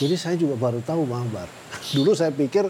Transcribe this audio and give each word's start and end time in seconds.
Jadi 0.00 0.14
saya 0.16 0.32
juga 0.34 0.56
baru 0.56 0.80
tahu 0.80 1.04
Bang 1.04 1.28
Bar. 1.28 1.44
Dulu 1.92 2.16
saya 2.16 2.32
pikir 2.32 2.64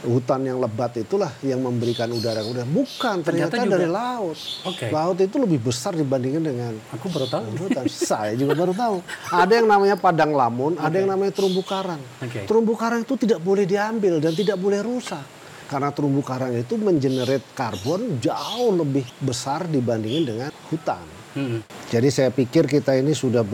hutan 0.00 0.40
yang 0.48 0.56
lebat 0.56 0.96
itulah 0.96 1.28
yang 1.44 1.60
memberikan 1.60 2.08
udara 2.08 2.40
udara. 2.40 2.64
Bukan, 2.64 3.20
ternyata, 3.20 3.52
Ternyata 3.52 3.68
juga. 3.68 3.72
dari 3.76 3.88
laut. 3.88 4.38
Oke. 4.64 4.88
Laut 4.88 5.18
itu 5.20 5.36
lebih 5.36 5.60
besar 5.60 5.92
dibandingkan 5.92 6.40
dengan 6.40 6.72
Aku 6.96 7.12
baru 7.12 7.28
tahu. 7.28 7.44
hutan. 7.60 7.84
saya 7.84 8.32
juga 8.32 8.56
baru 8.56 8.72
tahu. 8.72 8.96
Ada 9.28 9.60
yang 9.60 9.68
namanya 9.68 10.00
padang 10.00 10.32
lamun, 10.32 10.80
ada 10.80 10.96
yang 10.96 11.12
namanya 11.12 11.36
terumbu 11.36 11.60
karang. 11.60 12.00
Oke. 12.24 12.48
Terumbu 12.48 12.72
karang 12.80 13.04
itu 13.04 13.14
tidak 13.20 13.44
boleh 13.44 13.68
diambil 13.68 14.16
dan 14.16 14.32
tidak 14.32 14.56
boleh 14.56 14.80
rusak. 14.80 15.20
Karena 15.68 15.92
terumbu 15.92 16.24
karang 16.24 16.56
itu 16.56 16.74
mengenerate 16.80 17.44
karbon 17.54 18.18
jauh 18.18 18.72
lebih 18.74 19.04
besar 19.20 19.68
dibandingin 19.68 20.24
dengan 20.26 20.50
hutan. 20.72 21.04
Hmm. 21.30 21.62
Jadi 21.92 22.08
saya 22.10 22.34
pikir 22.34 22.66
kita 22.66 22.98
ini 22.98 23.14
sudah 23.14 23.46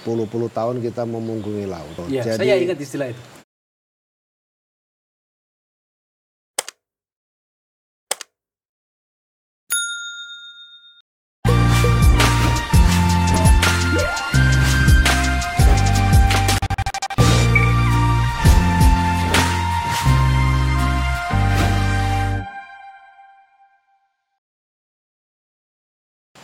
berpuluh-puluh 0.00 0.48
tahun 0.48 0.80
kita 0.80 1.04
memunggungi 1.04 1.68
laut. 1.68 1.92
Ya, 2.08 2.24
Jadi 2.24 2.48
saya 2.48 2.56
ingat 2.56 2.80
istilah 2.80 3.12
itu. 3.12 3.20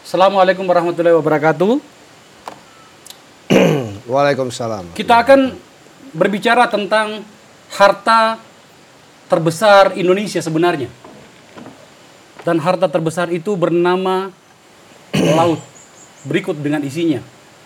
Assalamualaikum 0.07 0.65
warahmatullahi 0.69 1.17
wabarakatuh. 1.19 1.96
Waalaikumsalam. 4.07 4.95
Kita 4.95 5.23
akan 5.23 5.55
berbicara 6.15 6.71
tentang 6.71 7.27
harta 7.75 8.39
terbesar 9.27 9.99
Indonesia 9.99 10.39
sebenarnya. 10.39 10.87
Dan 12.47 12.63
harta 12.63 12.87
terbesar 12.87 13.27
itu 13.35 13.59
bernama 13.59 14.31
laut. 15.35 15.59
Berikut 16.23 16.55
dengan 16.55 16.83
isinya. 16.87 17.19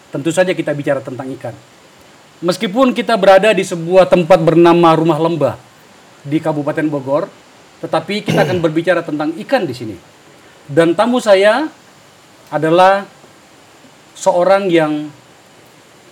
Tentu 0.09 0.33
saja 0.33 0.57
kita 0.57 0.73
bicara 0.73 1.05
tentang 1.05 1.29
ikan. 1.37 1.53
Meskipun 2.41 2.97
kita 2.97 3.21
berada 3.21 3.53
di 3.53 3.61
sebuah 3.61 4.09
tempat 4.09 4.41
bernama 4.41 4.97
Rumah 4.97 5.19
Lembah 5.21 5.57
di 6.25 6.41
Kabupaten 6.41 6.89
Bogor, 6.89 7.29
tetapi 7.85 8.25
kita 8.25 8.49
akan 8.49 8.65
berbicara 8.65 9.05
tentang 9.05 9.37
ikan 9.45 9.69
di 9.69 9.77
sini. 9.77 9.97
Dan 10.65 10.97
tamu 10.97 11.21
saya 11.21 11.69
adalah 12.49 13.05
seorang 14.17 14.73
yang 14.73 15.13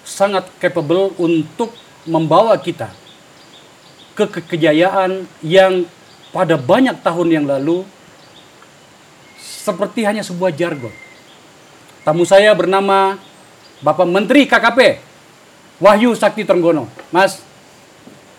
sangat 0.08 0.48
capable 0.56 1.12
untuk 1.20 1.76
membawa 2.08 2.56
kita 2.56 2.88
ke 4.16 4.24
ke- 4.24 4.46
kejayaan 4.56 5.28
yang 5.44 5.84
pada 6.32 6.56
banyak 6.56 6.96
tahun 7.04 7.28
yang 7.28 7.44
lalu 7.44 7.84
seperti 9.38 10.08
hanya 10.08 10.24
sebuah 10.24 10.48
jargon. 10.56 10.90
Tamu 12.08 12.24
saya 12.24 12.56
bernama 12.56 13.20
Bapak 13.84 14.08
Menteri 14.08 14.48
KKP 14.48 15.04
Wahyu 15.78 16.16
Sakti 16.16 16.42
Trenggono. 16.42 16.88
Mas, 17.12 17.44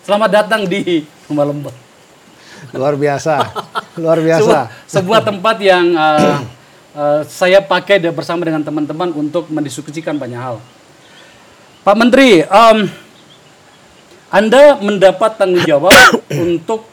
selamat 0.02 0.42
datang 0.42 0.66
di 0.66 1.06
Rumah 1.30 1.46
Lembah. 1.46 1.74
Luar 2.76 2.98
biasa. 2.98 3.40
Luar 3.96 4.18
Sebuah, 4.20 4.26
biasa. 4.26 4.56
sebuah 4.84 5.20
tempat 5.24 5.56
yang 5.64 5.86
uh, 5.96 6.44
uh, 6.92 7.20
saya 7.24 7.64
pakai 7.64 8.02
bersama 8.12 8.44
dengan 8.44 8.60
teman-teman 8.60 9.14
untuk 9.16 9.48
mendiskusikan 9.48 10.20
banyak 10.20 10.36
hal. 10.36 10.60
Pak 11.80 11.96
Menteri, 11.96 12.44
um, 12.44 12.84
Anda 14.28 14.76
mendapat 14.84 15.40
tanggung 15.40 15.64
jawab 15.64 15.96
untuk 16.44 16.84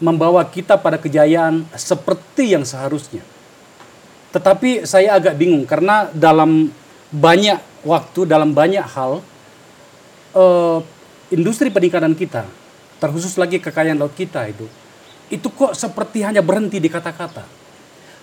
membawa 0.00 0.40
kita 0.48 0.80
pada 0.80 0.96
kejayaan 0.96 1.68
seperti 1.76 2.56
yang 2.56 2.64
seharusnya. 2.64 3.20
Tetapi 4.32 4.88
saya 4.88 5.20
agak 5.20 5.36
bingung 5.36 5.68
karena 5.68 6.08
dalam 6.16 6.72
banyak 7.12 7.60
waktu, 7.84 8.24
dalam 8.24 8.56
banyak 8.56 8.84
hal, 8.88 9.20
eh, 10.36 10.78
industri 11.32 11.68
perikanan 11.68 12.16
kita, 12.16 12.48
terkhusus 13.00 13.36
lagi 13.36 13.60
kekayaan 13.60 14.00
laut 14.00 14.16
kita 14.16 14.48
itu, 14.48 14.64
itu 15.28 15.48
kok 15.52 15.76
seperti 15.76 16.24
hanya 16.24 16.40
berhenti 16.40 16.80
di 16.80 16.88
kata-kata. 16.88 17.44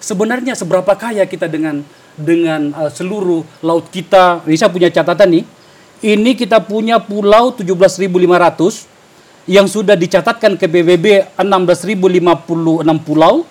Sebenarnya 0.02 0.58
seberapa 0.58 0.94
kaya 0.98 1.26
kita 1.26 1.50
dengan 1.50 1.86
dengan 2.16 2.72
eh, 2.74 2.92
seluruh 2.92 3.44
laut 3.64 3.88
kita? 3.92 4.44
Saya 4.44 4.72
punya 4.72 4.90
catatan 4.92 5.40
nih. 5.40 5.46
Ini 6.06 6.32
kita 6.36 6.60
punya 6.62 7.00
pulau 7.00 7.56
17.500 7.56 9.48
yang 9.50 9.70
sudah 9.70 9.94
dicatatkan 9.94 10.58
ke 10.58 10.66
PBB 10.66 11.38
16.056 11.38 13.06
pulau. 13.06 13.46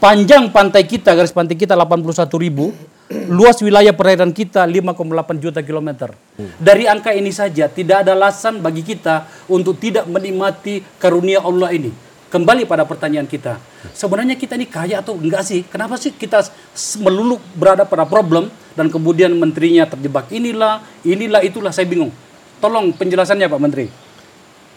Panjang 0.00 0.48
pantai 0.48 0.88
kita, 0.88 1.12
garis 1.12 1.28
pantai 1.28 1.60
kita 1.60 1.76
81 1.76 2.40
ribu. 2.40 2.72
Luas 3.26 3.58
wilayah 3.60 3.90
perairan 3.90 4.30
kita 4.30 4.62
5,8 4.64 5.42
juta 5.42 5.60
kilometer. 5.60 6.14
Dari 6.56 6.86
angka 6.86 7.10
ini 7.10 7.34
saja 7.34 7.66
tidak 7.66 8.06
ada 8.06 8.14
alasan 8.14 8.62
bagi 8.62 8.86
kita 8.86 9.26
untuk 9.50 9.76
tidak 9.82 10.06
menikmati 10.06 10.80
karunia 10.96 11.42
Allah 11.42 11.74
ini. 11.74 12.09
Kembali 12.30 12.62
pada 12.62 12.86
pertanyaan 12.86 13.26
kita. 13.26 13.58
Sebenarnya 13.90 14.38
kita 14.38 14.54
ini 14.54 14.70
kaya 14.70 15.02
atau 15.02 15.18
enggak 15.18 15.42
sih? 15.42 15.66
Kenapa 15.66 15.98
sih 15.98 16.14
kita 16.14 16.46
melulu 17.02 17.42
berada 17.58 17.82
pada 17.82 18.06
problem 18.06 18.46
dan 18.78 18.86
kemudian 18.86 19.34
menterinya 19.34 19.82
terjebak 19.90 20.30
inilah, 20.30 20.78
inilah, 21.02 21.42
itulah 21.42 21.74
saya 21.74 21.90
bingung. 21.90 22.14
Tolong 22.62 22.94
penjelasannya 22.94 23.50
Pak 23.50 23.58
Menteri. 23.58 23.86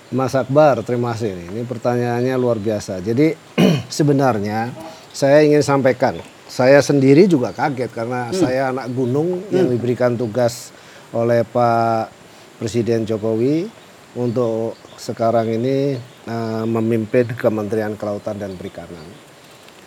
Mas 0.10 0.34
Akbar, 0.34 0.82
terima 0.82 1.14
kasih. 1.14 1.54
Ini 1.54 1.62
pertanyaannya 1.70 2.34
luar 2.42 2.58
biasa. 2.58 2.98
Jadi 3.06 3.38
sebenarnya 4.02 4.74
saya 5.14 5.46
ingin 5.46 5.62
sampaikan, 5.62 6.18
saya 6.50 6.82
sendiri 6.82 7.30
juga 7.30 7.54
kaget 7.54 7.94
karena 7.94 8.34
saya 8.34 8.74
anak 8.74 8.90
gunung 8.98 9.46
yang 9.54 9.70
diberikan 9.70 10.18
tugas 10.18 10.74
oleh 11.14 11.46
Pak 11.46 12.10
Presiden 12.58 13.06
Jokowi 13.06 13.70
untuk 14.18 14.74
sekarang 14.98 15.50
ini 15.54 15.98
eh, 16.28 16.66
memimpin 16.66 17.32
Kementerian 17.34 17.96
Kelautan 17.96 18.40
dan 18.40 18.56
Perikanan. 18.60 19.06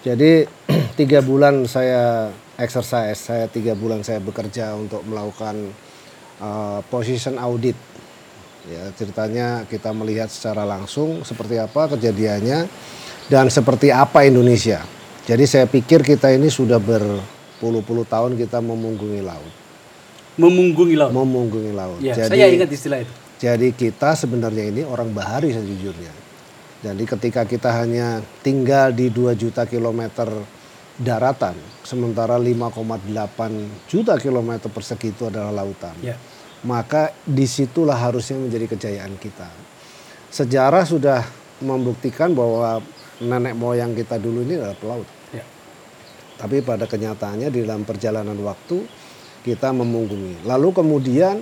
Jadi 0.03 0.47
tiga 1.01 1.21
bulan 1.21 1.67
saya 1.67 2.31
exercise, 2.57 3.19
saya 3.21 3.47
tiga 3.51 3.77
bulan 3.77 4.01
saya 4.07 4.23
bekerja 4.23 4.77
untuk 4.77 5.05
melakukan 5.05 5.73
eh, 6.41 6.81
position 6.89 7.37
audit 7.41 7.77
Ya, 8.67 8.91
ceritanya 8.99 9.63
kita 9.71 9.95
melihat 9.95 10.27
secara 10.27 10.67
langsung 10.67 11.23
seperti 11.23 11.55
apa 11.55 11.87
kejadiannya 11.95 12.67
dan 13.31 13.47
seperti 13.47 13.95
apa 13.95 14.27
Indonesia. 14.27 14.83
Jadi 15.23 15.47
saya 15.47 15.71
pikir 15.71 16.03
kita 16.03 16.35
ini 16.35 16.51
sudah 16.51 16.83
berpuluh-puluh 16.83 18.03
tahun 18.11 18.35
kita 18.35 18.59
memunggungi 18.59 19.23
laut, 19.23 19.55
Memunggungi 20.35 20.99
laut. 20.99 21.15
memunggungi 21.15 21.73
laut. 21.79 21.99
Ya, 22.03 22.19
jadi, 22.19 22.31
saya 22.35 22.47
ingat 22.51 22.71
istilah 22.75 22.99
itu. 23.07 23.13
jadi 23.39 23.69
kita 23.71 24.19
sebenarnya 24.19 24.65
ini 24.67 24.83
orang 24.83 25.15
bahari 25.15 25.55
sejujurnya. 25.55 26.26
Jadi 26.85 27.05
ketika 27.09 27.49
kita 27.49 27.73
hanya 27.73 28.21
tinggal 28.45 28.93
di 28.93 29.09
2 29.09 29.33
juta 29.33 29.65
kilometer 29.65 30.29
daratan, 30.97 31.57
sementara 31.85 32.37
5,8 32.37 33.89
juta 33.89 34.17
kilometer 34.21 34.69
persegi 34.69 35.13
itu 35.13 35.29
adalah 35.29 35.65
lautan. 35.65 35.97
Ya. 36.01 36.17
maka 36.65 37.15
di 37.23 37.47
situlah 37.47 37.95
harusnya 37.95 38.43
menjadi 38.43 38.67
kejayaan 38.75 39.15
kita. 39.23 39.47
Sejarah 40.35 40.83
sudah 40.83 41.23
membuktikan 41.63 42.35
bahwa 42.35 42.83
nenek 43.23 43.55
moyang 43.55 43.95
kita 43.95 44.19
dulu 44.19 44.43
ini 44.43 44.59
adalah 44.59 44.75
pelaut. 44.75 45.09
Ya. 45.31 45.45
Tapi 46.41 46.67
pada 46.67 46.91
kenyataannya 46.91 47.49
di 47.55 47.63
dalam 47.63 47.87
perjalanan 47.87 48.35
waktu 48.43 48.83
kita 49.47 49.71
memunggungi. 49.71 50.43
Lalu 50.43 50.69
kemudian 50.75 51.41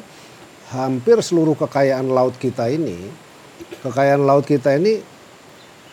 hampir 0.70 1.18
seluruh 1.24 1.56
kekayaan 1.56 2.04
laut 2.12 2.36
kita 2.36 2.68
ini, 2.68 3.08
kekayaan 3.80 4.22
laut 4.28 4.44
kita 4.44 4.76
ini 4.76 5.13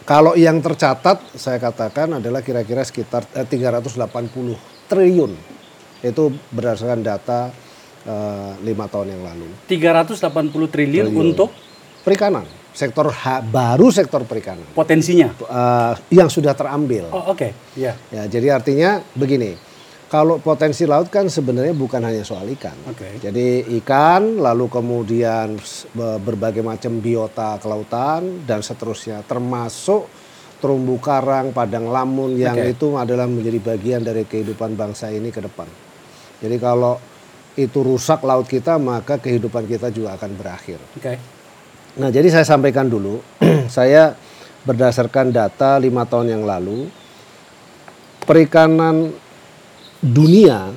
kalau 0.01 0.33
yang 0.33 0.57
tercatat 0.59 1.21
saya 1.37 1.57
katakan 1.57 2.17
adalah 2.17 2.41
kira-kira 2.41 2.81
sekitar 2.81 3.25
eh, 3.37 3.45
380 3.45 3.97
triliun. 4.89 5.31
Itu 6.01 6.33
berdasarkan 6.49 7.05
data 7.05 7.53
eh, 8.03 8.51
lima 8.65 8.89
tahun 8.89 9.13
yang 9.13 9.21
lalu. 9.21 9.47
380 9.69 10.73
triliun 10.73 11.07
untuk 11.13 11.49
Perikanan, 12.01 12.49
sektor 12.73 13.13
ha- 13.13 13.45
baru 13.45 13.93
sektor 13.93 14.25
perikanan 14.25 14.65
potensinya. 14.73 15.29
Eh, 15.37 15.93
yang 16.17 16.33
sudah 16.33 16.57
terambil. 16.57 17.13
Oh, 17.13 17.37
oke. 17.37 17.53
Ya. 17.77 17.93
Ya, 18.09 18.25
jadi 18.25 18.57
artinya 18.57 19.05
begini, 19.13 19.53
kalau 20.11 20.43
potensi 20.43 20.83
laut 20.83 21.07
kan 21.07 21.31
sebenarnya 21.31 21.71
bukan 21.71 22.03
hanya 22.03 22.27
soal 22.27 22.43
ikan. 22.59 22.75
Oke. 22.91 23.23
Jadi 23.23 23.63
ikan, 23.79 24.43
lalu 24.43 24.67
kemudian 24.67 25.55
berbagai 25.95 26.59
macam 26.59 26.99
biota 26.99 27.55
kelautan 27.63 28.43
dan 28.43 28.59
seterusnya, 28.59 29.23
termasuk 29.23 30.11
terumbu 30.59 30.99
karang, 30.99 31.55
padang 31.55 31.87
lamun 31.87 32.35
yang 32.35 32.59
Oke. 32.59 32.75
itu 32.75 32.99
adalah 32.99 33.23
menjadi 33.23 33.63
bagian 33.63 34.03
dari 34.03 34.27
kehidupan 34.27 34.75
bangsa 34.75 35.07
ini 35.15 35.31
ke 35.31 35.39
depan. 35.39 35.71
Jadi 36.43 36.59
kalau 36.59 36.99
itu 37.55 37.79
rusak 37.79 38.19
laut 38.27 38.51
kita, 38.51 38.75
maka 38.75 39.15
kehidupan 39.15 39.63
kita 39.63 39.95
juga 39.95 40.19
akan 40.19 40.31
berakhir. 40.35 40.79
Oke. 40.91 41.15
Nah, 42.03 42.11
jadi 42.11 42.27
saya 42.27 42.43
sampaikan 42.43 42.91
dulu, 42.91 43.23
saya 43.71 44.11
berdasarkan 44.67 45.31
data 45.31 45.79
lima 45.79 46.03
tahun 46.03 46.35
yang 46.35 46.43
lalu, 46.43 46.91
perikanan 48.27 49.30
dunia, 50.01 50.73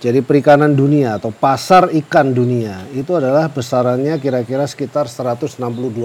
jadi 0.00 0.24
perikanan 0.24 0.72
dunia 0.72 1.20
atau 1.20 1.30
pasar 1.30 1.92
ikan 1.92 2.32
dunia 2.32 2.88
itu 2.96 3.12
adalah 3.12 3.52
besarannya 3.52 4.16
kira-kira 4.18 4.64
sekitar 4.64 5.06
162 5.06 5.60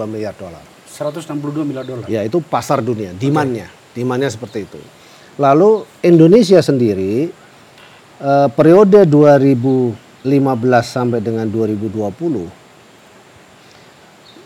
miliar 0.05 0.35
dolar. 0.35 0.61
162 0.85 1.63
miliar 1.63 1.87
dolar. 1.87 2.05
Ya, 2.11 2.27
itu 2.27 2.43
pasar 2.43 2.83
dunia, 2.83 3.15
demandnya, 3.15 3.71
demandnya 3.95 4.29
seperti 4.29 4.67
itu. 4.67 4.79
Lalu 5.39 5.87
Indonesia 6.03 6.59
sendiri 6.59 7.31
eh, 8.19 8.47
periode 8.51 9.07
2015 9.07 10.27
sampai 10.83 11.23
dengan 11.23 11.47
2020 11.47 11.87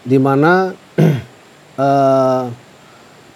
di 0.02 0.18
mana 0.18 0.70
eh, 1.86 2.44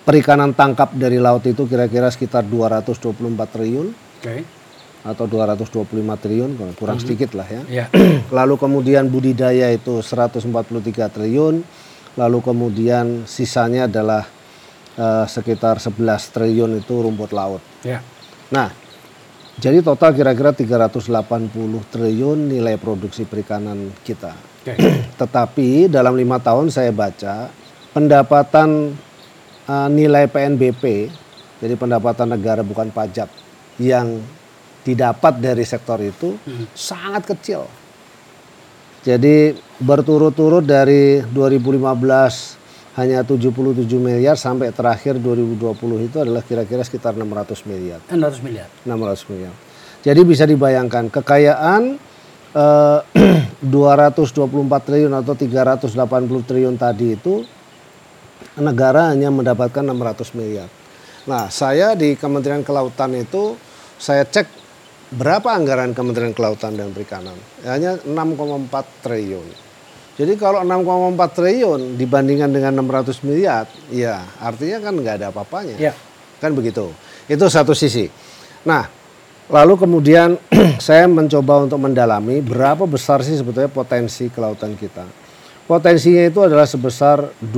perikanan 0.06 0.54
tangkap 0.54 0.94
dari 0.94 1.18
laut 1.18 1.42
itu 1.48 1.66
kira-kira 1.66 2.12
sekitar 2.14 2.46
224 2.46 3.18
triliun 3.50 4.06
Oke. 4.26 4.42
Atau 5.06 5.30
225 5.30 5.86
triliun 6.18 6.58
kurang 6.74 6.98
sedikit 6.98 7.38
lah 7.38 7.46
ya. 7.46 7.62
Ya. 7.70 7.86
Lalu 8.38 8.58
kemudian 8.58 9.06
budidaya 9.14 9.70
itu 9.70 10.02
143 10.02 10.50
triliun, 11.14 11.62
lalu 12.18 12.40
kemudian 12.42 13.30
sisanya 13.30 13.86
adalah 13.86 14.26
eh, 14.98 15.26
sekitar 15.30 15.78
11 15.78 16.02
triliun 16.34 16.82
itu 16.82 16.94
rumput 16.98 17.32
laut. 17.38 17.62
Ya. 17.86 18.02
Nah, 18.50 18.74
jadi 19.62 19.86
total 19.86 20.18
kira-kira 20.18 20.58
380 20.58 21.54
triliun 21.94 22.50
nilai 22.50 22.82
produksi 22.82 23.30
perikanan 23.30 23.94
kita. 24.02 24.34
Oke. 24.66 24.74
Tetapi 25.22 25.86
dalam 25.86 26.18
lima 26.18 26.42
tahun 26.42 26.74
saya 26.74 26.90
baca 26.90 27.54
pendapatan 27.94 28.98
eh, 29.70 29.90
nilai 29.94 30.26
PNBP, 30.34 31.14
jadi 31.62 31.78
pendapatan 31.78 32.34
negara 32.34 32.66
bukan 32.66 32.90
pajak 32.90 33.30
yang 33.78 34.24
didapat 34.86 35.42
dari 35.42 35.66
sektor 35.66 35.98
itu 35.98 36.38
sangat 36.78 37.34
kecil. 37.34 37.66
Jadi 39.06 39.54
berturut-turut 39.82 40.66
dari 40.66 41.22
2015 41.26 42.66
hanya 42.96 43.28
77 43.28 43.86
miliar 44.00 44.40
sampai 44.40 44.72
terakhir 44.72 45.20
2020 45.20 46.08
itu 46.10 46.18
adalah 46.22 46.42
kira-kira 46.42 46.82
sekitar 46.82 47.14
600 47.14 47.68
miliar. 47.68 48.00
600 48.08 48.46
miliar. 48.46 48.70
600 48.88 49.30
miliar. 49.30 49.54
Jadi 50.06 50.22
bisa 50.26 50.46
dibayangkan 50.48 51.12
kekayaan 51.12 51.98
eh, 52.56 53.00
224 53.62 54.88
triliun 54.88 55.14
atau 55.18 55.34
380 55.34 56.50
triliun 56.50 56.76
tadi 56.78 57.18
itu 57.18 57.46
negara 58.58 59.12
hanya 59.12 59.28
mendapatkan 59.30 59.84
600 59.84 60.38
miliar. 60.38 60.70
Nah, 61.26 61.50
saya 61.50 61.98
di 61.98 62.14
Kementerian 62.16 62.62
Kelautan 62.62 63.12
itu 63.18 63.58
saya 63.98 64.24
cek 64.24 64.65
berapa 65.14 65.54
anggaran 65.54 65.94
Kementerian 65.94 66.34
Kelautan 66.34 66.74
dan 66.74 66.90
Perikanan? 66.90 67.38
Hanya 67.62 68.02
6,4 68.02 69.06
triliun. 69.06 69.48
Jadi 70.16 70.34
kalau 70.40 70.64
6,4 70.64 71.36
triliun 71.36 71.82
dibandingkan 72.00 72.48
dengan 72.48 72.80
600 72.80 73.20
miliar, 73.28 73.68
ya 73.92 74.24
artinya 74.40 74.80
kan 74.80 74.94
nggak 74.96 75.16
ada 75.20 75.28
apa-apanya. 75.30 75.76
Ya. 75.76 75.94
Kan 76.40 76.56
begitu. 76.56 76.88
Itu 77.28 77.52
satu 77.52 77.76
sisi. 77.76 78.08
Nah, 78.64 78.88
lalu 79.52 79.76
kemudian 79.76 80.40
saya 80.88 81.06
mencoba 81.12 81.68
untuk 81.68 81.84
mendalami 81.84 82.40
berapa 82.40 82.88
besar 82.88 83.22
sih 83.28 83.36
sebetulnya 83.36 83.68
potensi 83.68 84.32
kelautan 84.32 84.80
kita. 84.80 85.04
Potensinya 85.68 86.24
itu 86.30 86.40
adalah 86.46 86.70
sebesar 86.70 87.26
12 87.42 87.52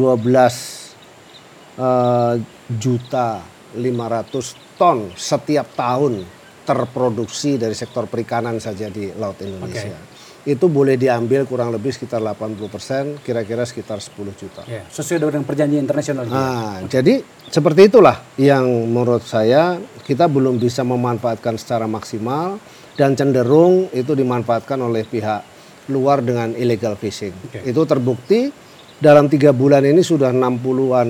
eh, 1.77 2.33
juta 2.73 3.29
500 3.77 4.79
ton 4.79 5.11
setiap 5.13 5.67
tahun 5.77 6.36
terproduksi 6.67 7.55
dari 7.55 7.71
sektor 7.71 8.11
perikanan 8.11 8.59
saja 8.59 8.91
di 8.91 9.07
laut 9.15 9.39
Indonesia. 9.39 9.95
Itu 10.43 10.67
boleh 10.67 10.99
diambil 10.99 11.47
kurang 11.47 11.71
lebih 11.71 11.91
sekitar 11.95 12.19
80 12.19 12.67
persen, 12.67 13.03
kira-kira 13.23 13.63
sekitar 13.63 13.99
10 14.03 14.35
juta. 14.35 14.63
Ya. 14.67 14.83
Sesuai 14.87 15.23
dengan 15.23 15.47
perjanjian 15.47 15.83
internasional. 15.83 16.27
juga. 16.27 16.39
Nah, 16.39 16.75
jadi 16.87 17.23
seperti 17.47 17.87
itulah 17.87 18.19
yang 18.35 18.67
menurut 18.87 19.23
saya 19.23 19.79
kita 20.03 20.27
belum 20.27 20.59
bisa 20.59 20.83
memanfaatkan 20.83 21.55
secara 21.59 21.87
maksimal 21.87 22.59
dan 22.99 23.15
cenderung 23.15 23.91
itu 23.91 24.15
dimanfaatkan 24.15 24.79
oleh 24.79 25.03
pihak 25.07 25.43
luar 25.91 26.19
dengan 26.19 26.51
illegal 26.55 26.99
fishing. 26.99 27.31
Oke. 27.47 27.63
Itu 27.63 27.83
terbukti 27.87 28.51
dalam 28.99 29.27
tiga 29.31 29.51
bulan 29.51 29.83
ini 29.83 30.03
sudah 30.03 30.31
60-an 30.31 31.07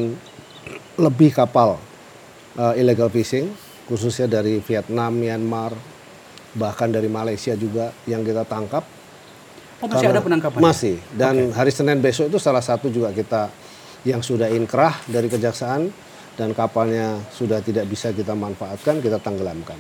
lebih 0.98 1.30
kapal 1.34 1.78
eh, 2.58 2.74
illegal 2.82 3.10
fishing, 3.14 3.54
khususnya 3.88 4.28
dari 4.28 4.60
Vietnam, 4.60 5.16
Myanmar, 5.16 5.72
bahkan 6.54 6.92
dari 6.92 7.08
Malaysia 7.08 7.56
juga 7.56 7.96
yang 8.04 8.22
kita 8.22 8.44
tangkap. 8.44 8.84
Oh, 9.78 9.88
masih 9.88 10.10
ada 10.10 10.22
penangkapan? 10.22 10.60
Masih. 10.60 10.96
Dan 11.14 11.54
hari 11.54 11.72
Senin 11.72 12.02
besok 12.02 12.34
itu 12.34 12.38
salah 12.42 12.62
satu 12.62 12.90
juga 12.92 13.14
kita 13.14 13.50
yang 14.04 14.22
sudah 14.22 14.52
inkrah 14.52 14.94
dari 15.06 15.30
kejaksaan 15.32 15.90
dan 16.38 16.50
kapalnya 16.54 17.18
sudah 17.34 17.62
tidak 17.62 17.90
bisa 17.90 18.14
kita 18.14 18.38
manfaatkan, 18.38 19.02
kita 19.02 19.18
tenggelamkan 19.22 19.78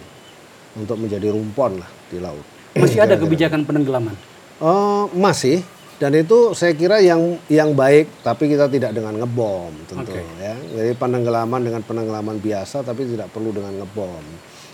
untuk 0.77 0.98
menjadi 1.01 1.33
rumpon 1.33 1.81
lah 1.81 1.89
di 2.09 2.18
laut. 2.21 2.45
Masih 2.77 3.01
ada 3.06 3.18
kebijakan 3.18 3.65
penenggelaman. 3.65 4.13
Oh, 4.62 5.09
masih. 5.13 5.62
Dan 5.97 6.13
itu 6.13 6.53
saya 6.53 6.77
kira 6.77 7.01
yang 7.01 7.41
yang 7.49 7.73
baik, 7.73 8.21
tapi 8.21 8.53
kita 8.53 8.69
tidak 8.69 8.94
dengan 8.94 9.17
ngebom 9.17 9.73
tentu 9.89 10.13
Oke. 10.13 10.21
ya. 10.38 10.53
Jadi 10.53 10.94
penenggelaman 10.94 11.57
dengan 11.65 11.81
penenggelaman 11.81 12.38
biasa, 12.38 12.85
tapi 12.85 13.09
tidak 13.09 13.33
perlu 13.33 13.49
dengan 13.49 13.81
ngebom. 13.81 14.21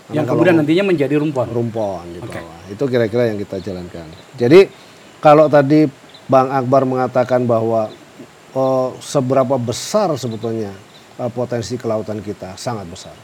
Karena 0.04 0.20
Yang 0.20 0.26
kemudian 0.28 0.54
nantinya 0.60 0.84
menjadi 0.84 1.14
rumpon. 1.16 1.46
rumpon 1.48 2.04
di 2.12 2.20
Oke. 2.20 2.36
bawah. 2.36 2.60
Itu 2.68 2.84
kira-kira 2.84 3.32
yang 3.32 3.40
kita 3.40 3.56
jalankan. 3.56 4.04
Jadi 4.36 4.68
kalau 5.24 5.48
tadi 5.48 5.88
Bang 6.28 6.52
Akbar 6.52 6.84
mengatakan 6.84 7.48
bahwa 7.48 7.88
oh, 8.52 8.92
seberapa 9.00 9.56
besar 9.56 10.12
sebetulnya 10.20 10.76
eh, 11.16 11.30
potensi 11.32 11.80
kelautan 11.80 12.20
kita 12.20 12.60
sangat 12.60 12.84
besar. 12.84 13.16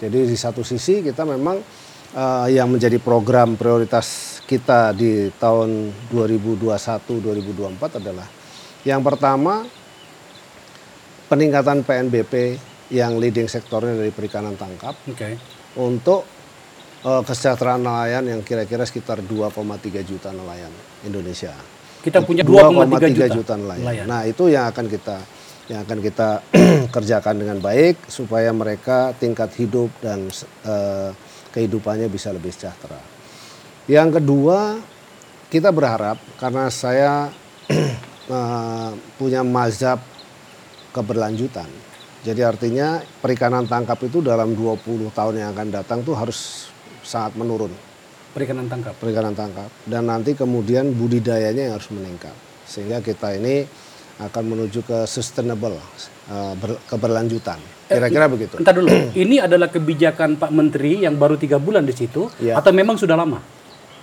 Jadi 0.00 0.24
di 0.24 0.36
satu 0.40 0.64
sisi 0.64 1.04
kita 1.04 1.28
memang 1.28 1.60
eh, 2.16 2.46
yang 2.56 2.72
menjadi 2.72 2.96
program 2.96 3.60
prioritas 3.60 4.31
kita 4.52 4.92
di 4.92 5.32
tahun 5.40 5.88
2021-2024 6.12 8.00
adalah 8.04 8.28
yang 8.84 9.00
pertama 9.00 9.64
peningkatan 11.32 11.80
PNBP 11.80 12.60
yang 12.92 13.16
leading 13.16 13.48
sektornya 13.48 13.96
dari 13.96 14.12
perikanan 14.12 14.52
tangkap 14.60 14.92
Oke. 15.08 15.40
untuk 15.80 16.28
eh, 17.00 17.22
kesejahteraan 17.24 17.80
nelayan 17.80 18.28
yang 18.28 18.44
kira-kira 18.44 18.84
sekitar 18.84 19.24
2,3 19.24 20.04
juta 20.04 20.28
nelayan 20.36 20.68
Indonesia. 21.08 21.56
Kita 22.04 22.20
punya 22.20 22.44
2,3 22.44 23.08
juta, 23.08 23.26
juta 23.32 23.54
nelayan. 23.56 23.80
nelayan. 23.80 24.06
Nah, 24.10 24.28
itu 24.28 24.52
yang 24.52 24.68
akan 24.68 24.90
kita 24.92 25.16
yang 25.72 25.86
akan 25.88 25.98
kita 26.04 26.28
kerjakan 26.94 27.40
dengan 27.40 27.56
baik 27.64 28.10
supaya 28.12 28.52
mereka 28.52 29.16
tingkat 29.16 29.56
hidup 29.56 29.88
dan 30.04 30.28
eh, 30.68 31.10
kehidupannya 31.56 32.12
bisa 32.12 32.28
lebih 32.28 32.52
sejahtera. 32.52 33.11
Yang 33.90 34.20
kedua, 34.20 34.78
kita 35.48 35.68
berharap 35.68 36.18
karena 36.38 36.70
saya 36.70 37.28
eh, 38.28 38.90
punya 39.16 39.42
mazhab 39.42 39.98
keberlanjutan. 40.90 41.66
Jadi 42.22 42.38
artinya 42.38 43.02
perikanan 43.18 43.66
tangkap 43.66 43.98
itu 44.00 44.22
dalam 44.22 44.54
20 44.54 45.10
tahun 45.10 45.34
yang 45.42 45.50
akan 45.50 45.68
datang 45.72 45.98
tuh 46.00 46.14
harus 46.14 46.70
sangat 47.02 47.34
menurun 47.34 47.74
Perikanan 48.30 48.64
tangkap. 48.64 48.94
perikanan 48.94 49.34
tangkap 49.34 49.66
dan 49.84 50.06
nanti 50.06 50.32
kemudian 50.32 50.94
budidayanya 50.94 51.68
yang 51.68 51.74
harus 51.76 51.90
meningkat 51.90 52.30
sehingga 52.64 53.02
kita 53.02 53.34
ini 53.34 53.66
akan 54.22 54.44
menuju 54.46 54.86
ke 54.86 54.98
sustainable 55.04 55.74
eh, 56.30 56.54
ber- 56.54 56.78
keberlanjutan 56.86 57.58
kira-kira 57.90 58.30
begitu 58.30 58.54
Entar 58.56 58.72
dulu. 58.72 58.88
Ini 59.26 59.44
adalah 59.44 59.68
kebijakan 59.68 60.38
Pak 60.38 60.48
Menteri 60.48 61.02
yang 61.02 61.18
baru 61.18 61.36
tiga 61.36 61.60
bulan 61.60 61.82
di 61.82 61.92
situ, 61.92 62.30
Ya. 62.40 62.56
atau 62.56 62.72
memang 62.72 62.96
sudah 62.96 63.18
lama? 63.18 63.42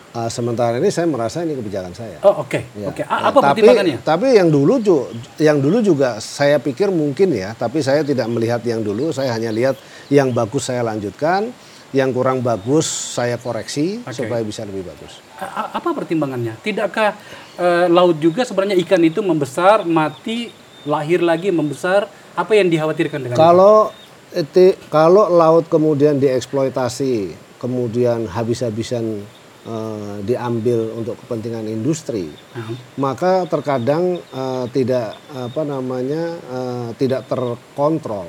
Eh, 0.10 0.26
sementara 0.28 0.82
ini 0.82 0.90
saya 0.90 1.06
merasa 1.06 1.46
ini 1.46 1.54
kebijakan 1.54 1.94
saya 1.94 2.18
Oh 2.26 2.42
oke, 2.42 2.66
Ya. 2.74 2.90
oke. 2.90 3.06
A- 3.06 3.22
Ya, 3.22 3.30
Apa 3.30 3.38
tapi, 3.40 3.62
pertimbangannya? 3.62 3.98
Tapi 4.02 4.28
yang 4.34 4.50
dulu 4.50 4.82
ju- 4.82 5.06
yang 5.38 5.62
dulu 5.62 5.86
juga 5.86 6.18
saya 6.18 6.58
pikir 6.58 6.90
mungkin 6.90 7.30
ya, 7.30 7.54
tapi 7.54 7.80
saya 7.80 8.02
tidak 8.02 8.26
melihat 8.26 8.58
yang 8.64 8.82
dulu, 8.82 9.14
saya 9.14 9.30
hanya 9.32 9.54
lihat 9.54 9.78
yang 10.10 10.34
bagus 10.34 10.66
saya 10.66 10.82
lanjutkan, 10.82 11.54
yang 11.90 12.10
kurang 12.10 12.42
bagus 12.42 12.90
saya 12.90 13.38
koreksi 13.38 14.02
Oke. 14.02 14.26
supaya 14.26 14.42
bisa 14.42 14.66
lebih 14.66 14.82
bagus. 14.84 15.22
A- 15.38 15.78
Apa 15.78 15.94
pertimbangannya? 15.94 16.58
Tidakkah 16.60 17.14
eh, 17.56 17.86
laut 17.86 18.18
juga 18.18 18.42
sebenarnya 18.42 18.82
ikan 18.82 19.06
itu 19.06 19.22
membesar, 19.22 19.86
mati, 19.86 20.50
lahir 20.86 21.22
lagi, 21.22 21.54
membesar? 21.54 22.10
Apa 22.34 22.58
yang 22.58 22.66
dikhawatirkan 22.66 23.20
dengan? 23.22 23.38
Kalau 23.38 23.94
itu, 24.32 24.74
kalau 24.90 25.30
laut 25.30 25.70
kemudian 25.70 26.18
dieksploitasi, 26.18 27.30
kemudian 27.62 28.26
habis-habisan 28.26 29.22
eh, 29.70 30.16
diambil 30.26 30.98
untuk 30.98 31.14
kepentingan 31.22 31.70
industri, 31.70 32.34
Aha. 32.58 32.74
maka 32.98 33.46
terkadang 33.46 34.18
eh, 34.18 34.66
tidak 34.74 35.14
apa 35.30 35.62
namanya 35.62 36.24
eh, 36.34 36.90
tidak 36.98 37.30
terkontrol. 37.30 38.26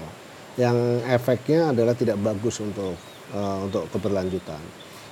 Yang 0.60 0.76
efeknya 1.08 1.72
adalah 1.72 1.96
tidak 1.96 2.20
bagus 2.20 2.60
untuk 2.60 2.92
eh, 3.32 3.58
untuk 3.64 3.88
keberlanjutan. 3.88 4.60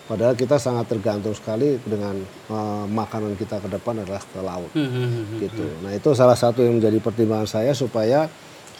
Padahal 0.08 0.32
kita 0.32 0.56
sangat 0.56 0.88
tergantung 0.88 1.32
sekali 1.32 1.80
dengan 1.80 2.20
eh, 2.52 2.84
makanan 2.84 3.32
kita 3.40 3.64
ke 3.64 3.68
depan 3.72 4.04
adalah 4.04 4.20
ke 4.20 4.40
laut 4.44 4.72
hmm. 4.76 5.40
gitu. 5.40 5.64
Nah 5.80 5.96
itu 5.96 6.12
salah 6.12 6.36
satu 6.36 6.60
yang 6.60 6.76
menjadi 6.76 7.00
pertimbangan 7.00 7.48
saya 7.48 7.72
supaya 7.72 8.28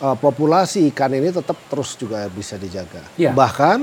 uh, 0.03 0.17
populasi 0.19 0.91
ikan 0.95 1.13
ini 1.15 1.31
tetap 1.35 1.59
terus 1.71 1.95
juga 1.99 2.27
bisa 2.31 2.55
dijaga. 2.59 3.03
Iya. 3.19 3.35
Bahkan 3.35 3.79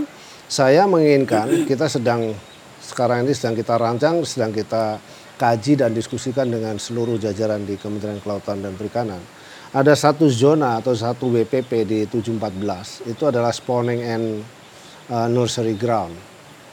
saya 0.45 0.85
menginginkan 0.85 1.65
kita 1.69 1.89
sedang 1.89 2.35
sekarang 2.85 3.25
ini 3.25 3.33
sedang 3.33 3.57
kita 3.57 3.75
rancang, 3.81 4.21
sedang 4.21 4.53
kita 4.53 5.01
kaji 5.35 5.73
dan 5.81 5.91
diskusikan 5.91 6.47
dengan 6.47 6.77
seluruh 6.77 7.17
jajaran 7.17 7.65
di 7.65 7.75
Kementerian 7.75 8.21
Kelautan 8.21 8.61
dan 8.61 8.77
Perikanan. 8.77 9.19
Ada 9.75 9.91
satu 9.97 10.31
zona 10.31 10.79
atau 10.79 10.95
satu 10.95 11.27
WPP 11.33 11.71
di 11.83 11.99
714 12.07 13.11
itu 13.11 13.23
adalah 13.27 13.51
spawning 13.51 13.99
and 13.99 14.25
uh, 15.11 15.27
nursery 15.27 15.75
ground 15.75 16.15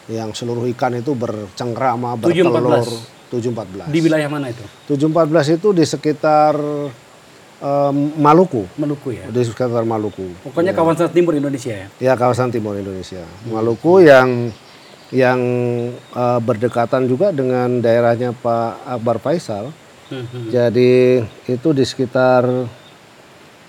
yang 0.06 0.30
seluruh 0.30 0.68
ikan 0.76 0.94
itu 0.98 1.16
bercengkrama, 1.16 2.14
bertelur 2.20 2.86
714. 3.32 3.88
Di 3.88 3.98
wilayah 4.04 4.28
mana 4.28 4.52
itu? 4.52 4.62
714 4.92 5.56
itu 5.56 5.68
di 5.72 5.84
sekitar 5.88 6.54
em, 7.62 7.96
Maluku, 8.20 8.68
Maluku 8.76 9.08
ya. 9.14 9.26
di 9.32 9.40
sekitar 9.46 9.86
Maluku. 9.88 10.36
Pokoknya 10.44 10.76
kawasan 10.76 11.08
timur 11.10 11.32
Indonesia 11.32 11.72
ya. 11.72 11.86
Ya 11.98 12.12
kawasan 12.14 12.52
timur 12.52 12.76
Indonesia. 12.76 13.24
Maluku 13.48 14.04
yang 14.04 14.52
yang 15.12 15.40
eh, 15.94 16.40
berdekatan 16.40 17.04
juga 17.04 17.30
dengan 17.30 17.78
daerahnya 17.78 18.32
Pak 18.32 18.88
Akbar 18.90 19.16
Faisal. 19.18 19.68
Hmm, 20.08 20.24
hmm. 20.24 20.48
Jadi 20.48 20.92
itu 21.46 21.68
di 21.70 21.84
sekitar 21.84 22.44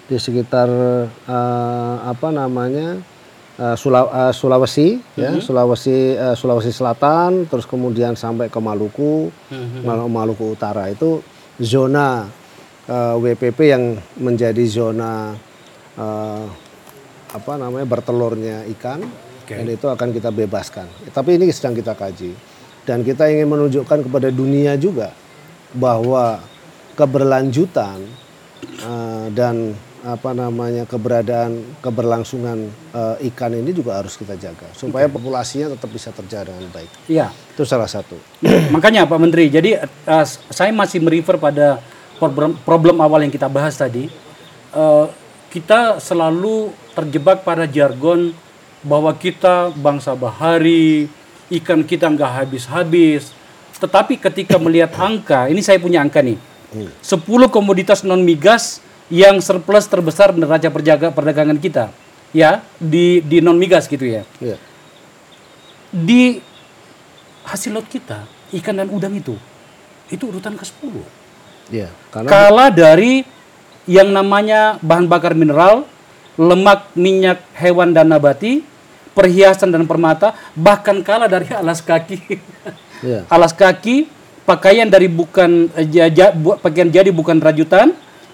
di 0.03 0.17
sekitar 0.17 0.67
eh, 1.07 1.95
apa 2.01 2.27
namanya 2.29 2.99
eh, 3.55 3.75
Sula- 3.75 4.11
eh, 4.27 4.33
Sulawesi 4.33 4.99
ya 5.15 5.35
Sulawesi 5.39 5.97
eh, 6.13 6.35
Sulawesi 6.35 6.71
Selatan 6.71 7.47
terus 7.47 7.63
kemudian 7.63 8.15
sampai 8.15 8.47
ke 8.47 8.59
Maluku 8.59 9.31
Hmm, 9.47 9.83
Mal- 9.83 10.07
Maluku 10.07 10.51
Utara 10.51 10.87
itu 10.87 11.23
zona 11.55 12.27
eh, 12.83 13.15
WPP 13.15 13.59
yang 13.63 13.83
menjadi 14.17 14.63
zona 14.65 15.31
eh, 15.95 16.45
apa 17.33 17.51
namanya 17.55 17.87
bertelurnya 17.87 18.67
ikan 18.77 18.99
Oke. 19.43 19.59
dan 19.59 19.67
itu 19.67 19.85
akan 19.91 20.09
kita 20.15 20.31
bebaskan. 20.31 20.87
Tapi 21.11 21.35
ini 21.35 21.51
sedang 21.51 21.75
kita 21.75 21.93
kaji 21.93 22.31
dan 22.87 23.03
kita 23.03 23.27
ingin 23.27 23.51
menunjukkan 23.51 24.07
kepada 24.07 24.31
dunia 24.31 24.79
juga 24.79 25.11
bahwa 25.75 26.39
keberlanjutan 26.95 27.99
eh, 28.63 29.27
dan 29.35 29.75
apa 30.03 30.35
namanya 30.35 30.83
keberadaan 30.83 31.79
keberlangsungan 31.79 32.67
eh, 32.91 33.27
ikan 33.31 33.55
ini 33.55 33.71
juga 33.71 34.03
harus 34.03 34.19
kita 34.19 34.35
jaga 34.35 34.67
supaya 34.75 35.07
populasinya 35.07 35.71
tetap 35.75 35.89
bisa 35.91 36.11
terjaga 36.11 36.51
dengan 36.51 36.71
baik. 36.75 36.91
Iya. 37.07 37.31
Itu 37.55 37.63
salah 37.63 37.87
satu. 37.87 38.19
Makanya 38.75 39.07
Pak 39.07 39.19
Menteri, 39.19 39.47
jadi 39.47 39.83
eh, 39.83 40.25
saya 40.27 40.71
masih 40.75 40.99
merefer 40.99 41.39
pada 41.39 41.79
problem, 42.19 42.59
problem 42.67 42.99
awal 42.99 43.23
yang 43.23 43.31
kita 43.31 43.47
bahas 43.47 43.79
tadi. 43.79 44.11
Eh, 44.75 45.05
kita 45.53 46.01
selalu 46.01 46.73
terjebak 46.97 47.45
pada 47.45 47.69
jargon 47.69 48.33
bahwa 48.83 49.15
kita 49.15 49.71
bangsa 49.73 50.13
bahari, 50.13 51.07
ikan 51.49 51.81
kita 51.81 52.11
nggak 52.11 52.31
habis-habis. 52.43 53.31
Tetapi 53.79 54.15
ketika 54.15 54.55
melihat 54.59 54.95
angka, 54.95 55.47
ini 55.51 55.59
saya 55.59 55.79
punya 55.79 55.99
angka 55.99 56.23
nih. 56.23 56.39
10 57.03 57.49
komoditas 57.53 58.01
non 58.03 58.21
migas 58.23 58.79
yang 59.11 59.37
surplus 59.43 59.85
terbesar 59.85 60.33
neraca 60.33 60.67
perjaga 60.69 61.11
perdagangan 61.13 61.59
kita. 61.59 61.93
Ya, 62.33 62.65
di 62.81 63.21
di 63.21 63.45
non 63.45 63.61
migas 63.61 63.85
gitu 63.85 64.09
ya 64.09 64.25
Iya. 64.41 64.57
di 65.93 66.41
hasil 67.45 67.69
laut 67.77 67.85
kita 67.85 68.25
ikan 68.57 68.81
dan 68.81 68.89
udang 68.89 69.13
itu 69.13 69.37
itu 70.09 70.23
urutan 70.25 70.57
ke-10 70.57 70.97
Iya, 71.69 71.93
karena 72.09 72.27
kalah 72.33 72.73
dari 72.73 73.21
yang 73.85 74.09
namanya 74.09 74.81
bahan 74.81 75.05
bakar 75.05 75.37
mineral 75.37 75.85
lemak 76.33 76.89
minyak 76.97 77.45
hewan 77.53 77.93
dan 77.93 78.09
nabati 78.09 78.65
perhiasan 79.13 79.69
dan 79.69 79.85
permata 79.85 80.33
bahkan 80.53 80.99
kalah 81.05 81.29
dari 81.29 81.49
alas 81.61 81.79
kaki. 81.79 82.19
Iya. 83.03 83.27
alas 83.27 83.51
kaki 83.51 84.07
pakaian 84.47 84.87
dari 84.87 85.11
bukan 85.11 85.67
eh, 85.75 85.87
ja- 85.91 86.07
ja- 86.07 86.31
bu- 86.31 86.55
pakaian 86.55 86.87
jadi 86.87 87.11
bukan 87.11 87.39
rajutan 87.39 87.91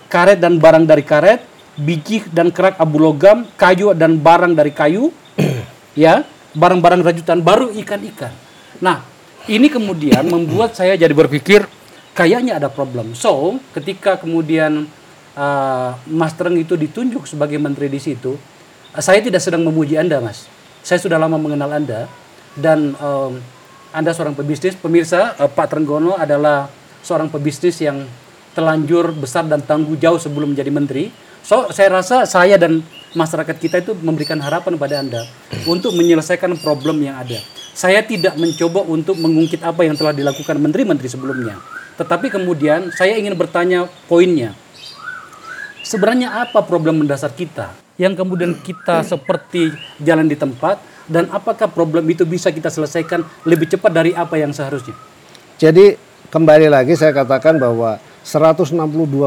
karet 0.09 0.37
dan 0.37 0.61
barang 0.61 0.85
dari 0.85 1.01
karet 1.01 1.41
biji 1.73 2.25
dan 2.29 2.53
kerak 2.53 2.77
abu 2.77 3.01
logam 3.01 3.49
kayu 3.57 3.97
dan 3.97 4.21
barang 4.21 4.53
dari 4.53 4.69
kayu 4.69 5.09
ya 5.97 6.21
barang-barang 6.53 7.01
rajutan 7.05 7.41
baru 7.41 7.69
ikan-ikan. 7.81 8.33
Nah 8.81 9.01
ini 9.49 9.69
kemudian 9.73 10.21
membuat 10.33 10.77
saya 10.77 10.93
jadi 10.93 11.13
berpikir 11.17 11.65
kayaknya 12.13 12.61
ada 12.61 12.69
problem. 12.69 13.17
So 13.17 13.57
ketika 13.73 14.21
kemudian 14.21 14.85
uh, 15.33 15.89
Mas 16.05 16.33
Tereng 16.37 16.57
itu 16.61 16.77
ditunjuk 16.77 17.25
sebagai 17.25 17.57
menteri 17.57 17.89
di 17.89 17.97
situ 17.97 18.37
uh, 18.93 19.01
saya 19.01 19.17
tidak 19.23 19.41
sedang 19.41 19.63
memuji 19.65 19.95
anda 19.95 20.19
mas 20.19 20.45
saya 20.89 21.05
sudah 21.05 21.21
lama 21.21 21.37
mengenal 21.37 21.69
anda 21.69 22.09
dan 22.57 22.97
um, 22.97 23.37
anda 23.93 24.09
seorang 24.09 24.33
pebisnis. 24.33 24.73
Pemirsa 24.73 25.37
uh, 25.37 25.45
Pak 25.45 25.69
Trenggono 25.69 26.17
adalah 26.17 26.65
seorang 27.05 27.29
pebisnis 27.29 27.77
yang 27.77 28.09
telanjur 28.57 29.13
besar 29.13 29.45
dan 29.45 29.61
tangguh 29.61 29.93
jauh 30.01 30.17
sebelum 30.17 30.57
menjadi 30.57 30.73
menteri. 30.73 31.13
So 31.45 31.69
saya 31.69 31.93
rasa 32.01 32.25
saya 32.25 32.57
dan 32.57 32.81
masyarakat 33.13 33.53
kita 33.61 33.85
itu 33.85 33.93
memberikan 34.01 34.41
harapan 34.41 34.81
pada 34.81 34.97
anda 34.97 35.21
untuk 35.69 35.93
menyelesaikan 35.93 36.57
problem 36.57 37.05
yang 37.05 37.21
ada. 37.21 37.37
Saya 37.77 38.01
tidak 38.01 38.33
mencoba 38.41 38.81
untuk 38.89 39.13
mengungkit 39.21 39.61
apa 39.61 39.85
yang 39.85 39.93
telah 39.93 40.09
dilakukan 40.09 40.57
menteri-menteri 40.57 41.05
sebelumnya. 41.05 41.61
Tetapi 42.01 42.33
kemudian 42.33 42.89
saya 42.97 43.13
ingin 43.13 43.37
bertanya 43.37 43.85
poinnya. 44.09 44.57
Sebenarnya 45.85 46.49
apa 46.49 46.65
problem 46.65 47.05
mendasar 47.05 47.29
kita 47.37 47.88
yang 47.99 48.15
kemudian 48.15 48.55
kita 48.63 49.03
seperti 49.03 49.75
jalan 49.99 50.25
di 50.25 50.39
tempat 50.39 50.79
dan 51.05 51.27
apakah 51.35 51.67
problem 51.67 52.07
itu 52.07 52.23
bisa 52.23 52.47
kita 52.47 52.71
selesaikan 52.71 53.27
lebih 53.43 53.67
cepat 53.67 53.91
dari 53.91 54.11
apa 54.15 54.39
yang 54.39 54.55
seharusnya? 54.55 54.95
Jadi 55.59 55.99
kembali 56.31 56.71
lagi 56.71 56.95
saya 56.95 57.11
katakan 57.11 57.59
bahwa 57.59 57.99
162 58.23 58.77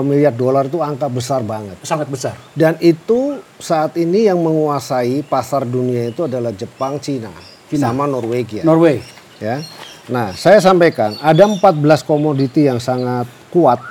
miliar 0.01 0.33
dolar 0.33 0.71
itu 0.71 0.81
angka 0.81 1.13
besar 1.13 1.45
banget. 1.45 1.77
Sangat 1.85 2.09
besar. 2.09 2.39
Dan 2.57 2.81
itu 2.81 3.43
saat 3.61 3.93
ini 4.01 4.25
yang 4.31 4.41
menguasai 4.41 5.21
pasar 5.27 5.69
dunia 5.69 6.09
itu 6.09 6.25
adalah 6.25 6.55
Jepang, 6.57 6.97
Cina, 7.03 7.35
sama 7.69 8.09
Norwegia. 8.09 8.65
Norway. 8.65 9.05
ya. 9.43 9.61
Nah, 10.09 10.33
saya 10.33 10.63
sampaikan 10.63 11.19
ada 11.21 11.45
14 11.45 12.07
komoditi 12.07 12.71
yang 12.71 12.79
sangat 12.79 13.27
kuat 13.53 13.83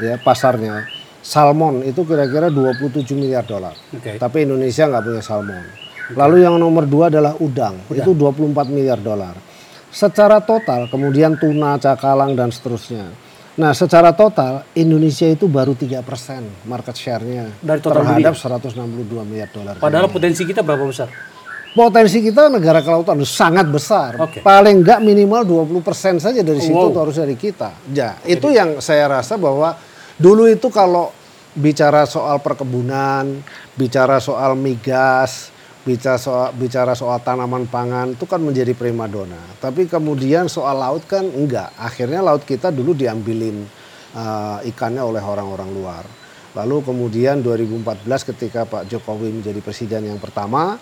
ya 0.00 0.18
pasarnya. 0.18 0.93
Salmon 1.24 1.80
itu 1.88 2.04
kira-kira 2.04 2.52
27 2.52 3.16
miliar 3.16 3.48
dolar. 3.48 3.72
Oke. 3.96 4.20
Tapi 4.20 4.44
Indonesia 4.44 4.84
nggak 4.84 5.02
punya 5.08 5.22
salmon. 5.24 5.64
Lalu 6.12 6.44
yang 6.44 6.60
nomor 6.60 6.84
dua 6.84 7.08
adalah 7.08 7.32
udang, 7.40 7.80
itu 7.88 8.12
24 8.12 8.68
miliar 8.68 9.00
dolar. 9.00 9.32
Secara 9.88 10.44
total, 10.44 10.92
kemudian 10.92 11.40
tuna, 11.40 11.80
cakalang 11.80 12.36
dan 12.36 12.52
seterusnya. 12.52 13.08
Nah, 13.56 13.72
secara 13.72 14.12
total 14.12 14.68
Indonesia 14.76 15.24
itu 15.30 15.46
baru 15.46 15.72
3% 15.78 16.02
market 16.66 16.92
share-nya 16.98 17.46
Dari 17.62 17.78
total 17.80 18.02
terhadap 18.02 18.34
162 18.36 19.24
miliar 19.24 19.48
dolar. 19.48 19.78
Padahal 19.80 20.10
potensi 20.10 20.44
kita 20.44 20.60
berapa 20.60 20.84
besar? 20.84 21.08
Potensi 21.72 22.18
kita 22.20 22.50
negara 22.50 22.82
kelautan 22.82 23.18
sangat 23.22 23.66
besar. 23.70 24.18
Oke. 24.18 24.42
Paling 24.44 24.82
enggak 24.84 25.00
minimal 25.00 25.42
20% 25.72 26.20
saja 26.20 26.42
dari 26.42 26.60
situ 26.60 26.74
Wow. 26.74 26.90
itu 26.92 26.98
harus 27.00 27.16
dari 27.16 27.34
kita. 27.38 27.70
Ya, 27.94 28.18
itu 28.26 28.50
yang 28.50 28.82
saya 28.82 29.08
rasa 29.08 29.38
bahwa 29.38 29.74
dulu 30.18 30.46
itu 30.50 30.68
kalau 30.70 31.10
bicara 31.54 32.04
soal 32.04 32.42
perkebunan, 32.42 33.42
bicara 33.78 34.18
soal 34.18 34.58
migas, 34.58 35.54
bicara 35.84 36.16
soal 36.16 36.48
bicara 36.56 36.92
soal 36.96 37.20
tanaman 37.20 37.68
pangan 37.68 38.16
itu 38.16 38.24
kan 38.24 38.40
menjadi 38.40 38.72
primadona. 38.72 39.38
Tapi 39.60 39.84
kemudian 39.86 40.48
soal 40.48 40.80
laut 40.80 41.04
kan 41.04 41.22
enggak. 41.22 41.70
Akhirnya 41.76 42.24
laut 42.24 42.42
kita 42.42 42.72
dulu 42.72 42.96
diambilin 42.96 43.68
uh, 44.16 44.58
ikannya 44.64 45.04
oleh 45.04 45.22
orang-orang 45.22 45.70
luar. 45.70 46.04
Lalu 46.54 46.86
kemudian 46.86 47.42
2014 47.42 48.30
ketika 48.34 48.62
Pak 48.62 48.86
Jokowi 48.86 49.42
menjadi 49.42 49.58
presiden 49.58 50.06
yang 50.06 50.22
pertama, 50.22 50.78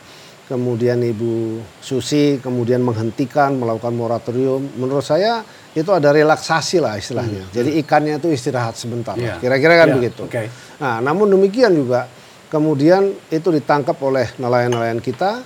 kemudian 0.51 0.99
Ibu 1.01 1.63
Susi 1.81 2.39
kemudian 2.43 2.83
menghentikan 2.83 3.55
melakukan 3.57 3.95
moratorium. 3.95 4.63
Menurut 4.77 5.05
saya 5.07 5.43
itu 5.73 5.89
ada 5.89 6.13
relaksasi 6.13 6.83
lah 6.83 6.99
istilahnya. 7.01 7.49
Jadi 7.55 7.81
ikannya 7.81 8.21
itu 8.21 8.29
istirahat 8.29 8.77
sebentar. 8.77 9.17
Iya. 9.17 9.41
Kira-kira 9.41 9.75
kan 9.81 9.89
Iya, 9.93 9.97
begitu. 9.97 10.23
oke. 10.29 10.43
Nah, 10.83 11.01
namun 11.01 11.31
demikian 11.33 11.73
juga 11.73 12.11
kemudian 12.53 13.17
itu 13.33 13.49
ditangkap 13.49 13.97
oleh 14.05 14.29
nelayan-nelayan 14.37 15.01
kita, 15.01 15.41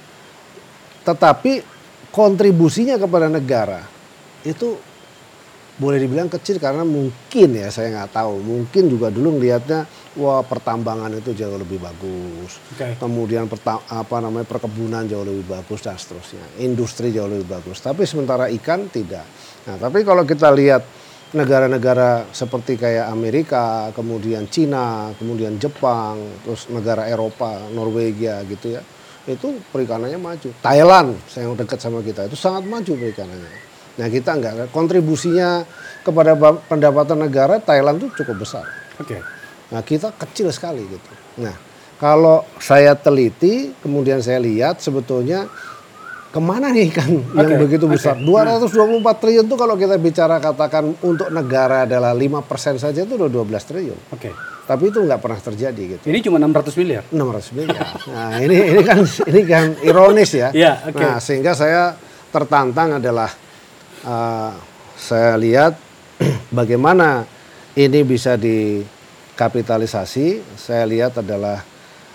tetapi 1.06 1.62
kontribusinya 2.10 2.98
kepada 2.98 3.30
negara 3.30 3.86
itu 4.42 4.74
boleh 5.76 6.00
dibilang 6.00 6.32
kecil 6.32 6.56
karena 6.56 6.88
mungkin 6.88 7.48
ya 7.52 7.68
saya 7.68 7.92
nggak 7.92 8.16
tahu. 8.16 8.40
Mungkin 8.40 8.88
juga 8.88 9.12
dulu 9.12 9.36
ngelihatnya 9.36 9.84
wah 10.16 10.40
pertambangan 10.40 11.12
itu 11.20 11.36
jauh 11.36 11.56
lebih 11.60 11.76
bagus. 11.76 12.56
Oke. 12.72 12.96
kemudian 12.96 13.44
perta- 13.44 13.84
apa 13.92 14.16
namanya 14.24 14.48
perkebunan 14.48 15.04
jauh 15.04 15.24
lebih 15.24 15.44
bagus 15.44 15.84
dan 15.84 16.00
seterusnya. 16.00 16.44
Industri 16.64 17.12
jauh 17.12 17.28
lebih 17.28 17.44
bagus. 17.44 17.84
Tapi 17.84 18.08
sementara 18.08 18.48
ikan 18.56 18.88
tidak. 18.88 19.28
Nah 19.68 19.76
tapi 19.76 20.00
kalau 20.00 20.24
kita 20.24 20.48
lihat 20.48 20.82
negara-negara 21.36 22.32
seperti 22.32 22.80
kayak 22.80 23.12
Amerika 23.12 23.90
kemudian 23.92 24.48
Cina 24.48 25.10
kemudian 25.18 25.58
Jepang 25.60 26.16
terus 26.46 26.70
negara 26.72 27.04
Eropa 27.10 27.66
Norwegia 27.74 28.40
gitu 28.48 28.78
ya 28.78 28.82
itu 29.26 29.58
perikanannya 29.74 30.16
maju. 30.22 30.48
Thailand 30.64 31.18
yang 31.36 31.52
dekat 31.58 31.82
sama 31.82 32.00
kita 32.00 32.30
itu 32.30 32.38
sangat 32.38 32.64
maju 32.64 32.92
perikanannya 32.94 33.75
nah 33.96 34.06
kita 34.12 34.36
enggak 34.36 34.68
kontribusinya 34.70 35.64
kepada 36.04 36.36
pendapatan 36.68 37.24
negara 37.24 37.58
Thailand 37.58 37.98
itu 37.98 38.22
cukup 38.22 38.44
besar 38.44 38.66
Oke. 39.00 39.18
Nah 39.72 39.80
kita 39.84 40.14
kecil 40.16 40.48
sekali 40.52 40.84
gitu. 40.88 41.10
Nah 41.42 41.54
kalau 41.96 42.44
saya 42.60 42.92
teliti, 42.96 43.72
kemudian 43.80 44.20
saya 44.20 44.40
lihat 44.40 44.80
sebetulnya 44.80 45.48
ke 46.28 46.40
mana 46.42 46.68
nih 46.68 46.92
ikan 46.92 47.08
yang 47.32 47.48
Oke, 47.48 47.56
begitu 47.64 47.88
besar. 47.88 48.12
224 48.20 49.00
triliun 49.24 49.44
itu 49.48 49.56
kalau 49.56 49.72
kita 49.72 49.96
bicara 49.96 50.36
katakan 50.36 50.92
untuk 51.00 51.32
negara 51.32 51.88
adalah 51.88 52.12
5% 52.12 52.76
saja 52.76 53.00
itu 53.08 53.16
udah 53.16 53.30
12 53.32 53.68
triliun. 53.68 54.00
Oke. 54.12 54.30
Tapi 54.66 54.90
itu 54.90 54.98
nggak 54.98 55.20
pernah 55.22 55.40
terjadi 55.40 55.82
gitu. 55.96 56.04
Ini 56.10 56.18
cuma 56.26 56.36
600 56.42 56.76
miliar. 56.76 57.02
600 57.08 57.56
miliar. 57.56 57.86
Nah 58.12 58.36
ini 58.42 58.56
ini 58.74 58.82
kan 58.84 58.98
ini 59.30 59.40
kan 59.46 59.66
ironis 59.80 60.30
ya. 60.36 60.48
Iya, 60.52 60.90
oke. 60.92 61.00
Nah 61.00 61.16
sehingga 61.22 61.56
saya 61.56 61.96
tertantang 62.34 62.98
adalah 63.00 63.30
eh, 64.06 64.50
saya 64.96 65.36
lihat 65.36 65.76
bagaimana 66.58 67.26
ini 67.76 68.00
bisa 68.06 68.38
dikapitalisasi. 68.38 70.40
Saya 70.56 70.86
lihat 70.88 71.18
adalah 71.20 71.60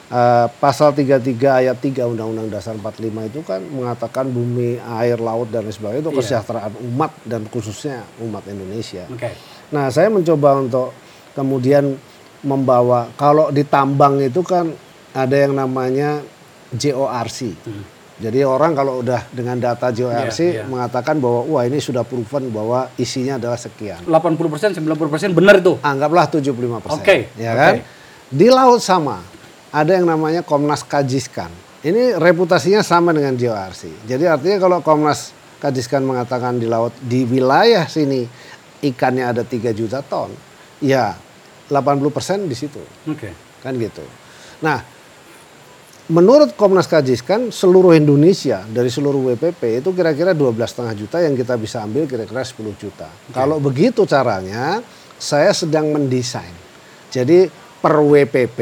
eh, 0.09 0.47
pasal 0.57 0.95
33 0.95 1.21
ayat 1.61 1.77
3 1.77 2.07
Undang-Undang 2.07 2.49
Dasar 2.49 2.73
45 2.73 3.29
itu 3.29 3.39
kan 3.43 3.61
mengatakan 3.61 4.25
bumi, 4.27 4.79
air, 4.79 5.19
laut 5.19 5.51
dan 5.51 5.67
lain 5.67 5.75
sebagainya 5.75 6.01
itu 6.07 6.11
Iya. 6.11 6.17
kesejahteraan 6.23 6.73
umat 6.89 7.11
dan 7.27 7.45
khususnya 7.47 8.03
umat 8.23 8.43
Indonesia. 8.47 9.05
Oke. 9.11 9.31
Nah, 9.71 9.87
saya 9.87 10.09
mencoba 10.09 10.59
untuk 10.59 10.91
kemudian 11.31 11.95
membawa 12.41 13.07
kalau 13.15 13.53
di 13.53 13.63
tambang 13.63 14.17
itu 14.17 14.41
kan 14.41 14.73
ada 15.13 15.35
yang 15.37 15.53
namanya 15.53 16.25
JORC. 16.73 17.53
Jadi 18.21 18.45
orang 18.45 18.77
kalau 18.77 19.01
udah 19.01 19.25
dengan 19.33 19.57
data 19.57 19.89
JORC 19.89 20.39
Iya, 20.39 20.53
iya. 20.61 20.63
mengatakan 20.69 21.17
bahwa 21.17 21.41
wah 21.49 21.63
ini 21.65 21.81
sudah 21.81 22.05
proven 22.05 22.53
bahwa 22.53 22.85
isinya 22.95 23.41
adalah 23.41 23.57
sekian. 23.57 24.05
80%, 24.05 24.77
90% 24.77 25.33
benar 25.33 25.57
itu. 25.57 25.81
Anggaplah 25.81 26.29
75%. 26.29 26.93
Oke, 26.93 27.33
Ya 27.35 27.51
oke. 27.51 27.57
kan? 27.57 27.73
Di 28.29 28.47
laut 28.47 28.79
sama. 28.79 29.25
Ada 29.73 29.97
yang 29.97 30.05
namanya 30.05 30.45
Komnas 30.45 30.85
Kajiskan. 30.85 31.49
Ini 31.81 32.13
reputasinya 32.13 32.85
sama 32.85 33.09
dengan 33.09 33.33
JORC. 33.33 34.05
Jadi 34.05 34.29
artinya 34.29 34.61
kalau 34.61 34.77
Komnas 34.85 35.33
Kajiskan 35.57 36.05
mengatakan 36.05 36.61
di 36.61 36.69
laut 36.69 36.93
di 37.01 37.25
wilayah 37.25 37.89
sini 37.89 38.27
ikannya 38.81 39.25
ada 39.29 39.41
3 39.41 39.73
juta 39.73 40.01
ton, 40.01 40.29
ya 40.77 41.13
80% 41.69 42.45
di 42.45 42.55
situ. 42.57 42.81
Oke. 43.07 43.31
Kan 43.61 43.77
gitu. 43.77 44.03
Nah, 44.61 44.81
menurut 46.11 46.53
Komnas 46.59 46.91
Kajiskan 46.91 47.55
seluruh 47.55 47.95
Indonesia 47.95 48.67
dari 48.67 48.91
seluruh 48.91 49.31
WPP 49.31 49.79
itu 49.79 49.89
kira-kira 49.95 50.35
12,5 50.35 50.91
juta 50.99 51.23
yang 51.23 51.33
kita 51.39 51.55
bisa 51.55 51.87
ambil 51.87 52.03
kira-kira 52.03 52.43
10 52.43 52.75
juta. 52.75 53.07
Kalau 53.31 53.63
begitu 53.63 54.03
caranya, 54.03 54.83
saya 55.15 55.55
sedang 55.55 55.95
mendesain. 55.95 56.51
Jadi 57.07 57.47
per 57.79 57.95
WPP 58.03 58.59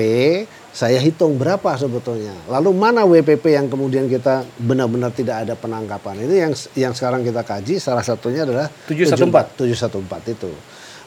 saya 0.70 1.01
hitung 1.01 1.36
berapa 1.36 1.74
sebetulnya. 1.74 2.38
Lalu 2.46 2.69
mana 2.78 3.02
WPP 3.04 3.58
yang 3.58 3.67
kemudian 3.67 4.06
kita 4.06 4.45
benar-benar 4.62 5.10
tidak 5.12 5.43
ada 5.43 5.58
penangkapan. 5.58 6.24
Itu 6.24 6.34
yang 6.38 6.54
yang 6.78 6.93
sekarang 6.93 7.26
kita 7.26 7.41
kaji 7.41 7.82
salah 7.82 8.06
satunya 8.06 8.45
adalah 8.45 8.69
714. 8.86 9.58
714 9.58 10.36
itu. 10.38 10.52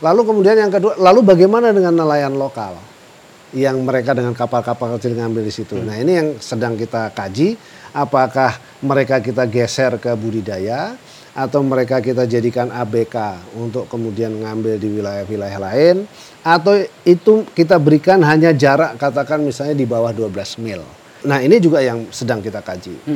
Lalu 0.02 0.20
kemudian 0.26 0.58
yang 0.58 0.72
kedua, 0.74 0.98
lalu 0.98 1.22
bagaimana 1.22 1.70
dengan 1.70 1.94
nelayan 1.94 2.34
lokal? 2.34 2.91
Yang 3.52 3.76
mereka 3.84 4.16
dengan 4.16 4.32
kapal-kapal 4.32 4.96
kecil 4.96 5.12
ngambil 5.12 5.44
di 5.44 5.52
situ. 5.52 5.76
Nah 5.76 6.00
ini 6.00 6.12
yang 6.16 6.28
sedang 6.40 6.72
kita 6.72 7.12
kaji, 7.12 7.56
apakah 7.92 8.56
mereka 8.80 9.20
kita 9.20 9.44
geser 9.44 10.00
ke 10.00 10.08
budidaya 10.16 10.96
atau 11.32 11.64
mereka 11.64 12.00
kita 12.04 12.28
jadikan 12.28 12.68
ABK 12.68 13.40
untuk 13.56 13.88
kemudian 13.88 14.36
ngambil 14.36 14.76
di 14.76 14.88
wilayah-wilayah 15.00 15.58
lain 15.60 16.04
atau 16.44 16.76
itu 17.08 17.48
kita 17.56 17.80
berikan 17.80 18.20
hanya 18.20 18.52
jarak 18.52 19.00
katakan 19.00 19.40
misalnya 19.40 19.72
di 19.72 19.88
bawah 19.88 20.12
12 20.12 20.60
mil. 20.60 20.84
Nah 21.22 21.38
ini 21.38 21.62
juga 21.62 21.78
yang 21.78 22.10
sedang 22.10 22.42
kita 22.42 22.60
kaji. 22.60 23.06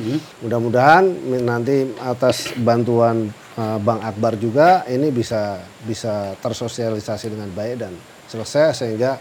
Mudah-mudahan 0.47 1.05
nanti 1.43 1.91
atas 1.99 2.55
bantuan 2.55 3.35
uh, 3.59 3.79
Bang 3.83 4.01
Akbar 4.01 4.39
juga 4.39 4.87
ini 4.87 5.11
bisa 5.11 5.59
bisa 5.83 6.39
tersosialisasi 6.39 7.35
dengan 7.35 7.51
baik 7.51 7.75
dan 7.83 7.93
selesai 8.31 8.87
sehingga 8.87 9.19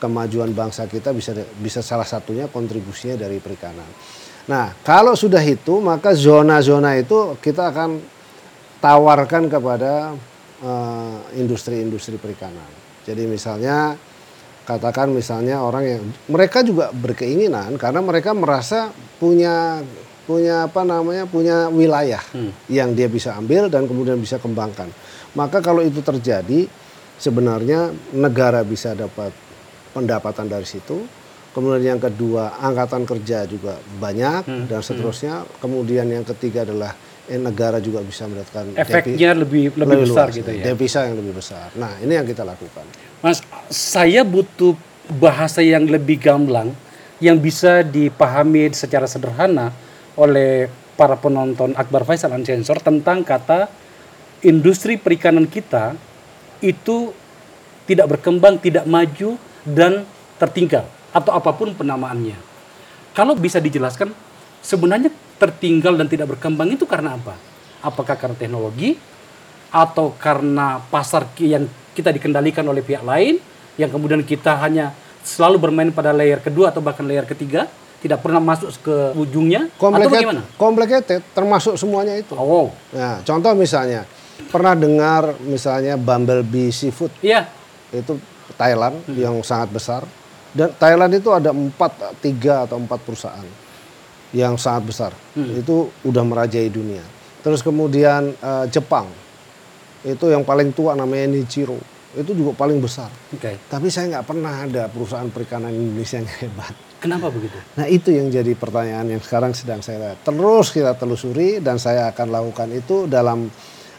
kemajuan 0.00 0.50
bangsa 0.56 0.88
kita 0.88 1.12
bisa 1.12 1.36
bisa 1.60 1.84
salah 1.84 2.08
satunya 2.08 2.48
kontribusinya 2.48 3.20
dari 3.20 3.36
perikanan. 3.38 3.86
Nah 4.48 4.72
kalau 4.80 5.12
sudah 5.12 5.44
itu 5.44 5.78
maka 5.78 6.16
zona-zona 6.16 6.96
itu 6.96 7.36
kita 7.38 7.70
akan 7.70 8.00
tawarkan 8.80 9.52
kepada 9.52 10.16
uh, 10.64 11.16
industri-industri 11.36 12.16
perikanan. 12.16 12.66
Jadi 13.04 13.28
misalnya 13.28 13.94
katakan 14.64 15.12
misalnya 15.12 15.60
orang 15.60 15.84
yang 15.84 16.02
mereka 16.32 16.64
juga 16.64 16.88
berkeinginan 16.94 17.76
karena 17.76 18.00
mereka 18.00 18.32
merasa 18.32 18.88
punya 19.20 19.84
punya 20.24 20.70
apa 20.70 20.86
namanya 20.86 21.26
punya 21.26 21.66
wilayah 21.66 22.22
yang 22.70 22.94
dia 22.94 23.10
bisa 23.10 23.34
ambil 23.34 23.66
dan 23.66 23.84
kemudian 23.90 24.16
bisa 24.16 24.38
kembangkan. 24.38 24.86
Maka 25.34 25.58
kalau 25.58 25.82
itu 25.82 26.00
terjadi 26.00 26.70
sebenarnya 27.18 27.90
negara 28.14 28.62
bisa 28.62 28.94
dapat 28.94 29.49
pendapatan 29.92 30.46
dari 30.46 30.66
situ. 30.66 31.06
Kemudian 31.50 31.98
yang 31.98 32.00
kedua 32.02 32.62
angkatan 32.62 33.02
kerja 33.02 33.42
juga 33.44 33.74
banyak 33.98 34.70
dan 34.70 34.80
seterusnya. 34.80 35.42
Kemudian 35.58 36.06
yang 36.06 36.22
ketiga 36.22 36.62
adalah 36.62 36.94
eh, 37.26 37.38
negara 37.42 37.82
juga 37.82 38.06
bisa 38.06 38.30
mendapatkan 38.30 38.78
Efeknya 38.78 39.34
lebih 39.34 39.74
lebih 39.74 40.06
besar 40.06 40.30
gitu 40.30 40.46
ya. 40.46 40.70
devisa 40.70 41.10
yang 41.10 41.18
lebih 41.18 41.34
besar. 41.42 41.74
Nah 41.74 41.98
ini 41.98 42.14
yang 42.14 42.26
kita 42.26 42.46
lakukan. 42.46 42.86
Mas, 43.18 43.42
saya 43.66 44.22
butuh 44.22 44.78
bahasa 45.10 45.58
yang 45.58 45.90
lebih 45.90 46.22
gamblang 46.22 46.70
yang 47.18 47.36
bisa 47.36 47.82
dipahami 47.82 48.70
secara 48.70 49.10
sederhana 49.10 49.74
oleh 50.14 50.70
para 50.94 51.18
penonton 51.18 51.74
Akbar 51.74 52.06
Faisal 52.06 52.30
Unsensor 52.30 52.78
tentang 52.78 53.26
kata 53.26 53.66
industri 54.46 54.96
perikanan 54.96 55.44
kita 55.44 55.96
itu 56.60 57.12
tidak 57.84 58.16
berkembang, 58.16 58.60
tidak 58.60 58.84
maju 58.86 59.36
dan 59.64 60.04
tertinggal 60.40 60.88
atau 61.10 61.32
apa 61.34 61.50
pun 61.52 61.74
penamaannya. 61.74 62.38
Kalau 63.12 63.34
bisa 63.34 63.58
dijelaskan 63.58 64.14
sebenarnya 64.62 65.10
tertinggal 65.36 65.96
dan 65.96 66.06
tidak 66.06 66.36
berkembang 66.36 66.70
itu 66.70 66.86
karena 66.86 67.16
apa? 67.16 67.34
Apakah 67.80 68.14
karena 68.14 68.36
teknologi 68.36 68.96
atau 69.70 70.14
karena 70.18 70.82
pasar 70.90 71.30
yang 71.40 71.66
kita 71.94 72.10
dikendalikan 72.14 72.66
oleh 72.66 72.82
pihak 72.82 73.02
lain 73.02 73.38
yang 73.78 73.90
kemudian 73.90 74.22
kita 74.22 74.58
hanya 74.60 74.92
selalu 75.24 75.68
bermain 75.68 75.90
pada 75.92 76.12
layer 76.12 76.40
kedua 76.40 76.72
atau 76.72 76.80
bahkan 76.80 77.04
layer 77.06 77.24
ketiga 77.24 77.68
tidak 78.00 78.24
pernah 78.24 78.40
masuk 78.40 78.72
ke 78.80 78.96
ujungnya 79.12 79.68
atau 79.76 80.08
bagaimana? 80.08 80.40
Complicated, 80.56 81.20
termasuk 81.36 81.76
semuanya 81.76 82.16
itu. 82.16 82.32
Oh, 82.32 82.72
Nah, 82.96 83.20
contoh 83.20 83.52
misalnya 83.52 84.08
pernah 84.48 84.72
dengar 84.72 85.36
misalnya 85.44 86.00
Bumblebee 86.00 86.72
Seafood 86.72 87.12
iya, 87.20 87.44
itu 87.92 88.16
Thailand 88.60 89.00
yang 89.16 89.40
sangat 89.40 89.72
besar 89.72 90.04
dan 90.52 90.74
Thailand 90.74 91.14
itu 91.14 91.30
ada 91.30 91.54
empat 91.54 92.20
tiga 92.20 92.66
atau 92.66 92.76
empat 92.76 93.00
perusahaan 93.06 93.46
yang 94.34 94.58
sangat 94.58 94.82
besar 94.86 95.12
itu 95.34 95.90
udah 96.06 96.22
merajai 96.22 96.70
dunia. 96.70 97.02
Terus 97.40 97.62
kemudian 97.64 98.34
eh, 98.34 98.66
Jepang 98.68 99.08
itu 100.04 100.26
yang 100.32 100.42
paling 100.44 100.74
tua 100.74 100.92
namanya 100.98 101.30
Nichiro 101.30 101.78
itu 102.10 102.34
juga 102.34 102.58
paling 102.58 102.82
besar. 102.82 103.06
oke. 103.30 103.70
Tapi 103.70 103.86
saya 103.86 104.18
nggak 104.18 104.26
pernah 104.26 104.66
ada 104.66 104.90
perusahaan 104.90 105.30
perikanan 105.30 105.70
Indonesia 105.70 106.18
yang 106.18 106.30
hebat. 106.42 106.74
Kenapa 106.98 107.30
begitu? 107.30 107.56
Nah 107.78 107.86
itu 107.86 108.10
yang 108.12 108.28
jadi 108.28 108.52
pertanyaan 108.58 109.06
yang 109.08 109.22
sekarang 109.22 109.54
sedang 109.54 109.80
saya 109.80 110.18
terus 110.20 110.74
kita 110.74 110.98
telusuri 110.98 111.62
dan 111.62 111.78
saya 111.78 112.10
akan 112.10 112.28
lakukan 112.28 112.68
itu 112.74 113.06
dalam 113.06 113.46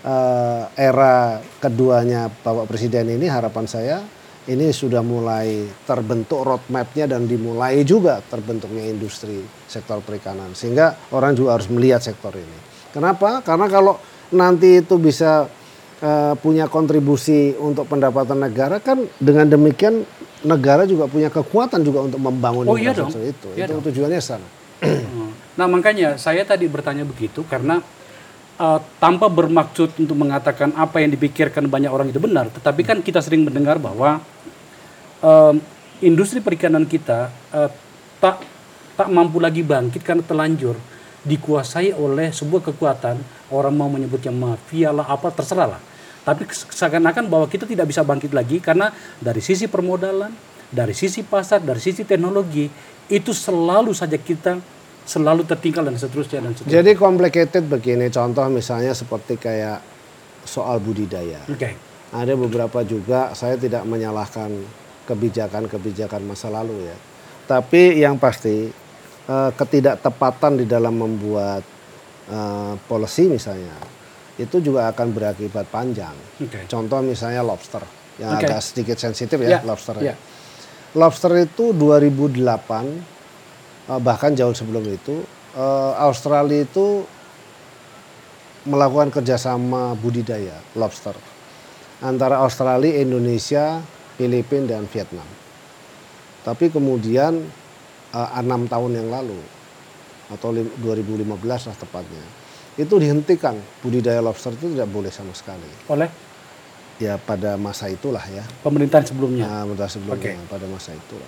eh, 0.04 0.63
era 0.76 1.39
keduanya 1.63 2.28
Bapak 2.28 2.67
Presiden 2.67 3.15
ini 3.15 3.32
harapan 3.32 3.65
saya 3.65 3.97
ini 4.41 4.73
sudah 4.73 5.06
mulai 5.06 5.69
terbentuk 5.86 6.41
roadmapnya 6.41 7.06
dan 7.06 7.30
dimulai 7.30 7.86
juga 7.86 8.23
terbentuknya 8.25 8.89
industri 8.89 9.38
sektor 9.65 10.01
perikanan 10.01 10.58
sehingga 10.58 10.97
orang 11.13 11.38
juga 11.38 11.62
harus 11.62 11.69
melihat 11.69 12.01
sektor 12.01 12.34
ini. 12.34 12.58
Kenapa? 12.89 13.45
Karena 13.45 13.69
kalau 13.69 14.01
nanti 14.34 14.82
itu 14.82 14.97
bisa 14.97 15.45
eh, 16.01 16.34
punya 16.41 16.65
kontribusi 16.65 17.54
untuk 17.54 17.86
pendapatan 17.86 18.41
negara 18.41 18.82
kan 18.82 18.97
dengan 19.21 19.45
demikian 19.45 20.01
negara 20.41 20.89
juga 20.89 21.06
punya 21.06 21.30
kekuatan 21.30 21.86
juga 21.86 22.01
untuk 22.10 22.17
membangun 22.17 22.65
Oh, 22.65 22.73
iya 22.73 22.97
infrastruktur 22.97 23.21
dong. 23.21 23.30
itu. 23.30 23.47
Iya 23.54 23.65
itu 23.69 23.73
dong. 23.77 23.86
tujuannya 23.93 24.21
sana. 24.23 24.47
Nah 25.51 25.67
makanya 25.69 26.17
saya 26.17 26.41
tadi 26.41 26.65
bertanya 26.65 27.06
begitu 27.06 27.45
karena 27.45 27.84
uh, 28.62 28.80
tanpa 29.02 29.26
bermaksud 29.26 29.97
untuk 29.97 30.13
mengatakan 30.13 30.69
apa 30.78 31.02
yang 31.02 31.10
dipikirkan 31.10 31.65
banyak 31.65 31.89
orang 31.89 32.13
itu 32.13 32.21
benar, 32.21 32.54
tetapi 32.54 32.86
kan 32.86 32.97
kita 33.02 33.17
sering 33.17 33.41
mendengar 33.41 33.82
bahwa 33.82 34.21
um, 35.26 35.58
industri 36.06 36.38
perikanan 36.38 36.86
kita 36.86 37.34
uh, 37.50 37.69
tak 38.21 38.45
tak 38.93 39.10
mampu 39.10 39.41
lagi 39.41 39.65
bangkit 39.65 40.06
karena 40.06 40.21
telanjur 40.21 40.78
dikuasai 41.26 41.93
oleh 41.97 42.30
sebuah 42.30 42.69
kekuatan 42.69 43.17
orang 43.50 43.74
mau 43.74 43.89
menyebutnya 43.89 44.34
mafia 44.34 44.93
lah 44.93 45.10
apa 45.10 45.34
terserah 45.34 45.78
lah. 45.78 45.82
Tapi 46.21 46.45
seakan-akan 46.54 47.26
bahwa 47.26 47.50
kita 47.50 47.65
tidak 47.65 47.89
bisa 47.89 48.06
bangkit 48.06 48.30
lagi 48.30 48.62
karena 48.62 48.93
dari 49.17 49.41
sisi 49.41 49.65
permodalan, 49.65 50.30
dari 50.69 50.93
sisi 50.93 51.26
pasar, 51.26 51.65
dari 51.65 51.82
sisi 51.82 52.06
teknologi 52.06 52.69
itu 53.10 53.34
selalu 53.34 53.89
saja 53.89 54.21
kita 54.21 54.62
selalu 55.06 55.44
tertinggal 55.50 55.84
dan 55.88 55.98
seterusnya 55.98 56.40
dan 56.46 56.54
seterusnya. 56.54 56.76
Jadi 56.82 56.92
complicated 56.96 57.64
begini 57.66 58.08
contoh 58.08 58.46
misalnya 58.48 58.94
seperti 58.94 59.36
kayak 59.38 59.82
soal 60.46 60.78
budidaya. 60.82 61.42
Oke. 61.50 61.74
Ada 62.12 62.36
beberapa 62.36 62.84
juga 62.84 63.32
saya 63.32 63.56
tidak 63.56 63.88
menyalahkan 63.88 64.52
kebijakan-kebijakan 65.08 66.22
masa 66.28 66.52
lalu 66.52 66.88
ya. 66.92 66.98
Tapi 67.48 68.00
yang 68.00 68.20
pasti 68.22 68.68
eh, 69.28 69.52
ketidaktepatan 69.56 70.62
di 70.62 70.66
dalam 70.68 70.96
membuat 71.00 71.64
eh, 72.30 72.74
policy 72.86 73.28
misalnya 73.32 73.76
itu 74.40 74.58
juga 74.64 74.90
akan 74.90 75.08
berakibat 75.12 75.68
panjang. 75.70 76.16
Oke. 76.42 76.66
Contoh 76.66 77.00
misalnya 77.04 77.44
lobster 77.44 77.84
yang 78.18 78.38
Oke. 78.38 78.48
agak 78.48 78.60
sedikit 78.64 78.98
sensitif 78.98 79.38
ya, 79.40 79.58
Ya, 79.58 79.60
lobster. 79.64 79.96
ya. 80.02 80.16
Lobster 80.98 81.32
itu 81.40 81.72
2008 81.72 82.36
eh, 82.36 82.88
bahkan 83.97 84.32
jauh 84.32 84.54
sebelum 84.54 84.86
itu 84.86 85.25
eh, 85.51 85.93
Australia 85.99 86.62
itu 86.62 87.04
melakukan 88.62 89.10
kerjasama 89.10 89.97
budidaya 89.97 90.54
lobster 90.77 91.17
antara 91.99 92.38
Australia, 92.39 93.01
Indonesia, 93.01 93.82
Filipina 94.17 94.77
dan 94.77 94.86
Vietnam. 94.86 95.25
Tapi 96.41 96.69
kemudian 96.69 97.41
eh, 98.12 98.30
enam 98.38 98.69
tahun 98.69 99.01
yang 99.01 99.10
lalu 99.10 99.39
atau 100.32 100.54
lim- 100.54 100.71
2015 100.80 101.27
lah 101.43 101.75
tepatnya 101.75 102.23
itu 102.80 102.95
dihentikan 102.95 103.60
budidaya 103.84 104.23
lobster 104.23 104.56
itu 104.56 104.71
tidak 104.71 104.88
boleh 104.88 105.12
sama 105.12 105.36
sekali. 105.36 105.67
Oleh 105.89 106.08
Ya 107.01 107.17
pada 107.17 107.58
masa 107.58 107.89
itulah 107.89 108.21
ya. 108.30 108.45
pemerintahan 108.62 109.01
sebelumnya. 109.01 109.49
Nah, 109.49 109.65
bentar 109.65 109.89
sebelumnya 109.89 110.38
Oke. 110.38 110.45
pada 110.45 110.69
masa 110.69 110.93
itulah. 110.93 111.25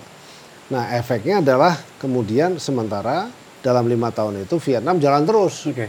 Nah, 0.72 0.96
efeknya 0.96 1.44
adalah 1.44 1.76
kemudian 2.00 2.56
sementara 2.56 3.28
dalam 3.60 3.84
lima 3.84 4.08
tahun 4.08 4.48
itu 4.48 4.56
Vietnam 4.60 4.96
jalan 4.96 5.24
terus. 5.28 5.68
Oke. 5.68 5.88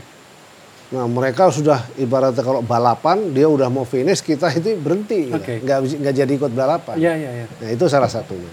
Nah, 0.96 1.08
mereka 1.10 1.50
sudah 1.50 1.82
ibaratnya 1.98 2.44
kalau 2.46 2.62
balapan 2.62 3.34
dia 3.34 3.48
udah 3.48 3.72
mau 3.72 3.88
finish 3.88 4.22
kita 4.22 4.52
itu 4.54 4.76
berhenti. 4.78 5.32
Oke. 5.32 5.64
nggak 5.64 5.80
nggak 6.04 6.14
jadi 6.14 6.32
ikut 6.36 6.52
balapan. 6.52 6.96
Iya, 7.00 7.14
iya, 7.16 7.32
iya. 7.44 7.48
Nah, 7.48 7.70
itu 7.72 7.86
salah 7.88 8.12
satunya. 8.12 8.52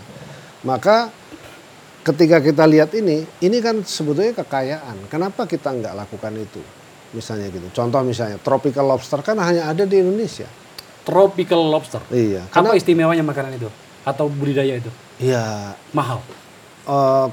Maka 0.63 1.11
ketika 2.07 2.39
kita 2.43 2.65
lihat 2.67 2.95
ini, 2.95 3.27
ini 3.43 3.59
kan 3.59 3.83
sebetulnya 3.83 4.35
kekayaan. 4.43 5.11
Kenapa 5.11 5.47
kita 5.47 5.71
nggak 5.71 5.95
lakukan 5.95 6.33
itu? 6.39 6.63
Misalnya 7.13 7.53
gitu. 7.53 7.69
Contoh 7.77 8.01
misalnya 8.03 8.41
tropical 8.41 8.89
lobster 8.89 9.21
kan 9.21 9.37
hanya 9.43 9.69
ada 9.69 9.85
di 9.85 10.01
Indonesia. 10.01 10.49
Tropical 11.03 11.67
lobster. 11.69 12.01
Iya. 12.09 12.47
Apa 12.49 12.79
istimewanya 12.79 13.27
makanan 13.27 13.59
itu? 13.59 13.69
Atau 14.07 14.33
budidaya 14.33 14.79
itu? 14.79 14.91
Iya, 15.23 15.79
Mahal. 15.95 16.19
Eh, 16.83 17.27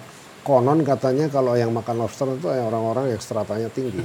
konon 0.45 0.81
katanya 0.81 1.29
kalau 1.29 1.53
yang 1.53 1.69
makan 1.69 2.05
lobster 2.05 2.25
itu 2.33 2.49
yang 2.49 2.73
orang-orang 2.73 3.13
yang 3.13 3.21
stratanya 3.21 3.69
tinggi. 3.69 4.01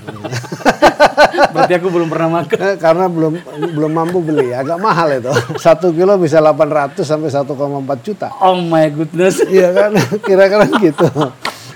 Berarti 1.55 1.73
aku 1.79 1.89
belum 1.89 2.09
pernah 2.13 2.43
makan. 2.43 2.59
Karena 2.85 3.07
belum 3.09 3.33
belum 3.73 3.93
mampu 3.93 4.19
beli, 4.21 4.53
agak 4.53 4.77
mahal 4.81 5.09
itu. 5.15 5.33
Satu 5.57 5.93
kilo 5.97 6.17
bisa 6.21 6.41
800 6.41 7.01
sampai 7.01 7.33
1,4 7.33 8.07
juta. 8.07 8.29
Oh 8.41 8.61
my 8.61 8.89
goodness. 8.93 9.41
Iya 9.55 9.71
kan, 9.71 9.93
kira-kira 10.25 10.67
gitu. 10.83 11.07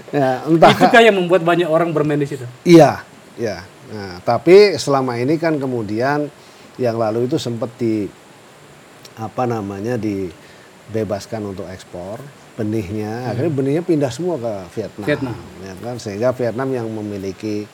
Ya, 0.08 0.42
entah. 0.48 0.72
itu 0.72 0.86
kayak 0.88 1.12
membuat 1.14 1.44
banyak 1.44 1.68
orang 1.68 1.92
bermain 1.92 2.18
di 2.18 2.26
situ. 2.26 2.42
Iya, 2.64 3.04
iya. 3.36 3.62
Nah, 3.92 4.18
tapi 4.24 4.74
selama 4.80 5.20
ini 5.20 5.36
kan 5.36 5.60
kemudian 5.60 6.26
yang 6.80 6.96
lalu 6.96 7.28
itu 7.28 7.36
sempat 7.36 7.70
di 7.76 8.08
apa 9.20 9.44
namanya 9.44 10.00
dibebaskan 10.88 11.44
untuk 11.52 11.68
ekspor 11.68 12.20
benihnya. 12.58 13.30
Akhirnya 13.30 13.52
benihnya 13.54 13.82
pindah 13.86 14.10
semua 14.10 14.34
ke 14.34 14.52
Vietnam. 14.74 15.06
Vietnam. 15.06 15.38
Ya 15.62 15.74
kan 15.78 15.96
sehingga 16.02 16.28
Vietnam 16.34 16.68
yang 16.74 16.86
memiliki 16.90 17.68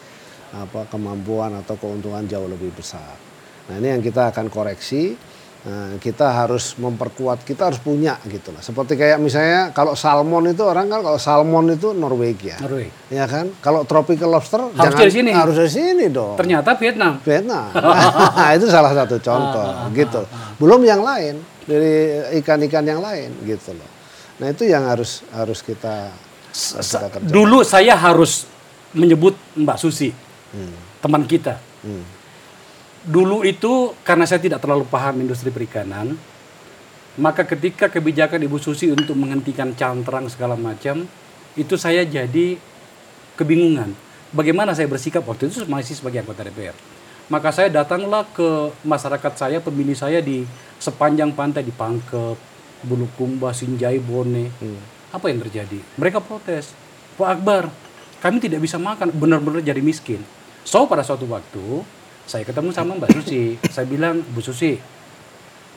apa 0.55 0.87
kemampuan 0.93 1.57
atau 1.59 1.75
keuntungan 1.81 2.23
jauh 2.29 2.47
lebih 2.47 2.71
besar. 2.77 3.17
Nah, 3.67 3.81
ini 3.81 3.97
yang 3.97 4.03
kita 4.05 4.31
akan 4.31 4.53
koreksi. 4.53 5.17
Nah, 5.65 5.97
kita 5.97 6.29
harus 6.29 6.77
memperkuat, 6.77 7.41
kita 7.41 7.73
harus 7.73 7.81
punya 7.81 8.21
gitu 8.29 8.53
lah. 8.53 8.61
Seperti 8.61 9.01
kayak 9.01 9.17
misalnya 9.17 9.73
kalau 9.73 9.97
salmon 9.97 10.53
itu 10.53 10.61
orang 10.61 10.93
kan 10.93 11.01
kalau 11.01 11.17
salmon 11.17 11.73
itu 11.73 11.97
Norwegia. 11.97 12.61
Norway. 12.61 12.93
Ya 13.09 13.25
kan? 13.25 13.49
Kalau 13.65 13.89
tropical 13.89 14.29
lobster 14.29 14.61
Harus 14.77 14.93
dari 14.93 15.09
sini. 15.09 15.33
harus 15.33 15.57
dari 15.57 15.73
sini 15.73 16.13
dong. 16.13 16.37
Ternyata 16.37 16.77
Vietnam. 16.77 17.17
Vietnam. 17.25 17.73
Nah, 18.37 18.53
itu 18.53 18.69
salah 18.69 18.93
satu 18.93 19.17
contoh 19.17 19.89
gitu. 19.97 20.29
Belum 20.61 20.85
yang 20.85 21.01
lain 21.01 21.41
dari 21.65 22.21
ikan-ikan 22.41 22.85
yang 22.85 23.01
lain 23.01 23.33
gitu 23.45 23.73
loh. 23.73 23.91
Nah, 24.41 24.51
itu 24.51 24.67
yang 24.67 24.85
harus 24.85 25.23
harus 25.31 25.61
kita 25.63 26.11
harus 26.55 26.89
kita 26.91 27.09
kerja. 27.11 27.31
Dulu 27.31 27.59
saya 27.63 27.95
harus 27.95 28.47
menyebut 28.95 29.35
Mbak 29.59 29.79
Susi, 29.79 30.15
teman 31.03 31.27
kita. 31.27 31.59
Hmm. 31.83 32.07
Dulu 33.05 33.45
itu 33.45 33.93
karena 34.07 34.25
saya 34.25 34.41
tidak 34.41 34.65
terlalu 34.65 34.89
paham 34.89 35.21
industri 35.21 35.53
perikanan, 35.53 36.17
maka 37.21 37.45
ketika 37.45 37.93
kebijakan 37.93 38.41
Ibu 38.43 38.59
Susi 38.59 38.89
untuk 38.89 39.15
menghentikan 39.15 39.77
cantrang 39.77 40.27
segala 40.33 40.57
macam, 40.57 41.05
itu 41.55 41.75
saya 41.77 42.03
jadi 42.03 42.57
kebingungan. 43.39 43.93
Bagaimana 44.35 44.75
saya 44.75 44.91
bersikap 44.91 45.23
waktu 45.23 45.47
itu 45.47 45.63
masih 45.71 45.95
sebagai 45.95 46.27
anggota 46.27 46.43
DPR. 46.43 46.75
Maka 47.33 47.49
saya 47.51 47.73
datanglah 47.73 48.29
ke 48.37 48.73
masyarakat 48.85 49.33
saya, 49.33 49.59
pemilih 49.61 49.97
saya 49.97 50.21
di 50.21 50.45
sepanjang 50.77 51.33
pantai 51.33 51.65
di 51.65 51.73
Pangkep, 51.73 52.37
Bulukumba, 52.85 53.57
Sinjai, 53.57 53.97
Bone. 53.97 54.53
Apa 55.09 55.33
yang 55.33 55.41
terjadi? 55.41 55.81
Mereka 55.97 56.21
protes. 56.21 56.77
Pak 57.17 57.41
Akbar, 57.41 57.73
kami 58.21 58.45
tidak 58.45 58.61
bisa 58.61 58.77
makan, 58.77 59.09
benar-benar 59.15 59.65
jadi 59.65 59.81
miskin. 59.81 60.21
So 60.65 60.85
pada 60.85 61.01
suatu 61.01 61.25
waktu 61.29 61.85
saya 62.25 62.45
ketemu 62.45 62.73
sama 62.73 62.97
Mbak 62.97 63.21
Susi, 63.21 63.57
saya 63.69 63.85
bilang 63.85 64.25
Bu 64.33 64.41
Susi, 64.41 64.81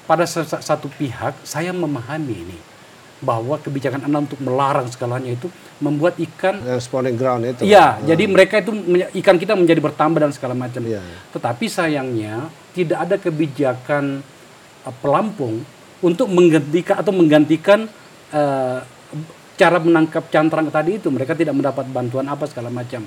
pada 0.08 0.24
sa- 0.24 0.48
sa- 0.48 0.64
satu 0.64 0.88
pihak 0.88 1.36
saya 1.44 1.76
memahami 1.76 2.36
ini 2.48 2.60
bahwa 3.18 3.58
kebijakan 3.58 4.06
Anda 4.06 4.30
untuk 4.30 4.38
melarang 4.38 4.86
segalanya 4.94 5.34
itu 5.34 5.50
membuat 5.82 6.22
ikan 6.22 6.62
spawning 6.78 7.18
ground 7.18 7.50
itu. 7.50 7.66
Iya, 7.66 7.98
jadi 8.06 8.24
mereka 8.30 8.62
itu 8.62 8.74
ikan 9.22 9.38
kita 9.42 9.58
menjadi 9.58 9.82
bertambah 9.82 10.22
dan 10.22 10.32
segala 10.34 10.54
macam. 10.54 10.86
Iya. 10.86 11.02
Tetapi 11.34 11.66
sayangnya 11.66 12.50
tidak 12.78 13.10
ada 13.10 13.16
kebijakan 13.18 14.22
uh, 14.86 14.94
pelampung 15.02 15.66
untuk 16.02 16.30
menggantikan 16.30 17.02
atau 17.02 17.10
menggantikan 17.10 17.90
uh, 18.30 18.86
cara 19.58 19.78
menangkap 19.82 20.30
cantrang 20.30 20.70
tadi 20.70 21.02
itu. 21.02 21.10
Mereka 21.10 21.34
tidak 21.34 21.58
mendapat 21.58 21.90
bantuan 21.90 22.30
apa 22.30 22.46
segala 22.46 22.70
macam. 22.70 23.02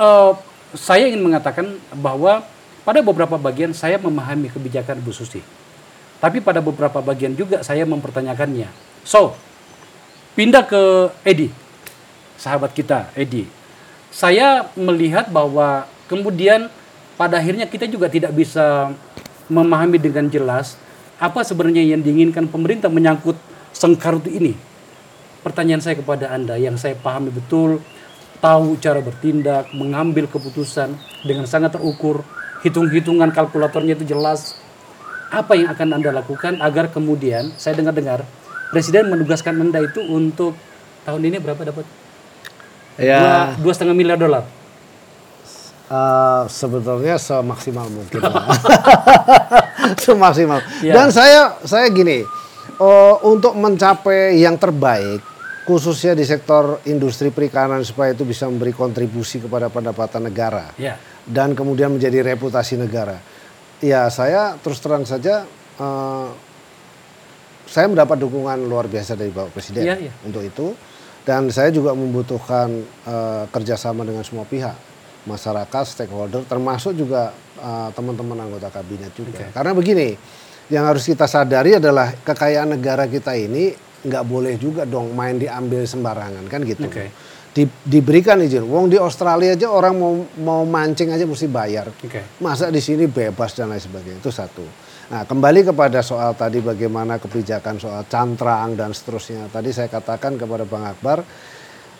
Uh, 0.00 0.32
saya 0.72 1.12
ingin 1.12 1.20
mengatakan 1.20 1.76
bahwa 1.92 2.40
pada 2.88 3.04
beberapa 3.04 3.36
bagian 3.36 3.76
saya 3.76 4.00
memahami 4.00 4.48
kebijakan 4.48 4.96
Bu 5.04 5.12
Susi. 5.12 5.44
Tapi 6.16 6.40
pada 6.40 6.64
beberapa 6.64 7.04
bagian 7.04 7.36
juga 7.36 7.60
saya 7.60 7.84
mempertanyakannya. 7.84 8.95
So, 9.06 9.38
pindah 10.34 10.66
ke 10.66 11.14
Edi 11.22 11.54
sahabat 12.34 12.74
kita 12.74 13.14
Edi. 13.14 13.46
Saya 14.10 14.66
melihat 14.74 15.30
bahwa 15.30 15.86
kemudian 16.10 16.66
pada 17.14 17.38
akhirnya 17.38 17.70
kita 17.70 17.86
juga 17.86 18.10
tidak 18.10 18.34
bisa 18.34 18.90
memahami 19.46 20.02
dengan 20.02 20.26
jelas 20.26 20.74
apa 21.16 21.46
sebenarnya 21.46 21.86
yang 21.86 22.02
diinginkan 22.02 22.50
pemerintah 22.50 22.90
menyangkut 22.90 23.38
sengkarut 23.70 24.26
ini. 24.26 24.58
Pertanyaan 25.46 25.78
saya 25.78 25.96
kepada 25.96 26.34
Anda 26.34 26.58
yang 26.58 26.74
saya 26.74 26.98
pahami 26.98 27.30
betul, 27.30 27.78
tahu 28.42 28.74
cara 28.82 28.98
bertindak, 28.98 29.70
mengambil 29.70 30.26
keputusan 30.26 30.98
dengan 31.22 31.46
sangat 31.46 31.78
terukur, 31.78 32.26
hitung-hitungan 32.66 33.30
kalkulatornya 33.30 33.94
itu 33.94 34.18
jelas. 34.18 34.58
Apa 35.30 35.54
yang 35.54 35.70
akan 35.70 36.02
Anda 36.02 36.10
lakukan 36.10 36.58
agar 36.58 36.90
kemudian 36.90 37.54
saya 37.54 37.78
dengar-dengar 37.78 38.26
Presiden 38.70 39.08
menugaskan 39.08 39.58
Anda 39.58 39.82
itu 39.82 40.02
untuk 40.02 40.58
tahun 41.02 41.22
ini 41.22 41.38
berapa 41.38 41.62
dapat? 41.62 41.86
Ya, 42.96 43.20
dua 43.20 43.34
dua 43.60 43.72
setengah 43.76 43.92
miliar 43.94 44.16
dolar 44.16 44.44
Eh, 45.86 46.42
sebetulnya 46.50 47.14
semaksimal 47.14 47.86
mungkin 47.86 48.18
semaksimal. 50.06 50.58
Iya. 50.82 50.92
Dan 50.98 51.14
saya 51.14 51.62
saya 51.62 51.86
gini, 51.94 52.26
eh, 52.74 53.14
untuk 53.22 53.54
mencapai 53.54 54.34
yang 54.34 54.58
terbaik 54.58 55.22
khususnya 55.62 56.18
di 56.18 56.26
sektor 56.26 56.82
industri 56.90 57.30
perikanan 57.30 57.86
supaya 57.86 58.14
itu 58.14 58.26
bisa 58.26 58.50
memberi 58.50 58.74
kontribusi 58.74 59.38
kepada 59.38 59.66
pendapatan 59.66 60.26
negara 60.26 60.70
Ya. 60.74 60.94
dan 61.22 61.54
kemudian 61.54 61.94
menjadi 61.94 62.34
reputasi 62.34 62.78
negara. 62.78 63.22
Ya 63.78 64.10
saya 64.10 64.58
terus 64.58 64.82
terang 64.82 65.06
saja 65.06 65.46
eh, 65.78 66.26
saya 67.66 67.86
mendapat 67.86 68.16
dukungan 68.16 68.62
luar 68.62 68.86
biasa 68.86 69.12
dari 69.12 69.28
Bapak 69.28 69.52
Presiden 69.52 69.82
Iya, 69.84 69.96
iya. 70.00 70.12
untuk 70.22 70.40
itu. 70.40 70.72
Dan 71.26 71.50
saya 71.50 71.68
juga 71.68 71.90
membutuhkan 71.90 72.70
eh, 73.02 73.44
kerjasama 73.50 74.06
dengan 74.06 74.22
semua 74.22 74.46
pihak 74.46 74.74
masyarakat 75.26 75.84
stakeholder 75.84 76.46
termasuk 76.46 76.94
juga 76.94 77.30
eh, 77.58 77.88
teman-teman 77.90 78.38
anggota 78.40 78.70
kabinet 78.70 79.10
juga. 79.12 79.50
Karena 79.50 79.74
begini 79.74 80.14
yang 80.66 80.86
harus 80.86 81.02
kita 81.02 81.26
sadari 81.26 81.74
adalah 81.74 82.14
kekayaan 82.14 82.74
negara 82.74 83.06
kita 83.06 83.34
ini 83.34 83.74
nggak 84.06 84.22
boleh 84.22 84.54
juga 84.54 84.86
dong 84.86 85.10
main 85.12 85.34
diambil 85.34 85.82
sembarangan 85.82 86.46
kan 86.46 86.62
gitu. 86.62 86.86
Oke. 86.86 87.10
Di- 87.50 87.82
diberikan 87.82 88.38
izin. 88.38 88.62
Wong 88.62 88.86
di 88.86 89.00
Australia 89.00 89.56
aja 89.56 89.66
orang 89.66 89.96
mau 89.96 90.12
mau 90.38 90.62
mancing 90.62 91.10
aja 91.10 91.26
mesti 91.26 91.48
bayar. 91.48 91.90
Oke. 91.90 92.22
masa 92.38 92.70
di 92.70 92.78
sini 92.78 93.10
bebas 93.10 93.50
dan 93.50 93.66
lain 93.66 93.82
sebagainya 93.82 94.22
itu 94.22 94.30
satu 94.30 94.62
nah 95.06 95.22
kembali 95.22 95.70
kepada 95.70 96.02
soal 96.02 96.34
tadi 96.34 96.58
bagaimana 96.58 97.22
kebijakan 97.22 97.78
soal 97.78 98.02
cantrang 98.10 98.74
dan 98.74 98.90
seterusnya. 98.90 99.46
Tadi 99.50 99.70
saya 99.70 99.86
katakan 99.86 100.34
kepada 100.34 100.66
bang 100.66 100.84
Akbar 100.90 101.22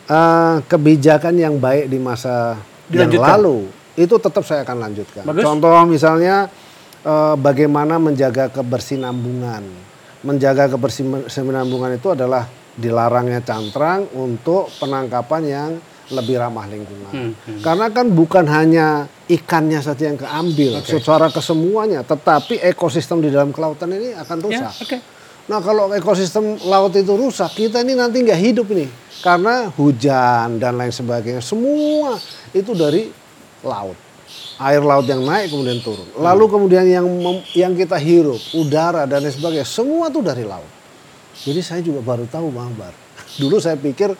eh, 0.07 0.55
kebijakan 0.67 1.35
yang 1.39 1.55
baik 1.59 1.87
di 1.87 1.99
masa 1.99 2.59
yang 2.91 3.11
lalu 3.11 3.67
itu 3.95 4.15
tetap 4.19 4.43
saya 4.43 4.67
akan 4.67 4.77
lanjutkan. 4.83 5.23
Bagus. 5.23 5.43
contoh 5.43 5.73
misalnya 5.87 6.51
eh, 7.03 7.35
bagaimana 7.39 7.95
menjaga 7.95 8.51
kebersinambungan. 8.51 9.87
Menjaga 10.25 10.75
kebersinambungan 10.75 11.95
itu 11.95 12.11
adalah 12.11 12.49
dilarangnya 12.77 13.41
cantrang 13.41 14.05
untuk 14.13 14.69
penangkapan 14.77 15.43
yang 15.45 15.71
lebih 16.07 16.39
ramah 16.39 16.65
lingkungan. 16.65 17.11
Hmm, 17.11 17.31
hmm. 17.35 17.59
Karena 17.59 17.87
kan 17.89 18.07
bukan 18.07 18.45
hanya 18.45 18.87
ikannya 19.25 19.79
saja 19.79 20.07
yang 20.07 20.15
keambil 20.15 20.79
secara 20.81 21.27
kesemuanya, 21.27 22.01
tetapi 22.01 22.63
ekosistem 22.63 23.19
di 23.19 23.27
dalam 23.27 23.51
kelautan 23.51 23.91
ini 23.91 24.15
akan 24.15 24.37
Ya, 24.47 24.67
rusak. 24.67 24.73
oke. 24.81 24.97
Nah 25.47 25.59
kalau 25.59 25.91
ekosistem 25.91 26.59
laut 26.63 26.91
itu 26.91 27.11
rusak, 27.11 27.51
kita 27.53 27.79
ini 27.79 27.95
nanti 27.95 28.19
nggak 28.19 28.39
hidup 28.41 28.67
ini. 28.71 28.87
Karena 29.17 29.67
hujan 29.69 30.55
dan 30.57 30.75
lain 30.75 30.91
sebagainya, 30.91 31.39
semua 31.39 32.15
itu 32.51 32.71
dari 32.71 33.07
laut. 33.61 33.95
Air 34.57 34.81
laut 34.81 35.05
yang 35.05 35.21
naik 35.21 35.49
kemudian 35.49 35.79
turun. 35.79 36.07
Lalu 36.15 36.45
kemudian 36.47 36.83
yang 36.83 37.05
mem- 37.05 37.45
yang 37.53 37.73
kita 37.73 37.95
hirup, 37.95 38.39
udara 38.53 39.03
dan 39.03 39.21
lain 39.21 39.31
sebagainya, 39.31 39.67
semua 39.67 40.07
itu 40.07 40.19
dari 40.19 40.43
laut. 40.43 40.67
Jadi 41.37 41.61
saya 41.61 41.79
juga 41.79 42.01
baru 42.01 42.25
tahu 42.25 42.49
Bang 42.49 42.71
Akbar. 42.71 42.91
Dulu 43.41 43.57
saya 43.57 43.77
pikir 43.77 44.11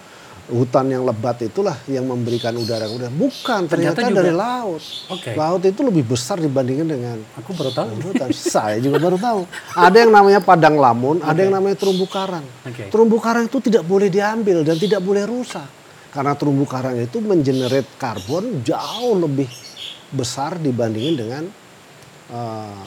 hutan 0.48 0.88
yang 0.88 1.04
lebat 1.04 1.44
itulah 1.44 1.76
yang 1.86 2.08
memberikan 2.08 2.56
udara 2.56 2.88
udara. 2.88 3.12
Bukan, 3.12 3.68
ternyata, 3.68 4.00
Ternyata 4.00 4.02
juga- 4.08 4.18
dari 4.24 4.32
laut. 4.32 4.84
Oke. 5.12 5.32
Laut 5.36 5.62
itu 5.62 5.82
lebih 5.84 6.04
besar 6.08 6.40
dibandingkan 6.40 6.88
dengan 6.88 7.18
Aku 7.36 7.52
baru 7.52 7.72
tahu. 7.72 7.88
hutan. 8.12 8.28
Saya 8.32 8.80
juga 8.80 8.98
baru 8.98 9.20
tahu. 9.20 9.44
Ada 9.76 10.08
yang 10.08 10.12
namanya 10.12 10.40
padang 10.40 10.80
lamun, 10.80 11.20
ada 11.20 11.36
yang 11.38 11.52
namanya 11.52 11.76
terumbu 11.76 12.08
karang. 12.08 12.48
Oke. 12.64 12.88
Terumbu 12.88 13.18
karang 13.20 13.46
itu 13.46 13.60
tidak 13.60 13.84
boleh 13.84 14.08
diambil 14.08 14.64
dan 14.64 14.76
tidak 14.76 15.04
boleh 15.04 15.28
rusak. 15.28 15.68
Karena 16.08 16.34
terumbu 16.34 16.64
karang 16.64 16.96
itu 16.96 17.20
mengenerate 17.20 17.88
karbon 17.96 18.64
jauh 18.64 19.16
lebih 19.20 19.46
besar 20.10 20.56
dibandingin 20.56 21.16
dengan 21.16 21.44
eh, 22.28 22.82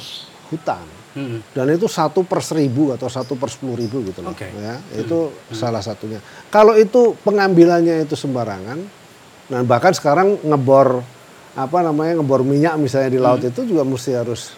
hutan. 0.49 1.00
Hmm. 1.11 1.43
Dan 1.51 1.67
itu 1.71 1.85
satu 1.85 2.23
per 2.23 2.39
seribu 2.39 2.95
atau 2.95 3.07
satu 3.07 3.35
per 3.35 3.51
sepuluh 3.51 3.75
ribu 3.75 3.99
gitu 4.05 4.21
loh. 4.21 4.31
Hmm. 4.31 4.55
Ya, 4.57 4.75
itu 4.95 5.19
salah 5.51 5.81
satunya. 5.81 6.23
Kalau 6.47 6.75
itu 6.75 7.19
pengambilannya 7.21 8.05
itu 8.05 8.15
sembarangan, 8.15 8.79
dan 9.47 9.63
bahkan 9.65 9.91
sekarang 9.91 10.39
ngebor 10.41 11.03
apa 11.51 11.79
namanya 11.83 12.15
ngebor 12.17 12.41
minyak 12.41 12.79
misalnya 12.79 13.11
di 13.11 13.19
laut 13.19 13.43
itu 13.43 13.65
juga 13.65 13.83
mesti 13.83 14.15
harus 14.15 14.55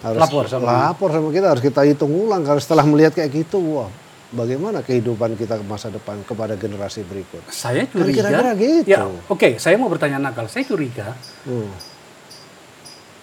harus 0.00 0.16
Hmm. 0.16 0.24
Lapor 0.28 0.44
sama- 0.46 0.68
lapor 0.86 1.08
sama 1.10 1.28
kita 1.28 1.46
harus 1.48 1.62
kita 1.62 1.80
hitung 1.82 2.12
ulang 2.14 2.40
kalau 2.40 2.56
setelah 2.56 2.84
melihat 2.84 3.12
kayak 3.14 3.32
gitu 3.34 3.56
wah 3.74 3.88
bagaimana 4.30 4.80
kehidupan 4.80 5.32
kita 5.34 5.56
ke 5.56 5.64
masa 5.64 5.88
depan 5.88 6.20
kepada 6.22 6.54
generasi 6.54 7.00
berikut 7.02 7.40
Saya 7.48 7.84
Kan 7.84 8.04
curiga. 8.04 8.28
kira-kira 8.28 8.52
gitu. 8.54 8.84
Ya, 8.86 9.08
oke. 9.26 9.56
saya 9.56 9.74
mau 9.74 9.88
bertanya 9.88 10.16
nakal. 10.18 10.44
Saya 10.46 10.62
curiga 10.62 11.16
Hmm. 11.42 11.72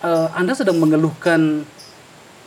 eh, 0.01 0.27
Anda 0.33 0.53
sedang 0.53 0.77
mengeluhkan 0.77 1.65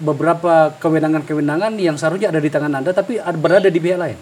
beberapa 0.01 0.75
kewenangan-kewenangan 0.81 1.77
yang 1.77 1.95
seharusnya 2.01 2.33
ada 2.33 2.41
di 2.41 2.51
tangan 2.51 2.73
Anda, 2.73 2.91
tapi 2.97 3.21
ad- 3.21 3.39
berada 3.39 3.69
di 3.69 3.79
pihak 3.79 4.01
lain. 4.01 4.19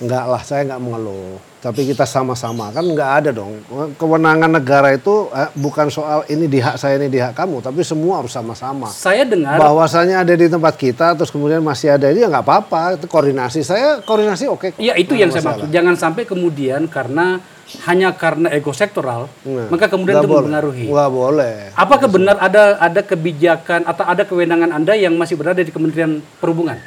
Enggak 0.00 0.24
lah, 0.32 0.40
saya 0.40 0.64
enggak 0.64 0.80
mengeluh. 0.80 1.36
Tapi 1.60 1.84
kita 1.84 2.08
sama-sama 2.08 2.72
kan 2.72 2.80
enggak 2.80 3.10
ada 3.20 3.30
dong. 3.36 3.60
Kewenangan 4.00 4.48
negara 4.48 4.96
itu 4.96 5.28
eh, 5.28 5.52
bukan 5.52 5.92
soal 5.92 6.24
ini 6.32 6.48
di 6.48 6.56
hak 6.56 6.80
saya 6.80 6.96
ini 6.96 7.12
di 7.12 7.20
hak 7.20 7.36
kamu, 7.36 7.60
tapi 7.60 7.84
semua 7.84 8.24
harus 8.24 8.32
sama-sama. 8.32 8.88
Saya 8.88 9.28
dengar 9.28 9.60
Bahwasanya 9.60 10.24
ada 10.24 10.32
di 10.32 10.48
tempat 10.48 10.80
kita, 10.80 11.12
terus 11.20 11.28
kemudian 11.28 11.60
masih 11.60 11.92
ada 11.92 12.08
ini 12.08 12.24
ya 12.24 12.32
nggak 12.32 12.46
apa-apa. 12.48 12.96
Itu 12.96 13.12
koordinasi 13.12 13.60
saya 13.60 14.00
koordinasi 14.00 14.48
oke. 14.48 14.72
kok. 14.72 14.80
Ya 14.80 14.96
itu 14.96 15.12
yang 15.12 15.28
saya 15.28 15.44
masalah. 15.44 15.68
maksud. 15.68 15.76
Jangan 15.76 15.94
sampai 16.00 16.22
kemudian 16.24 16.88
karena 16.88 17.44
hanya 17.82 18.10
karena 18.12 18.50
ego 18.50 18.70
sektoral, 18.70 19.30
Nah, 19.42 19.68
maka 19.68 19.86
kemudian 19.86 20.18
itu 20.18 20.26
boleh. 20.26 20.42
mempengaruhi. 20.42 20.84
Nggak 20.86 21.10
boleh. 21.10 21.54
Apakah 21.72 22.08
benar 22.08 22.36
ada 22.36 22.76
ada 22.76 23.00
kebijakan 23.00 23.84
atau 23.84 24.04
ada 24.04 24.22
kewenangan 24.22 24.70
Anda 24.70 24.94
yang 24.94 25.14
masih 25.14 25.34
berada 25.34 25.58
di 25.58 25.70
Kementerian 25.70 26.18
Perhubungan? 26.36 26.80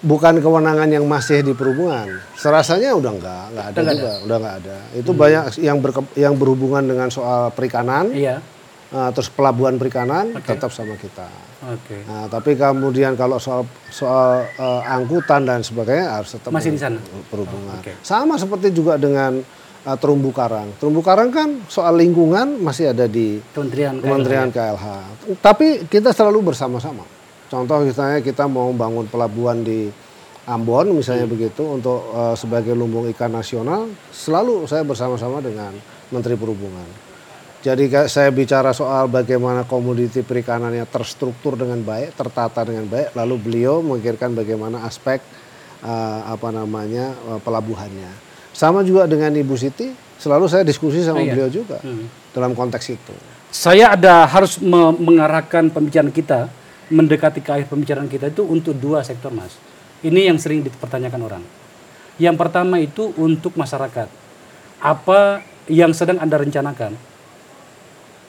Bukan 0.00 0.36
kewenangan 0.36 0.84
yang 0.86 1.04
masih 1.04 1.40
di 1.40 1.52
perhubungan. 1.52 2.04
Serasanya 2.34 2.92
udah 2.92 3.08
enggak, 3.10 3.44
enggak 3.48 3.64
ada 3.64 3.72
Udah 3.72 3.82
nggak 3.82 3.96
juga, 3.96 4.12
udah 4.20 4.36
enggak 4.36 4.56
ada. 4.58 4.76
Itu 4.92 5.10
banyak 5.12 5.42
yang 5.58 5.78
berke- 5.80 6.12
yang 6.14 6.34
berhubungan 6.34 6.84
dengan 6.84 7.08
soal 7.08 7.48
perikanan, 7.50 8.12
Iya. 8.12 8.44
eh, 8.90 9.10
terus 9.10 9.32
pelabuhan 9.32 9.74
perikanan 9.74 10.36
tetap 10.38 10.68
sama 10.68 10.92
kita. 10.94 11.24
Oke. 11.64 12.04
Nah, 12.04 12.28
tapi 12.28 12.52
kemudian 12.52 13.16
kalau 13.16 13.40
soal 13.40 13.64
soal 13.88 14.44
eh, 14.44 14.82
angkutan 14.86 15.40
dan 15.42 15.64
sebagainya 15.64 16.12
harus 16.12 16.36
tetap 16.36 16.52
Masih 16.52 16.76
di 16.76 16.80
sana? 16.82 17.00
perhubungan. 17.26 17.80
Oke. 17.80 17.96
Sama 18.00 18.36
seperti 18.36 18.68
juga 18.70 19.00
dengan 19.00 19.40
eh, 19.84 19.96
terumbu 20.00 20.32
karang. 20.32 20.72
Terumbu 20.80 21.04
karang 21.04 21.30
kan 21.30 21.62
soal 21.68 22.00
lingkungan 22.00 22.58
masih 22.60 22.90
ada 22.96 23.04
di 23.04 23.38
Kementerian 23.52 24.00
Kementerian 24.00 24.48
KLH. 24.48 24.86
Tapi 25.38 25.86
kita 25.86 26.10
selalu 26.10 26.52
bersama-sama. 26.52 27.04
Contoh 27.52 27.84
misalnya 27.84 28.24
kita 28.24 28.48
mau 28.48 28.72
bangun 28.72 29.06
pelabuhan 29.06 29.62
di 29.62 29.92
Ambon 30.44 30.92
misalnya 30.92 31.24
begitu 31.24 31.64
untuk 31.64 32.04
eh, 32.12 32.36
sebagai 32.36 32.76
lumbung 32.76 33.08
ikan 33.16 33.32
nasional, 33.32 33.88
selalu 34.12 34.68
saya 34.68 34.84
bersama-sama 34.84 35.40
dengan 35.40 35.72
Menteri 36.12 36.36
Perhubungan. 36.36 37.04
Jadi 37.64 37.88
saya 38.12 38.28
bicara 38.28 38.76
soal 38.76 39.08
bagaimana 39.08 39.64
komoditi 39.64 40.20
perikanannya 40.20 40.84
terstruktur 40.84 41.56
dengan 41.56 41.80
baik, 41.80 42.12
tertata 42.12 42.60
dengan 42.60 42.84
baik, 42.84 43.16
lalu 43.16 43.40
beliau 43.40 43.80
memikirkan 43.80 44.36
bagaimana 44.36 44.84
aspek 44.84 45.24
eh, 45.80 46.20
apa 46.28 46.52
namanya 46.52 47.16
eh, 47.32 47.40
pelabuhannya. 47.40 48.33
Sama 48.54 48.80
juga 48.80 49.04
dengan 49.04 49.34
Ibu 49.34 49.58
Siti, 49.58 49.90
selalu 50.16 50.46
saya 50.46 50.62
diskusi 50.62 51.02
sama 51.02 51.18
Oh, 51.18 51.26
iya. 51.26 51.34
beliau 51.34 51.50
juga 51.50 51.82
Hmm. 51.82 52.06
dalam 52.30 52.54
konteks 52.54 52.86
itu. 52.88 53.14
Saya 53.50 53.92
ada 53.92 54.24
harus 54.24 54.58
me- 54.58 54.94
mengarahkan 54.94 55.68
pembicaraan 55.68 56.10
kita 56.10 56.46
mendekati 56.86 57.38
ke 57.38 57.50
akhir 57.50 57.66
pembicaraan 57.66 58.06
kita 58.06 58.28
itu 58.28 58.42
untuk 58.42 58.74
dua 58.74 59.02
sektor 59.02 59.30
mas. 59.30 59.58
Ini 60.00 60.30
yang 60.30 60.38
sering 60.38 60.62
dipertanyakan 60.62 61.20
orang. 61.20 61.44
Yang 62.14 62.36
pertama 62.36 62.78
itu 62.78 63.10
untuk 63.16 63.54
masyarakat. 63.54 64.06
Apa 64.78 65.40
yang 65.66 65.90
sedang 65.90 66.20
anda 66.20 66.36
rencanakan, 66.36 66.94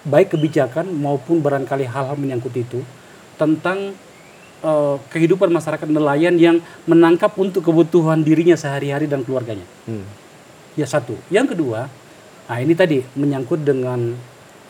baik 0.03 0.33
kebijakan 0.33 0.89
maupun 0.89 1.37
barangkali 1.37 1.85
hal-hal 1.85 2.15
menyangkut 2.15 2.53
itu 2.55 2.79
tentang 3.35 3.93
eh, 4.65 4.95
kehidupan 5.13 5.53
masyarakat 5.53 5.85
nelayan 5.85 6.35
yang 6.41 6.57
menangkap 6.89 7.37
untuk 7.37 7.61
kebutuhan 7.61 8.25
dirinya 8.25 8.57
sehari-hari 8.57 9.05
dan 9.05 9.21
keluarganya. 9.21 9.63
Hmm. 9.85 10.03
Ya 10.73 10.89
satu. 10.89 11.13
Yang 11.29 11.55
kedua, 11.55 11.87
nah 12.49 12.57
ini 12.57 12.73
tadi 12.73 13.05
menyangkut 13.13 13.61
dengan 13.61 14.17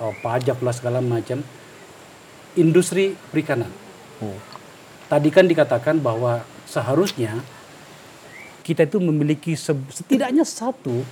oh, 0.03 0.13
pajak 0.19 0.59
lah 0.59 0.75
segala 0.75 0.99
macam 0.99 1.41
industri 2.59 3.15
perikanan. 3.31 3.71
Hmm. 4.19 4.37
Tadi 5.07 5.29
kan 5.31 5.45
dikatakan 5.47 6.01
bahwa 6.03 6.43
seharusnya 6.65 7.39
kita 8.65 8.89
itu 8.89 8.97
memiliki 8.97 9.53
se- 9.53 9.89
setidaknya 9.93 10.41
satu 10.41 11.05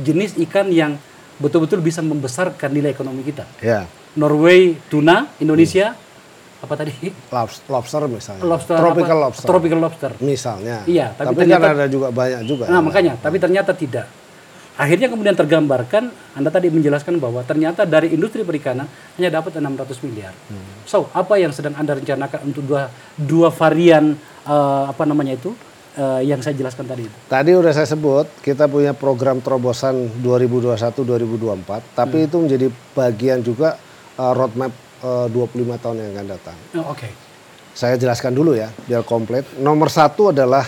jenis 0.00 0.34
ikan 0.48 0.72
yang 0.72 0.96
betul-betul 1.36 1.84
bisa 1.84 2.00
membesarkan 2.00 2.72
nilai 2.72 2.96
ekonomi 2.96 3.20
kita. 3.20 3.44
Ya, 3.60 3.84
Norway 4.14 4.78
tuna, 4.88 5.28
Indonesia 5.42 5.98
apa 6.64 6.74
tadi? 6.74 6.92
lobs- 7.30 7.62
lobster 7.68 8.00
misalnya. 8.08 8.42
Lobster 8.42 8.74
Tropical 8.74 9.14
apa? 9.14 9.24
lobster. 9.28 9.46
Tropical 9.46 9.78
lobster. 9.78 10.10
Misalnya. 10.18 10.76
Iya, 10.84 11.12
tapi 11.12 11.30
tapi, 11.30 11.36
kan 11.36 11.60
ternyata- 11.60 11.70
ada 11.76 11.86
juga 11.86 12.06
banyak 12.08 12.40
juga. 12.44 12.64
Nah, 12.66 12.80
makanya, 12.80 13.14
tapi 13.20 13.36
ternyata 13.36 13.72
tidak. 13.72 14.08
akhirnya 14.74 15.06
kemudian 15.06 15.38
tergambarkan 15.38 16.10
Anda 16.34 16.50
tadi 16.50 16.66
menjelaskan 16.66 17.22
bahwa 17.22 17.46
ternyata 17.46 17.86
dari 17.86 18.10
industri 18.10 18.42
perikanan 18.42 18.90
hanya 19.14 19.30
dapat 19.30 19.54
600 19.54 20.02
miliar. 20.02 20.34
So, 20.82 21.06
apa 21.14 21.38
yang 21.38 21.54
sedang 21.54 21.78
Anda 21.78 21.94
rencanakan 21.94 22.42
untuk 22.42 22.66
dua 22.66 22.90
dua 23.14 23.54
varian 23.54 24.18
eh, 24.42 24.84
apa 24.90 25.06
namanya 25.06 25.38
itu 25.38 25.54
eh, 25.94 26.26
yang 26.26 26.42
saya 26.42 26.58
jelaskan 26.58 26.90
tadi? 26.90 27.06
Tadi 27.06 27.54
udah 27.54 27.70
saya 27.70 27.86
sebut, 27.86 28.26
kita 28.42 28.66
punya 28.66 28.90
program 28.90 29.38
terobosan 29.38 30.10
2021-2024, 30.18 31.94
tapi 31.94 32.26
itu 32.26 32.36
menjadi 32.36 32.66
bagian 32.98 33.46
juga 33.46 33.78
uh, 34.18 34.32
roadmap 34.34 34.74
uh, 35.04 35.26
25 35.28 35.76
tahun 35.84 35.96
yang 36.00 36.10
akan 36.16 36.26
datang. 36.32 36.56
Oh, 36.80 36.96
Oke. 36.96 37.12
Saya 37.74 37.98
jelaskan 37.98 38.32
dulu 38.32 38.54
ya, 38.56 38.70
biar 38.86 39.02
komplit. 39.04 39.44
Nomor 39.58 39.90
satu 39.90 40.30
adalah 40.30 40.62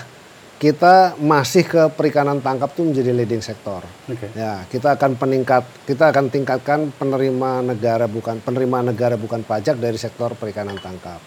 kita 0.56 1.20
masih 1.20 1.68
ke 1.68 1.82
perikanan 1.92 2.40
tangkap 2.40 2.72
itu 2.72 2.82
menjadi 2.82 3.12
leading 3.12 3.44
sektor. 3.44 3.84
Oke. 4.08 4.32
Ya, 4.32 4.64
kita 4.66 4.96
akan 4.96 5.14
peningkat, 5.14 5.62
kita 5.86 6.10
akan 6.10 6.32
tingkatkan 6.32 6.90
penerima 6.96 7.62
negara 7.62 8.08
bukan 8.08 8.40
penerima 8.40 8.90
negara 8.90 9.14
bukan 9.14 9.44
pajak 9.44 9.76
dari 9.78 10.00
sektor 10.00 10.32
perikanan 10.34 10.80
tangkap. 10.80 11.20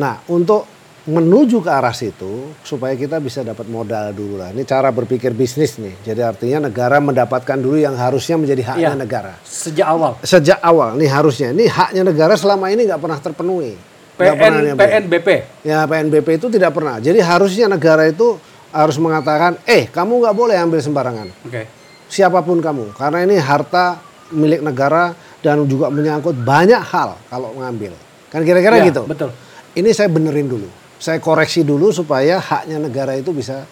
Nah, 0.00 0.24
untuk 0.32 0.77
menuju 1.08 1.64
ke 1.64 1.70
arah 1.72 1.96
situ 1.96 2.52
supaya 2.60 2.92
kita 2.92 3.16
bisa 3.16 3.40
dapat 3.40 3.64
modal 3.64 4.12
dulu 4.12 4.36
lah. 4.36 4.52
Ini 4.52 4.60
cara 4.62 4.92
berpikir 4.92 5.32
bisnis 5.32 5.80
nih. 5.80 5.96
Jadi 6.04 6.20
artinya 6.20 6.68
negara 6.68 7.00
mendapatkan 7.00 7.56
dulu 7.56 7.80
yang 7.80 7.96
harusnya 7.96 8.36
menjadi 8.36 8.76
haknya 8.76 8.92
Iya. 8.92 9.00
negara. 9.00 9.32
Sejak 9.40 9.88
awal 9.88 10.12
Sejak 10.20 10.60
awal 10.60 11.00
nih 11.00 11.08
harusnya. 11.08 11.48
Ini 11.56 11.64
haknya 11.64 12.02
negara 12.04 12.36
selama 12.36 12.68
ini 12.68 12.84
nggak 12.84 13.00
pernah 13.00 13.18
terpenuhi. 13.18 13.72
Pernah 14.20 14.34
PN 14.36 14.52
diambil. 14.60 14.82
PNBP. 14.84 15.28
Ya 15.64 15.78
PNBP 15.88 16.28
itu 16.36 16.46
tidak 16.52 16.76
pernah. 16.76 17.00
Jadi 17.00 17.18
harusnya 17.24 17.66
negara 17.72 18.04
itu 18.04 18.36
harus 18.68 19.00
mengatakan, 19.00 19.56
eh 19.64 19.88
kamu 19.88 20.12
nggak 20.20 20.36
boleh 20.36 20.56
ambil 20.60 20.78
sembarangan. 20.78 21.32
Oke. 21.48 21.64
Siapa 22.06 22.44
pun 22.44 22.60
kamu. 22.60 22.92
Karena 22.92 23.24
ini 23.24 23.40
harta 23.40 23.96
milik 24.28 24.60
negara 24.60 25.16
dan 25.40 25.64
juga 25.64 25.88
menyangkut 25.88 26.36
banyak 26.36 26.82
hal 26.84 27.16
kalau 27.32 27.56
mengambil. 27.56 27.96
Kan 28.28 28.44
kira-kira 28.44 28.84
Iya, 28.84 28.92
gitu. 28.92 29.08
betul. 29.08 29.32
Ini 29.72 29.88
saya 29.96 30.12
benerin 30.12 30.44
dulu. 30.44 30.68
Saya 30.98 31.22
koreksi 31.22 31.62
dulu 31.62 31.94
supaya 31.94 32.42
haknya 32.42 32.82
negara 32.82 33.14
itu 33.14 33.30
bisa 33.30 33.62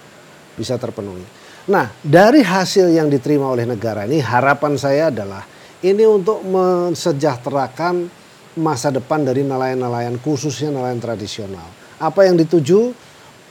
bisa 0.55 0.79
terpenuhi. 0.79 1.27
Nah, 1.67 1.91
dari 1.99 2.47
hasil 2.47 2.95
yang 2.95 3.11
diterima 3.11 3.51
oleh 3.51 3.67
negara 3.67 4.07
ini 4.07 4.23
harapan 4.23 4.79
saya 4.79 5.11
adalah 5.11 5.43
ini 5.83 6.07
untuk 6.07 6.41
mensejahterakan 6.47 8.07
masa 8.57 8.89
depan 8.89 9.27
dari 9.27 9.45
nelayan-nelayan 9.45 10.17
khususnya 10.23 10.73
nelayan 10.73 11.03
tradisional. 11.03 11.67
Apa 11.99 12.25
yang 12.25 12.39
dituju 12.39 12.95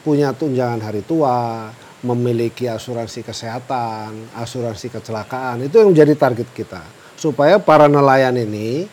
punya 0.01 0.31
tunjangan 0.31 0.81
hari 0.81 1.03
tua, 1.03 1.69
memiliki 2.05 2.69
asuransi 2.69 3.25
kesehatan, 3.25 4.37
asuransi 4.37 4.93
kecelakaan, 4.93 5.65
itu 5.65 5.81
yang 5.81 5.89
menjadi 5.93 6.13
target 6.13 6.49
kita. 6.53 6.81
Supaya 7.17 7.57
para 7.57 7.89
nelayan 7.89 8.37
ini 8.37 8.85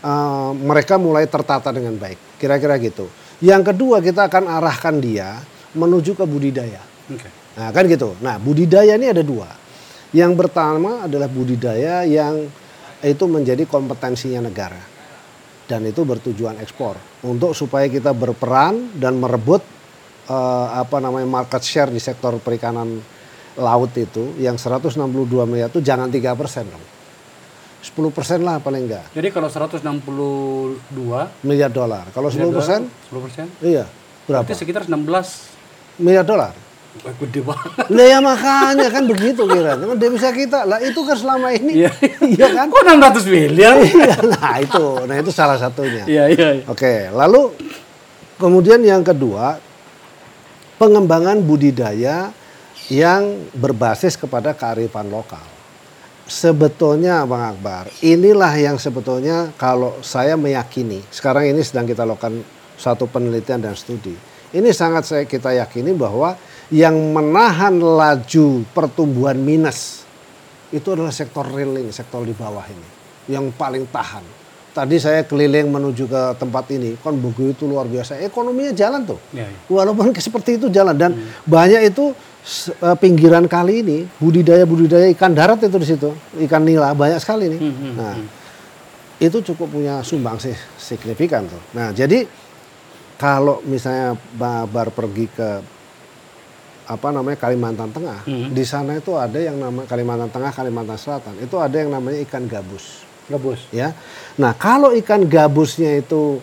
eh, 0.00 0.50
mereka 0.54 0.96
mulai 0.96 1.26
tertata 1.26 1.74
dengan 1.74 1.98
baik. 1.98 2.38
Kira-kira 2.38 2.78
gitu. 2.78 3.10
Yang 3.40 3.72
kedua 3.72 4.04
kita 4.04 4.28
akan 4.28 4.44
arahkan 4.60 5.00
dia 5.00 5.40
menuju 5.72 6.12
ke 6.12 6.24
budidaya. 6.28 6.80
Oke. 7.08 7.28
Nah 7.56 7.72
kan 7.72 7.88
gitu. 7.88 8.14
Nah 8.20 8.36
budidaya 8.36 8.94
ini 9.00 9.08
ada 9.08 9.24
dua. 9.24 9.48
Yang 10.12 10.32
pertama 10.36 11.08
adalah 11.08 11.30
budidaya 11.30 12.04
yang 12.04 12.50
itu 13.00 13.24
menjadi 13.24 13.64
kompetensinya 13.64 14.44
negara. 14.44 14.80
Dan 15.64 15.86
itu 15.86 16.02
bertujuan 16.02 16.58
ekspor. 16.60 16.98
Untuk 17.24 17.54
supaya 17.56 17.86
kita 17.86 18.12
berperan 18.12 18.98
dan 18.98 19.16
merebut 19.16 19.62
eh, 20.28 20.68
apa 20.76 21.00
namanya 21.00 21.24
market 21.24 21.62
share 21.64 21.88
di 21.88 22.02
sektor 22.02 22.36
perikanan 22.42 23.00
laut 23.56 23.92
itu 23.96 24.36
yang 24.38 24.54
162 24.54 25.00
miliar 25.48 25.72
itu 25.72 25.80
jangan 25.80 26.12
3 26.12 26.38
persen 26.38 26.68
dong. 26.68 26.99
10 27.80 28.12
persen 28.12 28.44
lah 28.44 28.60
paling 28.60 28.84
enggak 28.84 29.08
Jadi 29.16 29.28
kalau 29.32 29.48
162 29.48 29.80
miliar 31.44 31.72
dolar. 31.72 32.04
Kalau 32.12 32.28
10 32.28 32.52
persen, 32.52 32.80
10 33.08 33.24
persen, 33.24 33.46
iya 33.64 33.88
berapa? 34.28 34.44
berarti 34.44 34.60
sekitar 34.60 34.84
16 34.84 35.50
Miliar 36.00 36.24
dolar. 36.24 36.56
Gede 36.90 37.44
banget. 37.44 37.86
Lah 37.86 38.06
ya 38.08 38.18
makanya 38.18 38.88
kan 38.90 39.04
begitu 39.06 39.46
kira. 39.46 39.78
Kan 39.78 39.94
devisa 40.00 40.34
kita. 40.34 40.66
Lah 40.66 40.82
itu 40.82 40.98
kan 41.06 41.14
selama 41.14 41.54
ini. 41.54 41.86
Iya. 41.86 41.92
Iya 42.24 42.46
kan? 42.50 42.66
Kok 42.66 42.82
600 42.82 43.30
miliar? 43.30 43.74
Iya, 43.78 44.16
nah 44.26 44.58
itu. 44.58 44.86
Nah 45.06 45.16
itu 45.20 45.30
salah 45.30 45.54
satunya. 45.54 46.02
Iya, 46.08 46.24
iya. 46.34 46.48
iya. 46.58 46.64
Oke, 46.66 47.12
lalu 47.14 47.54
kemudian 48.42 48.82
yang 48.82 49.06
kedua 49.06 49.62
pengembangan 50.82 51.38
budidaya 51.44 52.34
yang 52.90 53.38
berbasis 53.54 54.18
kepada 54.18 54.50
kearifan 54.50 55.06
lokal. 55.12 55.59
Sebetulnya 56.30 57.26
Bang 57.26 57.58
Akbar, 57.58 57.90
inilah 58.06 58.54
yang 58.54 58.78
sebetulnya 58.78 59.50
kalau 59.58 59.98
saya 59.98 60.38
meyakini, 60.38 61.02
sekarang 61.10 61.50
ini 61.50 61.58
sedang 61.66 61.90
kita 61.90 62.06
lakukan 62.06 62.46
satu 62.78 63.10
penelitian 63.10 63.58
dan 63.58 63.74
studi. 63.74 64.14
Ini 64.54 64.70
sangat 64.70 65.10
saya 65.10 65.24
kita 65.26 65.50
yakini 65.58 65.90
bahwa 65.90 66.38
yang 66.70 66.94
menahan 66.94 67.74
laju 67.82 68.62
pertumbuhan 68.70 69.42
minus 69.42 70.06
itu 70.70 70.94
adalah 70.94 71.10
sektor 71.10 71.42
real 71.50 71.74
ini, 71.74 71.90
sektor 71.90 72.22
di 72.22 72.30
bawah 72.30 72.62
ini 72.70 72.88
yang 73.26 73.50
paling 73.50 73.90
tahan. 73.90 74.22
Tadi 74.70 75.02
saya 75.02 75.26
keliling 75.26 75.66
menuju 75.66 76.06
ke 76.06 76.22
tempat 76.38 76.70
ini, 76.70 76.94
kan 77.02 77.18
begitu 77.18 77.66
luar 77.66 77.90
biasa. 77.90 78.22
Ekonominya 78.22 78.70
jalan 78.70 79.02
tuh. 79.02 79.18
Iya, 79.34 79.50
iya. 79.50 79.58
Walaupun 79.66 80.14
seperti 80.14 80.62
itu 80.62 80.70
jalan 80.70 80.94
dan 80.94 81.10
banyak 81.42 81.90
itu 81.90 82.14
pinggiran 82.96 83.44
kali 83.44 83.80
ini 83.80 83.98
budidaya-budidaya 84.16 85.12
ikan 85.12 85.30
darat 85.30 85.60
itu 85.60 85.76
di 85.76 85.86
situ, 85.86 86.10
ikan 86.40 86.62
nila 86.62 86.92
banyak 86.92 87.18
sekali 87.18 87.48
nih. 87.48 87.60
Hmm, 87.60 87.92
Nah, 87.94 88.14
itu 89.18 89.38
cukup 89.44 89.68
punya 89.70 90.00
sumbang 90.00 90.36
sih 90.36 90.56
signifikan 90.74 91.44
tuh. 91.44 91.60
Nah, 91.72 91.92
jadi 91.92 92.24
kalau 93.14 93.60
misalnya 93.62 94.16
Babar 94.32 94.88
pergi 94.88 95.28
ke 95.28 95.50
apa 96.86 97.08
namanya 97.08 97.38
Kalimantan 97.38 97.92
Tengah, 97.92 98.24
Hmm. 98.24 98.50
di 98.50 98.64
sana 98.64 98.96
itu 98.96 99.14
ada 99.14 99.36
yang 99.36 99.54
namanya 99.54 99.86
Kalimantan 99.86 100.26
Tengah, 100.28 100.50
Kalimantan 100.50 100.96
Selatan, 100.96 101.34
itu 101.38 101.54
ada 101.54 101.76
yang 101.76 101.92
namanya 101.92 102.18
ikan 102.24 102.44
gabus 102.44 103.06
Gabus. 103.28 103.62
ya. 103.70 103.94
Nah, 104.34 104.56
kalau 104.58 104.90
ikan 104.96 105.22
gabusnya 105.22 105.94
itu 105.94 106.42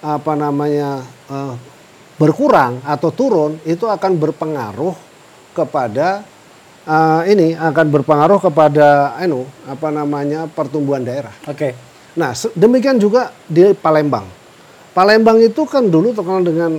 apa 0.00 0.34
namanya 0.34 1.04
eh, 1.28 1.54
berkurang 2.16 2.80
atau 2.82 3.12
turun, 3.12 3.60
itu 3.62 3.86
akan 3.86 4.16
berpengaruh 4.16 5.05
kepada 5.56 6.20
eh, 6.84 7.22
ini 7.32 7.56
akan 7.56 7.86
berpengaruh 7.88 8.38
kepada 8.38 9.16
anu 9.16 9.48
apa 9.64 9.88
namanya 9.88 10.44
pertumbuhan 10.46 11.00
daerah. 11.00 11.32
Oke. 11.48 11.72
Nah, 12.16 12.36
se- 12.36 12.52
demikian 12.52 12.96
juga 12.96 13.32
di 13.44 13.72
Palembang. 13.72 14.28
Palembang 14.92 15.36
itu 15.40 15.64
kan 15.64 15.84
dulu 15.84 16.12
terkenal 16.12 16.40
dengan 16.40 16.72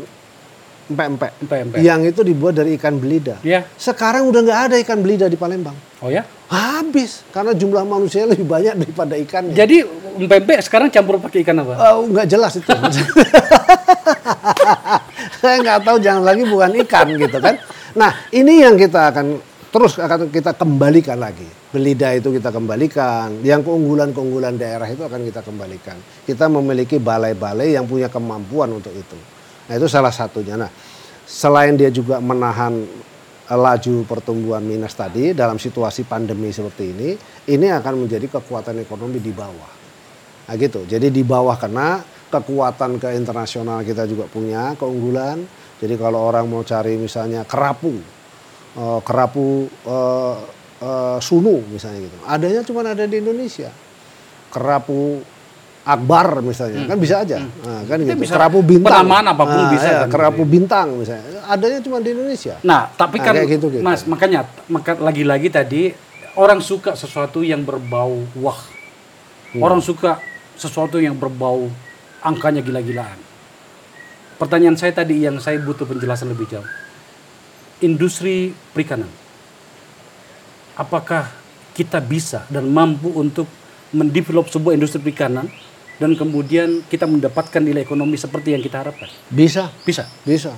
empek-empek. 0.88 1.32
Empek-empek. 1.46 1.78
Yang 1.84 2.02
itu 2.16 2.22
dibuat 2.26 2.54
dari 2.58 2.74
ikan 2.74 2.98
belida. 2.98 3.38
Iya. 3.46 3.70
Sekarang 3.78 4.26
udah 4.26 4.42
nggak 4.42 4.60
ada 4.70 4.76
ikan 4.82 4.98
belida 5.02 5.30
di 5.30 5.38
Palembang. 5.38 5.78
Oh 6.02 6.10
ya? 6.10 6.26
Habis 6.50 7.22
karena 7.30 7.54
jumlah 7.54 7.84
manusia 7.84 8.26
lebih 8.26 8.48
banyak 8.48 8.74
daripada 8.74 9.14
ikannya. 9.14 9.54
Jadi 9.54 9.84
empek 10.18 10.66
sekarang 10.66 10.90
campur 10.90 11.22
pakai 11.22 11.46
ikan 11.46 11.62
apa? 11.62 11.74
Oh, 11.94 12.08
nggak 12.10 12.26
jelas 12.26 12.58
itu. 12.58 12.66
Saya 15.42 15.56
nggak 15.62 15.80
tahu 15.84 15.98
jangan 16.00 16.24
lagi 16.24 16.44
bukan 16.48 16.72
ikan 16.86 17.08
gitu 17.16 17.38
kan. 17.40 17.56
Nah 17.98 18.12
ini 18.34 18.64
yang 18.64 18.76
kita 18.78 19.12
akan 19.14 19.40
terus 19.68 20.00
akan 20.00 20.32
kita 20.32 20.56
kembalikan 20.56 21.20
lagi. 21.20 21.46
Belida 21.68 22.16
itu 22.16 22.32
kita 22.32 22.50
kembalikan. 22.50 23.44
Yang 23.44 23.68
keunggulan-keunggulan 23.68 24.56
daerah 24.56 24.88
itu 24.88 25.04
akan 25.04 25.22
kita 25.28 25.42
kembalikan. 25.44 25.98
Kita 26.24 26.48
memiliki 26.48 26.98
balai-balai 26.98 27.76
yang 27.76 27.86
punya 27.86 28.08
kemampuan 28.08 28.72
untuk 28.72 28.96
itu. 28.96 29.18
Nah 29.68 29.74
itu 29.76 29.88
salah 29.92 30.14
satunya. 30.14 30.56
Nah 30.56 30.72
selain 31.28 31.76
dia 31.76 31.92
juga 31.92 32.24
menahan 32.24 32.74
eh, 33.52 33.60
laju 33.60 34.08
pertumbuhan 34.08 34.64
minus 34.64 34.96
tadi 34.96 35.36
dalam 35.36 35.60
situasi 35.60 36.08
pandemi 36.08 36.56
seperti 36.56 36.84
ini, 36.96 37.10
ini 37.52 37.68
akan 37.68 38.08
menjadi 38.08 38.32
kekuatan 38.40 38.80
ekonomi 38.80 39.20
di 39.20 39.36
bawah. 39.36 39.72
Nah 40.48 40.56
gitu. 40.56 40.88
Jadi 40.88 41.12
di 41.12 41.28
bawah 41.28 41.60
kena 41.60 42.17
kekuatan 42.28 43.00
ke 43.00 43.16
internasional 43.16 43.82
kita 43.84 44.04
juga 44.04 44.28
punya 44.28 44.76
keunggulan. 44.76 45.44
Jadi 45.78 45.94
kalau 45.96 46.26
orang 46.26 46.50
mau 46.50 46.66
cari 46.66 46.98
misalnya 46.98 47.46
kerapu, 47.46 47.94
eh, 48.76 49.00
kerapu 49.06 49.70
eh, 49.70 50.36
eh, 50.82 51.18
sunu 51.22 51.62
misalnya 51.70 52.00
gitu, 52.10 52.18
adanya 52.26 52.62
cuma 52.66 52.82
ada 52.84 53.06
di 53.06 53.18
Indonesia. 53.22 53.70
Kerapu 54.48 55.22
akbar 55.88 56.44
misalnya 56.44 56.84
kan 56.84 57.00
bisa 57.00 57.24
aja, 57.24 57.40
Nah, 57.40 57.88
kan 57.88 57.96
Itu 58.04 58.12
gitu. 58.12 58.28
bisa 58.28 58.36
kerapu 58.36 58.60
bintang, 58.60 58.92
penamaan 58.92 59.26
apa 59.32 59.44
pun 59.48 59.56
Nah, 59.56 59.72
bisa 59.72 59.88
ya, 59.88 60.00
kan, 60.04 60.10
kerapu 60.12 60.44
gitu 60.44 60.52
bintang 60.52 60.88
misalnya, 61.00 61.24
adanya 61.48 61.80
cuma 61.80 61.98
di 62.04 62.10
Indonesia. 62.12 62.60
Nah, 62.68 62.92
tapi 62.92 63.24
Nah, 63.24 63.24
kan 63.24 63.34
kayak 63.40 63.50
gitu-gitu. 63.56 63.84
Mas, 63.88 64.04
makanya 64.04 64.52
maka 64.68 65.00
lagi-lagi 65.00 65.48
tadi 65.48 65.96
orang 66.36 66.60
suka 66.60 67.00
sesuatu 67.00 67.40
yang 67.40 67.64
berbau 67.64 68.20
wah. 68.36 68.60
Hmm. 69.56 69.64
Orang 69.64 69.80
suka 69.80 70.20
sesuatu 70.60 71.00
yang 71.00 71.16
berbau 71.16 71.72
angkanya 72.22 72.62
gila-gilaan. 72.62 73.20
Pertanyaan 74.38 74.78
saya 74.78 74.94
tadi 74.94 75.26
yang 75.26 75.42
saya 75.42 75.58
butuh 75.58 75.90
penjelasan 75.90 76.30
lebih 76.30 76.46
jauh. 76.46 76.68
Industri 77.82 78.54
perikanan. 78.74 79.10
Apakah 80.78 81.30
kita 81.74 81.98
bisa 81.98 82.46
dan 82.50 82.70
mampu 82.70 83.10
untuk 83.14 83.50
mendevelop 83.94 84.50
sebuah 84.50 84.78
industri 84.78 85.02
perikanan 85.02 85.50
dan 85.98 86.14
kemudian 86.14 86.86
kita 86.86 87.10
mendapatkan 87.10 87.62
nilai 87.62 87.82
ekonomi 87.82 88.14
seperti 88.14 88.54
yang 88.54 88.62
kita 88.62 88.86
harapkan? 88.86 89.10
Bisa, 89.34 89.74
Bisa. 89.86 90.06
bisa. 90.22 90.54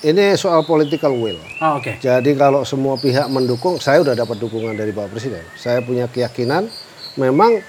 Ini 0.00 0.40
soal 0.40 0.64
political 0.64 1.12
will. 1.20 1.36
Ah, 1.60 1.76
oke. 1.76 2.00
Jadi 2.00 2.32
kalau 2.32 2.64
semua 2.64 2.96
pihak 2.96 3.28
mendukung, 3.28 3.76
saya 3.76 4.00
udah 4.00 4.16
dapat 4.16 4.40
dukungan 4.40 4.72
dari 4.72 4.88
Bapak 4.88 5.12
Presiden. 5.12 5.44
Saya 5.56 5.84
punya 5.84 6.08
keyakinan 6.08 6.64
memang 7.20 7.60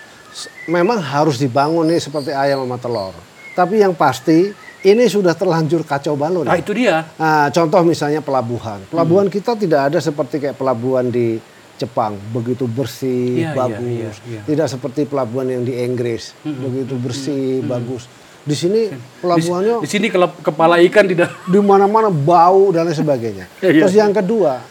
memang 0.65 1.03
harus 1.03 1.37
dibangun 1.37 1.83
nih 1.87 1.99
seperti 1.99 2.31
ayam 2.31 2.63
sama 2.63 2.79
telur. 2.79 3.15
Tapi 3.53 3.85
yang 3.85 3.93
pasti 3.93 4.49
ini 4.83 5.05
sudah 5.07 5.37
terlanjur 5.37 5.87
kacau 5.87 6.17
balau. 6.19 6.43
Nah, 6.43 6.57
nih. 6.57 6.61
itu 6.65 6.71
dia. 6.75 7.07
Nah, 7.15 7.47
contoh 7.53 7.81
misalnya 7.87 8.19
pelabuhan. 8.19 8.83
Pelabuhan 8.91 9.31
kita 9.31 9.55
tidak 9.55 9.93
ada 9.93 9.99
seperti 10.03 10.43
kayak 10.43 10.59
pelabuhan 10.59 11.07
di 11.07 11.39
Jepang, 11.73 12.13
begitu 12.29 12.69
bersih, 12.69 13.49
iya, 13.49 13.57
bagus. 13.57 13.81
iya, 13.81 14.11
iya. 14.29 14.41
Tidak 14.45 14.67
seperti 14.69 15.09
pelabuhan 15.09 15.49
yang 15.49 15.65
di 15.65 15.73
Inggris, 15.81 16.37
begitu 16.45 16.95
bersih, 17.01 17.65
bagus. 17.65 18.05
Di 18.45 18.53
sini 18.53 18.93
pelabuhannya 19.23 19.81
Di 19.81 19.89
sini 19.89 20.07
kelap- 20.11 20.37
kepala 20.43 20.77
ikan 20.85 21.07
tidak 21.09 21.33
di 21.49 21.57
mana-mana 21.63 22.13
bau 22.13 22.69
dan 22.69 22.85
lain 22.85 22.93
sebagainya. 22.95 23.45
Iya, 23.63 23.71
iya. 23.73 23.81
Terus 23.83 23.95
yang 23.97 24.13
kedua 24.13 24.61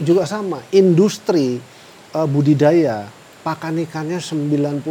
juga 0.00 0.24
sama, 0.24 0.64
industri 0.72 1.60
eh, 2.14 2.26
budidaya 2.30 3.04
pakan 3.44 3.84
ikannya 3.84 4.18
99% 4.18 4.82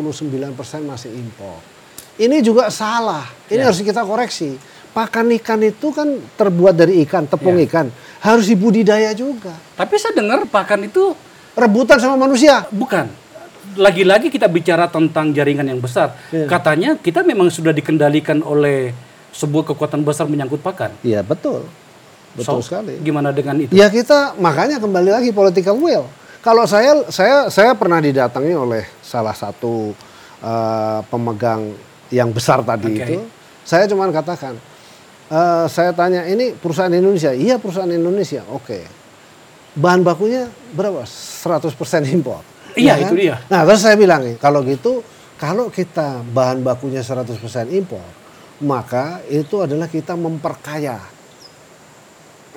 masih 0.85 1.09
impor. 1.15 1.76
Ini 2.17 2.41
juga 2.41 2.67
salah. 2.67 3.25
Ini 3.47 3.61
Ya. 3.61 3.69
harus 3.69 3.79
kita 3.79 4.01
koreksi. 4.01 4.57
Pakan 4.89 5.29
ikan 5.37 5.61
itu 5.61 5.93
kan 5.93 6.09
terbuat 6.33 6.73
dari 6.73 7.05
ikan, 7.05 7.29
tepung 7.29 7.53
Ya. 7.55 7.69
ikan. 7.69 7.87
Harus 8.17 8.49
dibudidaya 8.49 9.13
juga. 9.13 9.53
Tapi 9.77 9.93
saya 9.95 10.17
dengar 10.17 10.49
pakan 10.49 10.85
itu 10.85 11.13
Rebutan 11.53 11.97
sama 11.97 12.17
manusia. 12.17 12.65
bukan. 12.69 13.09
Lagi-lagi 13.77 14.29
kita 14.29 14.45
bicara 14.45 14.89
tentang 14.89 15.29
jaringan 15.29 15.65
yang 15.65 15.77
besar. 15.77 16.13
Iya. 16.29 16.45
Katanya 16.45 16.97
kita 16.97 17.21
memang 17.21 17.49
sudah 17.49 17.69
dikendalikan 17.69 18.41
oleh 18.41 18.89
sebuah 19.29 19.69
kekuatan 19.69 20.01
besar 20.01 20.25
menyangkut 20.25 20.61
pakan. 20.61 20.97
Iya, 21.01 21.21
betul. 21.21 21.65
Betul 22.33 22.61
So, 22.61 22.65
sekali. 22.65 22.97
Gimana 23.01 23.29
dengan 23.29 23.57
itu? 23.57 23.73
Ya 23.73 23.89
kita 23.89 24.37
makanya 24.37 24.77
kembali 24.77 25.09
lagi 25.09 25.29
political 25.29 25.77
will. 25.77 26.05
Kalau 26.41 26.65
saya 26.65 27.05
saya 27.09 27.49
saya 27.49 27.73
pernah 27.73 27.97
didatangi 27.97 28.53
oleh 28.53 28.85
salah 29.01 29.33
satu 29.33 29.93
eh, 30.37 30.99
pemegang 31.09 31.73
yang 32.11 32.31
besar 32.31 32.63
tadi 32.63 32.93
Oke. 32.93 33.03
itu, 33.03 33.17
saya 33.67 33.83
cuma 33.87 34.07
katakan, 34.09 34.55
eh, 35.27 35.65
saya 35.67 35.91
tanya 35.91 36.23
ini 36.27 36.55
perusahaan 36.55 36.91
Indonesia, 36.91 37.31
iya 37.35 37.59
perusahaan 37.59 37.89
Indonesia, 37.91 38.43
oke. 38.47 38.79
Bahan 39.77 40.01
bakunya 40.01 40.49
berapa? 40.73 41.05
100% 41.05 42.09
impor. 42.09 42.41
Iya, 42.73 42.97
Ya 42.97 43.09
itu 43.09 43.15
dia. 43.17 43.35
Nah 43.49 43.65
terus 43.65 43.81
saya 43.81 43.93
bilang 43.97 44.25
nih, 44.25 44.37
kalau 44.41 44.65
gitu, 44.65 45.01
kalau 45.37 45.69
kita 45.69 46.25
bahan 46.33 46.65
bakunya 46.65 47.05
100% 47.05 47.37
impor, 47.73 48.01
maka 48.65 49.21
itu 49.29 49.61
adalah 49.61 49.85
kita 49.85 50.17
memperkaya 50.17 50.97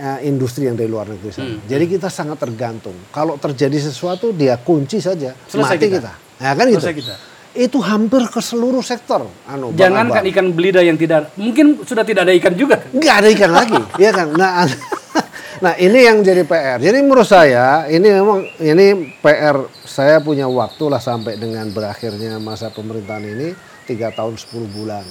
eh, 0.01 0.18
industri 0.24 0.64
yang 0.64 0.76
dari 0.80 0.88
luar 0.88 1.12
negeri 1.12 1.28
sana. 1.28 1.61
Hmm. 1.61 1.61
Jadi 1.68 1.84
kita 1.84 2.09
sangat 2.09 2.40
tergantung. 2.40 2.96
Kalau 3.12 3.36
terjadi 3.36 3.76
sesuatu 3.76 4.32
dia 4.32 4.57
kunci 4.57 4.96
saja, 4.96 5.36
Selesai 5.44 5.76
mati 5.76 5.86
kita. 5.92 6.01
kita. 6.01 6.12
Nah, 6.40 6.53
kan 6.57 6.66
gitu. 6.72 6.80
Selesai 6.80 6.96
kita. 6.96 7.14
Itu 7.51 7.82
hampir 7.82 8.22
ke 8.30 8.38
seluruh 8.38 8.82
sektor. 8.82 9.26
Anu, 9.51 9.74
Bang 9.74 9.90
Jangankan 9.90 10.22
Akbar. 10.22 10.30
ikan 10.30 10.46
belida 10.55 10.80
yang 10.86 10.94
tidak 10.94 11.34
mungkin 11.34 11.82
sudah 11.82 12.07
tidak 12.07 12.30
ada 12.30 12.34
ikan 12.38 12.55
juga. 12.55 12.78
nggak 12.94 13.14
ada 13.20 13.28
ikan 13.34 13.51
lagi, 13.51 13.80
ya 14.07 14.11
kan? 14.14 14.28
Nah, 14.30 14.70
nah 15.64 15.74
ini 15.74 15.98
yang 16.07 16.22
jadi 16.22 16.46
PR. 16.46 16.78
Jadi 16.78 16.98
menurut 17.03 17.26
saya 17.26 17.90
ini 17.90 18.07
memang 18.07 18.46
ini 18.62 19.18
PR. 19.18 19.66
Saya 19.82 20.22
punya 20.22 20.46
waktu 20.46 20.84
lah 20.86 21.03
sampai 21.03 21.34
dengan 21.42 21.66
berakhirnya 21.74 22.38
masa 22.38 22.70
pemerintahan 22.70 23.26
ini 23.26 23.48
tiga 23.90 24.14
tahun 24.14 24.38
10 24.38 24.70
bulan. 24.70 25.03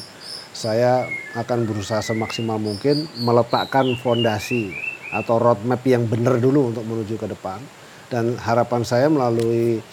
Saya 0.55 1.03
akan 1.35 1.67
berusaha 1.67 1.99
semaksimal 1.99 2.55
mungkin 2.55 3.03
meletakkan 3.19 3.99
fondasi 3.99 4.71
atau 5.11 5.35
roadmap 5.41 5.83
yang 5.83 6.07
benar 6.07 6.39
dulu 6.39 6.71
untuk 6.71 6.87
menuju 6.87 7.19
ke 7.19 7.27
depan. 7.27 7.59
Dan 8.09 8.39
harapan 8.41 8.81
saya 8.87 9.11
melalui 9.11 9.83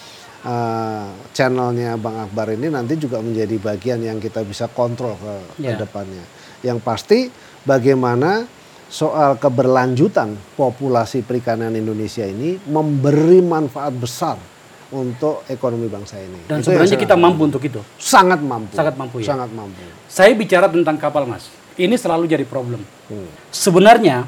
uh, 0.46 1.10
channelnya 1.34 1.98
Bang 1.98 2.22
Akbar 2.22 2.54
ini 2.54 2.70
nanti 2.70 2.94
juga 2.94 3.18
menjadi 3.18 3.58
bagian 3.58 3.98
yang 4.00 4.22
kita 4.22 4.46
bisa 4.46 4.70
kontrol 4.70 5.18
ke, 5.18 5.34
ke 5.58 5.66
Ya. 5.66 5.74
depannya. 5.74 6.22
Yang 6.62 6.78
pasti 6.80 7.18
bagaimana 7.66 8.46
soal 8.86 9.34
keberlanjutan 9.36 10.38
populasi 10.54 11.26
perikanan 11.26 11.74
Indonesia 11.74 12.22
ini 12.22 12.54
memberi 12.70 13.42
manfaat 13.42 13.90
besar 13.92 14.38
untuk 14.86 15.42
ekonomi 15.50 15.90
bangsa 15.90 16.22
ini. 16.22 16.46
Dan 16.46 16.62
Itu 16.62 16.70
sebenarnya 16.70 16.94
kita 16.94 17.16
mampu 17.18 17.42
untuk 17.50 17.58
itu. 17.66 17.82
sangat 17.98 18.38
mampu. 18.38 18.70
Sangat 18.70 18.94
mampu, 18.94 19.18
ya. 19.18 19.34
Sangat 19.34 19.50
mampu. 19.50 19.82
Saya 20.06 20.30
bicara 20.38 20.70
tentang 20.70 20.94
kapal, 20.94 21.26
Mas. 21.26 21.50
Ini 21.74 21.98
selalu 21.98 22.30
jadi 22.30 22.46
problem. 22.46 22.80
Hmm. 23.10 23.26
Sebenarnya 23.50 24.24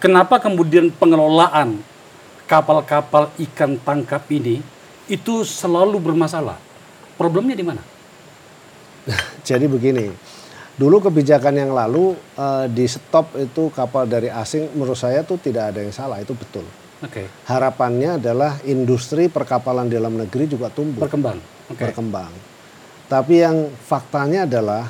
kenapa 0.00 0.40
kemudian 0.40 0.88
pengelolaan 0.96 1.78
kapal-kapal 2.44 3.32
ikan 3.50 3.80
tangkap 3.80 4.24
ini 4.32 4.60
itu 5.08 5.44
selalu 5.44 6.00
bermasalah? 6.00 6.56
Problemnya 7.14 7.56
di 7.56 7.64
mana? 7.64 7.82
Jadi 9.48 9.68
begini, 9.68 10.08
dulu 10.74 11.04
kebijakan 11.04 11.54
yang 11.54 11.72
lalu 11.72 12.16
eh, 12.36 12.66
di 12.72 12.84
stop 12.88 13.36
itu 13.36 13.68
kapal 13.70 14.08
dari 14.08 14.32
asing 14.32 14.72
menurut 14.74 14.98
saya 14.98 15.22
tuh 15.22 15.38
tidak 15.38 15.74
ada 15.74 15.80
yang 15.84 15.94
salah, 15.94 16.18
itu 16.20 16.32
betul. 16.32 16.64
Oke, 17.04 17.28
Harapannya 17.44 18.16
adalah 18.16 18.64
industri 18.64 19.28
perkapalan 19.28 19.92
dalam 19.92 20.16
negeri 20.16 20.48
juga 20.48 20.72
tumbuh. 20.72 21.04
berkembang. 21.04 21.36
Oke. 21.68 21.84
berkembang. 21.84 22.32
Tapi 23.04 23.34
yang 23.44 23.68
faktanya 23.84 24.48
adalah 24.48 24.88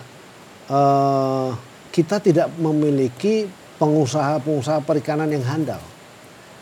eh, 0.70 1.50
kita 1.90 2.22
tidak 2.22 2.54
memiliki 2.58 3.46
pengusaha-pengusaha 3.78 4.82
perikanan 4.86 5.26
yang 5.30 5.42
handal. 5.42 5.82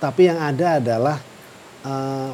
Tapi 0.02 0.26
yang 0.26 0.42
ada 0.42 0.82
adalah 0.82 1.16
eh, 1.86 2.30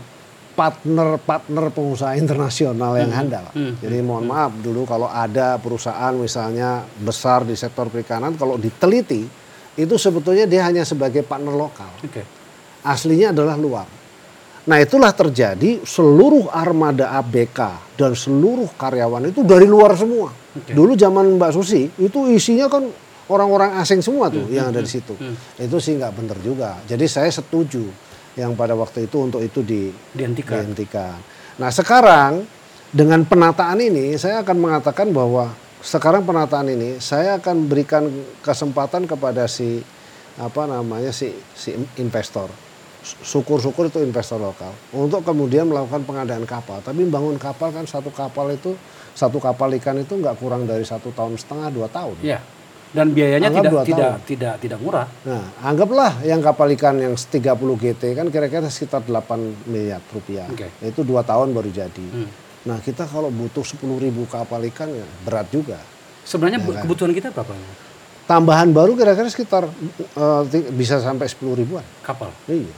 partner-partner 0.58 1.70
pengusaha 1.70 2.18
internasional 2.18 2.98
yang 2.98 3.14
handal. 3.14 3.46
hmm, 3.54 3.78
Jadi 3.78 3.96
mohon 4.02 4.26
maaf 4.26 4.56
dulu 4.58 4.82
kalau 4.88 5.06
ada 5.06 5.54
perusahaan 5.62 6.10
misalnya 6.18 6.82
besar 6.98 7.46
di 7.46 7.54
sektor 7.54 7.86
perikanan 7.86 8.34
kalau 8.34 8.58
diteliti 8.58 9.22
itu 9.78 9.94
sebetulnya 9.94 10.50
dia 10.50 10.66
hanya 10.66 10.82
sebagai 10.82 11.22
partner 11.22 11.54
lokal 11.54 11.86
Oke. 12.02 12.26
aslinya 12.82 13.30
adalah 13.30 13.54
luar. 13.54 13.86
Nah 14.66 14.82
itulah 14.82 15.14
terjadi 15.14 15.86
seluruh 15.86 16.50
armada 16.50 17.14
ABK 17.22 17.94
dan 17.94 18.18
seluruh 18.18 18.68
karyawan 18.74 19.30
itu 19.30 19.46
dari 19.46 19.64
luar 19.64 19.94
semua. 19.94 20.34
Oke. 20.34 20.74
Dulu 20.74 20.98
zaman 20.98 21.38
Mbak 21.38 21.52
Susi 21.54 21.86
itu 21.86 22.18
isinya 22.34 22.66
kan 22.66 22.82
orang-orang 23.28 23.80
asing 23.80 24.00
semua 24.00 24.32
tuh 24.32 24.48
yang 24.48 24.72
ada 24.72 24.80
di 24.80 24.90
situ. 24.90 25.14
Itu 25.60 25.76
sih 25.78 25.96
nggak 25.96 26.12
benar 26.16 26.38
juga. 26.40 26.80
Jadi 26.88 27.04
saya 27.08 27.28
setuju 27.28 27.84
yang 28.38 28.54
pada 28.54 28.72
waktu 28.78 29.10
itu 29.10 29.16
untuk 29.18 29.42
itu 29.42 29.60
di, 29.66 29.90
Dihentikan. 30.14 30.62
dihentikan. 30.62 31.16
Nah 31.58 31.70
sekarang 31.74 32.46
dengan 32.88 33.26
penataan 33.26 33.82
ini 33.82 34.16
saya 34.16 34.40
akan 34.46 34.56
mengatakan 34.56 35.10
bahwa 35.10 35.52
sekarang 35.82 36.26
penataan 36.26 36.70
ini 36.70 36.98
saya 36.98 37.38
akan 37.38 37.70
berikan 37.70 38.08
kesempatan 38.42 39.06
kepada 39.06 39.46
si 39.46 39.82
apa 40.38 40.70
namanya 40.70 41.10
si 41.10 41.34
si 41.54 41.74
investor. 41.98 42.50
Syukur-syukur 42.98 43.88
itu 43.88 44.02
investor 44.02 44.42
lokal 44.42 44.74
untuk 44.90 45.22
kemudian 45.22 45.70
melakukan 45.70 46.02
pengadaan 46.02 46.44
kapal. 46.44 46.82
Tapi 46.82 47.06
bangun 47.06 47.38
kapal 47.38 47.70
kan 47.70 47.86
satu 47.86 48.10
kapal 48.10 48.50
itu 48.52 48.74
satu 49.14 49.38
kapal 49.38 49.70
ikan 49.78 49.98
itu 50.02 50.18
nggak 50.18 50.38
kurang 50.38 50.66
dari 50.66 50.82
satu 50.82 51.14
tahun 51.14 51.38
setengah 51.38 51.68
dua 51.74 51.88
tahun. 51.90 52.18
Ya. 52.22 52.42
Dan 52.88 53.12
biayanya 53.12 53.48
Anggap 53.48 53.62
tidak 53.62 53.84
tidak 53.84 54.00
tahun. 54.14 54.24
tidak 54.24 54.54
tidak 54.58 54.78
murah. 54.78 55.06
Nah, 55.22 55.44
anggaplah 55.60 56.12
yang 56.22 56.40
kapal 56.40 56.72
ikan 56.72 56.96
yang 56.96 57.14
30 57.14 57.44
GT 57.76 58.02
kan 58.12 58.26
kira-kira 58.26 58.64
sekitar 58.66 59.02
8 59.02 59.28
miliar 59.66 60.00
rupiah. 60.08 60.48
Oke. 60.48 60.72
Itu 60.80 61.02
dua 61.02 61.20
tahun 61.20 61.52
baru 61.52 61.68
jadi. 61.68 62.06
Hmm. 62.08 62.28
Nah, 62.64 62.78
kita 62.78 63.04
kalau 63.04 63.28
butuh 63.28 63.60
10 63.60 63.76
ribu 63.98 64.24
kapal 64.24 64.64
ikan 64.66 64.88
ya 64.88 65.04
berat 65.20 65.48
juga. 65.48 65.76
Sebenarnya 66.22 66.58
Ya 66.58 66.68
kan? 66.70 66.82
kebutuhan 66.82 67.12
kita 67.12 67.28
berapa? 67.30 67.52
Tambahan 68.24 68.68
baru 68.70 68.92
kira-kira 68.92 69.24
sekitar 69.26 69.68
ti- 70.46 70.68
bisa 70.70 70.96
sampai 70.98 71.24
10 71.24 71.52
ribuan. 71.54 71.84
Kapal. 72.00 72.28
Iya. 72.44 72.72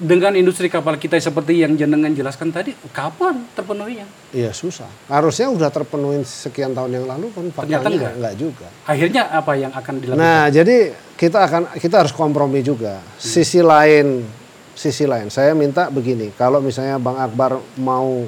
Dengan 0.00 0.32
industri 0.32 0.72
kapal 0.72 0.96
kita 0.96 1.20
seperti 1.20 1.60
yang 1.60 1.76
jenengan 1.76 2.08
jelaskan 2.16 2.48
tadi, 2.48 2.72
kapan 2.88 3.44
terpenuhinya? 3.52 4.08
Iya 4.32 4.48
susah. 4.48 4.88
Harusnya 5.12 5.52
udah 5.52 5.68
terpenuhi 5.68 6.24
sekian 6.24 6.72
tahun 6.72 6.96
yang 6.96 7.04
lalu 7.04 7.28
kan 7.28 7.68
Ternyata 7.68 7.92
enggak. 7.92 8.12
enggak 8.16 8.34
juga. 8.40 8.66
Akhirnya 8.88 9.28
apa 9.28 9.52
yang 9.60 9.68
akan 9.76 9.94
dilakukan? 10.00 10.24
Nah, 10.24 10.48
jadi 10.48 10.96
kita 11.20 11.38
akan 11.44 11.62
kita 11.76 12.00
harus 12.00 12.16
kompromi 12.16 12.64
juga. 12.64 13.04
Sisi 13.20 13.60
lain, 13.60 14.24
sisi 14.72 15.04
lain. 15.04 15.28
Saya 15.28 15.52
minta 15.52 15.92
begini, 15.92 16.32
kalau 16.32 16.64
misalnya 16.64 16.96
Bang 16.96 17.20
Akbar 17.20 17.60
mau 17.76 18.24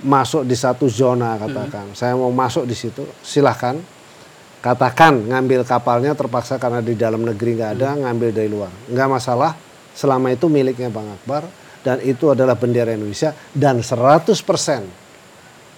masuk 0.00 0.48
di 0.48 0.56
satu 0.56 0.88
zona 0.88 1.36
katakan, 1.36 1.92
saya 1.92 2.16
mau 2.16 2.32
masuk 2.32 2.64
di 2.64 2.72
situ, 2.72 3.04
silahkan. 3.20 3.76
Katakan 4.64 5.28
ngambil 5.28 5.68
kapalnya 5.68 6.16
terpaksa 6.16 6.56
karena 6.56 6.80
di 6.80 6.96
dalam 6.96 7.20
negeri 7.20 7.60
nggak 7.60 7.70
ada, 7.76 7.88
ngambil 8.00 8.32
dari 8.32 8.48
luar, 8.48 8.72
nggak 8.88 9.08
masalah. 9.12 9.52
Selama 9.94 10.34
itu 10.34 10.50
miliknya 10.50 10.90
Bang 10.90 11.06
Akbar 11.08 11.46
dan 11.86 12.02
itu 12.02 12.34
adalah 12.34 12.58
bendera 12.58 12.90
Indonesia 12.92 13.30
dan 13.54 13.78
100% 13.78 14.34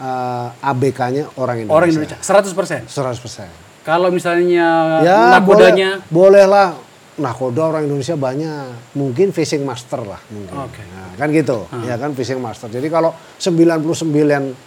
uh, 0.01 0.49
ABK-nya 0.61 1.37
orang 1.37 1.67
Indonesia. 1.67 1.77
Orang 1.77 1.89
Indonesia 1.93 2.19
100%. 2.21 2.89
100%. 2.89 3.85
Kalau 3.87 4.11
misalnya 4.11 4.99
Ya, 5.07 5.39
nakodanya 5.39 6.03
boleh, 6.11 6.43
bolehlah 6.43 6.75
nakoda 7.21 7.77
orang 7.77 7.87
Indonesia 7.87 8.19
banyak. 8.19 8.97
Mungkin 8.99 9.31
fishing 9.31 9.62
master 9.62 10.03
lah 10.03 10.21
mungkin. 10.33 10.57
Oke. 10.59 10.83
Nah, 10.91 11.14
kan 11.14 11.29
gitu. 11.31 11.71
Ya 11.87 11.95
kan 12.01 12.11
fishing 12.17 12.41
master. 12.43 12.67
Jadi 12.73 12.89
kalau 12.91 13.14
99 13.39 14.67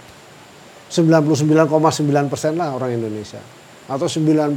99,9 0.90 2.32
persen 2.32 2.58
lah 2.58 2.74
orang 2.74 2.98
Indonesia 2.98 3.38
atau 3.90 4.06
99 4.06 4.54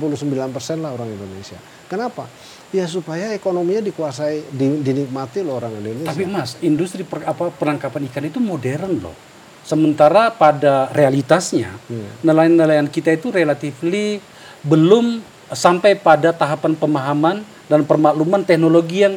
persen 0.52 0.78
lah 0.78 0.92
orang 0.92 1.08
Indonesia. 1.08 1.56
Kenapa? 1.88 2.28
Ya 2.68 2.84
supaya 2.84 3.32
ekonominya 3.32 3.80
dikuasai, 3.82 4.48
di- 4.48 4.80
dinikmati 4.80 5.40
loh 5.40 5.56
orang 5.56 5.72
Indonesia. 5.74 6.08
Tapi 6.08 6.24
Mas, 6.24 6.60
industri 6.60 7.02
per- 7.02 7.24
apa 7.24 7.48
penangkapan 7.48 8.06
ikan 8.06 8.24
itu 8.24 8.38
modern 8.38 9.00
loh. 9.00 9.16
Sementara 9.62 10.28
pada 10.28 10.90
realitasnya 10.90 11.72
Iya. 11.86 12.10
nelayan-nelayan 12.20 12.86
kita 12.86 13.10
itu 13.10 13.30
relatifly 13.30 14.18
belum 14.60 15.22
sampai 15.48 15.94
pada 15.94 16.30
tahapan 16.30 16.74
pemahaman 16.74 17.36
dan 17.66 17.82
permakluman 17.82 18.42
teknologi 18.42 19.00
yang 19.00 19.16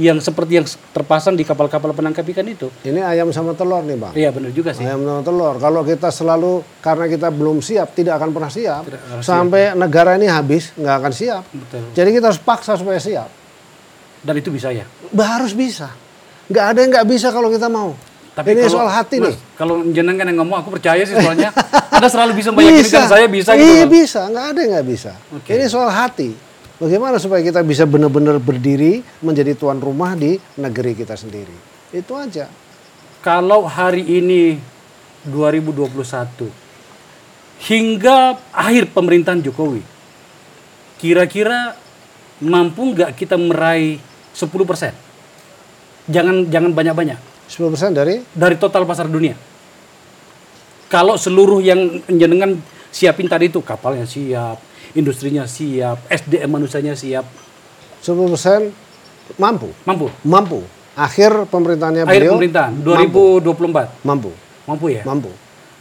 yang 0.00 0.16
seperti 0.16 0.56
yang 0.56 0.64
terpasang 0.64 1.36
di 1.36 1.44
kapal-kapal 1.44 1.92
penangkap 1.92 2.24
ikan 2.24 2.48
itu. 2.48 2.72
Ini 2.80 3.04
ayam 3.04 3.28
sama 3.28 3.52
telur 3.52 3.84
nih 3.84 4.00
bang. 4.00 4.12
Iya 4.16 4.30
benar 4.32 4.50
juga 4.50 4.72
sih. 4.72 4.80
Ayam 4.82 5.04
sama 5.04 5.20
telur. 5.20 5.54
Kalau 5.60 5.84
kita 5.84 6.08
selalu 6.08 6.52
karena 6.80 7.04
kita 7.04 7.28
belum 7.28 7.60
siap, 7.60 7.92
tidak 7.92 8.16
akan 8.16 8.32
pernah 8.32 8.48
siap. 8.48 8.82
Tidak 8.88 9.00
akan 9.04 9.20
Sampai 9.20 9.76
negara 9.76 10.16
ini 10.16 10.24
habis, 10.24 10.72
nggak 10.72 10.94
akan 10.96 11.12
siap. 11.12 11.44
Betul. 11.52 11.92
Jadi 11.92 12.08
kita 12.10 12.32
harus 12.32 12.40
paksa 12.40 12.74
supaya 12.74 12.96
siap. 12.96 13.28
Dan 14.20 14.34
itu 14.36 14.48
bisa 14.48 14.72
ya. 14.72 14.88
Harus 15.12 15.52
bisa. 15.52 15.92
Nggak 16.48 16.64
ada 16.66 16.78
yang 16.80 16.90
nggak 16.90 17.06
bisa 17.06 17.28
kalau 17.28 17.52
kita 17.52 17.68
mau. 17.68 17.92
Tapi 18.30 18.56
ini 18.56 18.64
kalau- 18.64 18.74
soal 18.80 18.88
hati 18.88 19.16
Mas, 19.20 19.26
nih. 19.28 19.36
Kalau 19.54 19.74
jenengan 19.86 20.24
yang 20.24 20.38
ngomong 20.40 20.64
aku 20.64 20.72
percaya 20.72 21.04
sih 21.04 21.12
soalnya 21.12 21.52
Anda 21.94 22.08
selalu 22.08 22.32
bisa 22.40 22.48
meyakinkan 22.50 23.04
saya 23.04 23.26
bisa 23.28 23.52
gitu. 23.52 23.60
Iya 23.60 23.84
Bang. 23.84 23.92
bisa, 23.92 24.20
nggak 24.26 24.46
ada 24.48 24.58
yang 24.64 24.70
nggak 24.78 24.88
bisa. 24.88 25.12
Oke. 25.36 25.50
Ini 25.52 25.64
soal 25.68 25.92
hati. 25.92 26.32
Bagaimana 26.80 27.20
supaya 27.20 27.44
kita 27.44 27.60
bisa 27.60 27.84
benar-benar 27.84 28.40
berdiri 28.40 29.04
menjadi 29.20 29.52
tuan 29.52 29.76
rumah 29.76 30.16
di 30.16 30.40
negeri 30.56 30.96
kita 30.96 31.12
sendiri. 31.12 31.52
Itu 31.92 32.16
aja. 32.16 32.48
Kalau 33.20 33.68
hari 33.68 34.00
ini 34.00 34.56
2021 35.28 36.48
hingga 37.68 38.40
akhir 38.48 38.96
pemerintahan 38.96 39.44
Jokowi, 39.44 39.84
kira-kira 40.96 41.76
mampu 42.40 42.96
nggak 42.96 43.12
kita 43.12 43.36
meraih 43.36 44.00
10%? 44.32 46.08
Jangan 46.08 46.48
jangan 46.48 46.72
banyak-banyak 46.72 47.20
10% 47.44 47.92
dari 47.92 48.24
dari 48.32 48.56
total 48.56 48.88
pasar 48.88 49.04
dunia. 49.04 49.36
Kalau 50.88 51.20
seluruh 51.20 51.60
yang 51.60 52.00
jenengan 52.08 52.56
siapin 52.88 53.28
tadi 53.28 53.52
itu 53.52 53.60
kapalnya 53.60 54.08
siap, 54.08 54.69
industrinya 54.92 55.44
siap, 55.44 56.02
SDM 56.06 56.50
manusianya 56.50 56.94
siap, 56.94 57.26
10% 58.02 58.72
mampu. 59.36 59.70
mampu. 59.86 60.06
Mampu. 60.22 60.60
Akhir 60.94 61.46
pemerintahannya 61.46 62.02
Akhir 62.02 62.20
beliau 62.26 62.34
pemerintahan 62.36 62.72
mampu. 62.74 63.40
2024 63.42 64.04
mampu. 64.04 64.30
mampu 64.66 64.86
ya. 64.90 65.02
Mampu. 65.06 65.30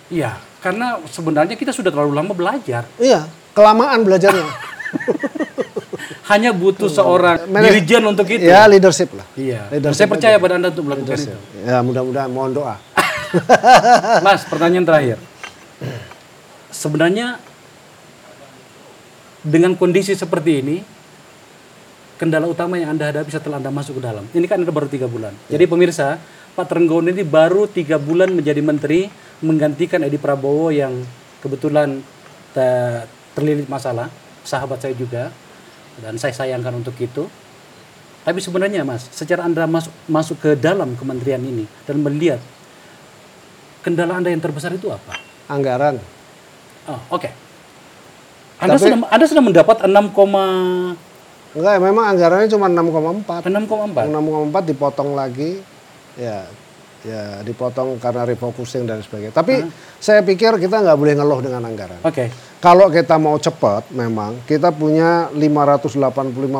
Iya, 0.10 0.32
karena 0.60 0.98
sebenarnya 1.06 1.54
kita 1.54 1.70
sudah 1.70 1.90
terlalu 1.90 2.14
lama 2.14 2.34
belajar. 2.34 2.86
Iya, 2.98 3.26
kelamaan 3.54 4.02
belajarnya. 4.02 4.48
Hanya 6.30 6.54
butuh 6.54 6.86
seorang 6.86 7.50
Manaj- 7.50 7.74
dirijen 7.74 8.06
untuk 8.06 8.30
itu. 8.30 8.46
ya 8.46 8.70
leadership 8.70 9.10
lah. 9.18 9.26
Iya. 9.34 9.66
Leadership 9.74 9.98
Saya 9.98 10.10
percaya 10.10 10.36
aja. 10.38 10.42
pada 10.42 10.54
Anda 10.58 10.70
untuk 10.70 10.86
melakukan 10.86 11.18
itu. 11.18 11.38
Ya 11.66 11.82
mudah-mudahan 11.82 12.30
mohon 12.30 12.54
doa. 12.54 12.78
Mas, 14.26 14.46
pertanyaan 14.46 14.86
terakhir. 14.86 15.18
Sebenarnya 16.70 17.42
dengan 19.46 19.76
kondisi 19.80 20.16
seperti 20.16 20.52
ini, 20.60 20.78
kendala 22.20 22.46
utama 22.52 22.76
yang 22.76 22.96
Anda 22.96 23.12
hadapi 23.16 23.32
setelah 23.32 23.64
Anda 23.64 23.72
masuk 23.72 24.00
ke 24.00 24.02
dalam. 24.04 24.28
Ini 24.36 24.46
kan 24.46 24.60
Anda 24.60 24.76
baru 24.76 24.92
tiga 24.92 25.08
bulan. 25.08 25.32
Jadi 25.48 25.64
pemirsa, 25.64 26.20
Pak 26.60 26.68
Trenggono 26.68 27.08
ini 27.08 27.24
baru 27.24 27.64
tiga 27.72 27.96
bulan 27.96 28.36
menjadi 28.36 28.60
menteri, 28.60 29.08
menggantikan 29.40 30.04
Edi 30.04 30.20
Prabowo 30.20 30.68
yang 30.76 31.00
kebetulan 31.40 32.04
te- 32.52 33.08
terlilit 33.32 33.72
masalah, 33.72 34.12
sahabat 34.44 34.84
saya 34.84 34.92
juga, 34.92 35.32
dan 36.04 36.20
saya 36.20 36.36
sayangkan 36.36 36.76
untuk 36.76 37.00
itu. 37.00 37.32
Tapi 38.28 38.44
sebenarnya 38.44 38.84
Mas, 38.84 39.08
secara 39.16 39.48
Anda 39.48 39.64
masuk 39.64 39.96
masuk 40.12 40.38
ke 40.44 40.52
dalam 40.60 41.00
kementerian 41.00 41.40
ini 41.40 41.64
dan 41.88 42.04
melihat 42.04 42.44
kendala 43.80 44.20
Anda 44.20 44.36
yang 44.36 44.44
terbesar 44.44 44.76
itu 44.76 44.92
apa? 44.92 45.16
Anggaran. 45.48 45.98
Oh, 46.92 47.00
oke. 47.16 47.49
Anda 48.60 48.76
Tapi- 48.76 48.84
sudah 48.86 48.98
Anda 49.08 49.26
sudah 49.26 49.44
mendapat 49.44 49.78
6, 49.88 50.96
Enggak, 51.50 51.82
memang 51.82 52.06
anggarannya 52.06 52.48
cuma 52.48 52.70
6,4. 52.70 53.42
6,4. 53.42 54.06
6,4 54.06 54.62
dipotong 54.62 55.18
lagi 55.18 55.58
ya 56.14 56.46
ya 57.00 57.40
dipotong 57.42 57.96
karena 57.98 58.28
refocusing 58.28 58.84
dan 58.84 59.00
sebagainya. 59.00 59.32
Tapi 59.32 59.64
saya 59.98 60.20
pikir 60.22 60.60
kita 60.60 60.78
nggak 60.78 60.94
boleh 60.94 61.16
ngeluh 61.16 61.40
dengan 61.40 61.64
anggaran. 61.64 62.04
Oke. 62.04 62.28
Kalau 62.60 62.92
kita 62.92 63.16
mau 63.16 63.40
cepat 63.40 63.88
memang 63.90 64.44
kita 64.44 64.70
punya 64.70 65.32
585 65.32 65.96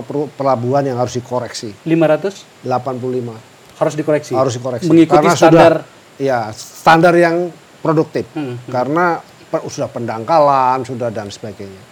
peru- 0.02 0.32
pelabuhan 0.32 0.82
yang 0.82 0.96
harus 0.96 1.14
dikoreksi. 1.14 1.76
500 1.84 2.64
85 2.64 3.36
harus 3.76 3.94
dikoreksi. 3.94 4.32
harus 4.34 4.54
dikoreksi. 4.56 4.88
Mengikuti 4.88 5.16
Karena 5.20 5.36
standar 5.36 5.74
sudah, 5.84 6.18
ya 6.18 6.40
standar 6.56 7.14
yang 7.14 7.52
produktif. 7.80 8.26
Hmm, 8.32 8.58
Karena 8.66 9.20
pe- 9.46 9.64
sudah 9.68 9.92
pendangkalan, 9.92 10.82
sudah 10.82 11.12
dan 11.12 11.28
sebagainya. 11.28 11.89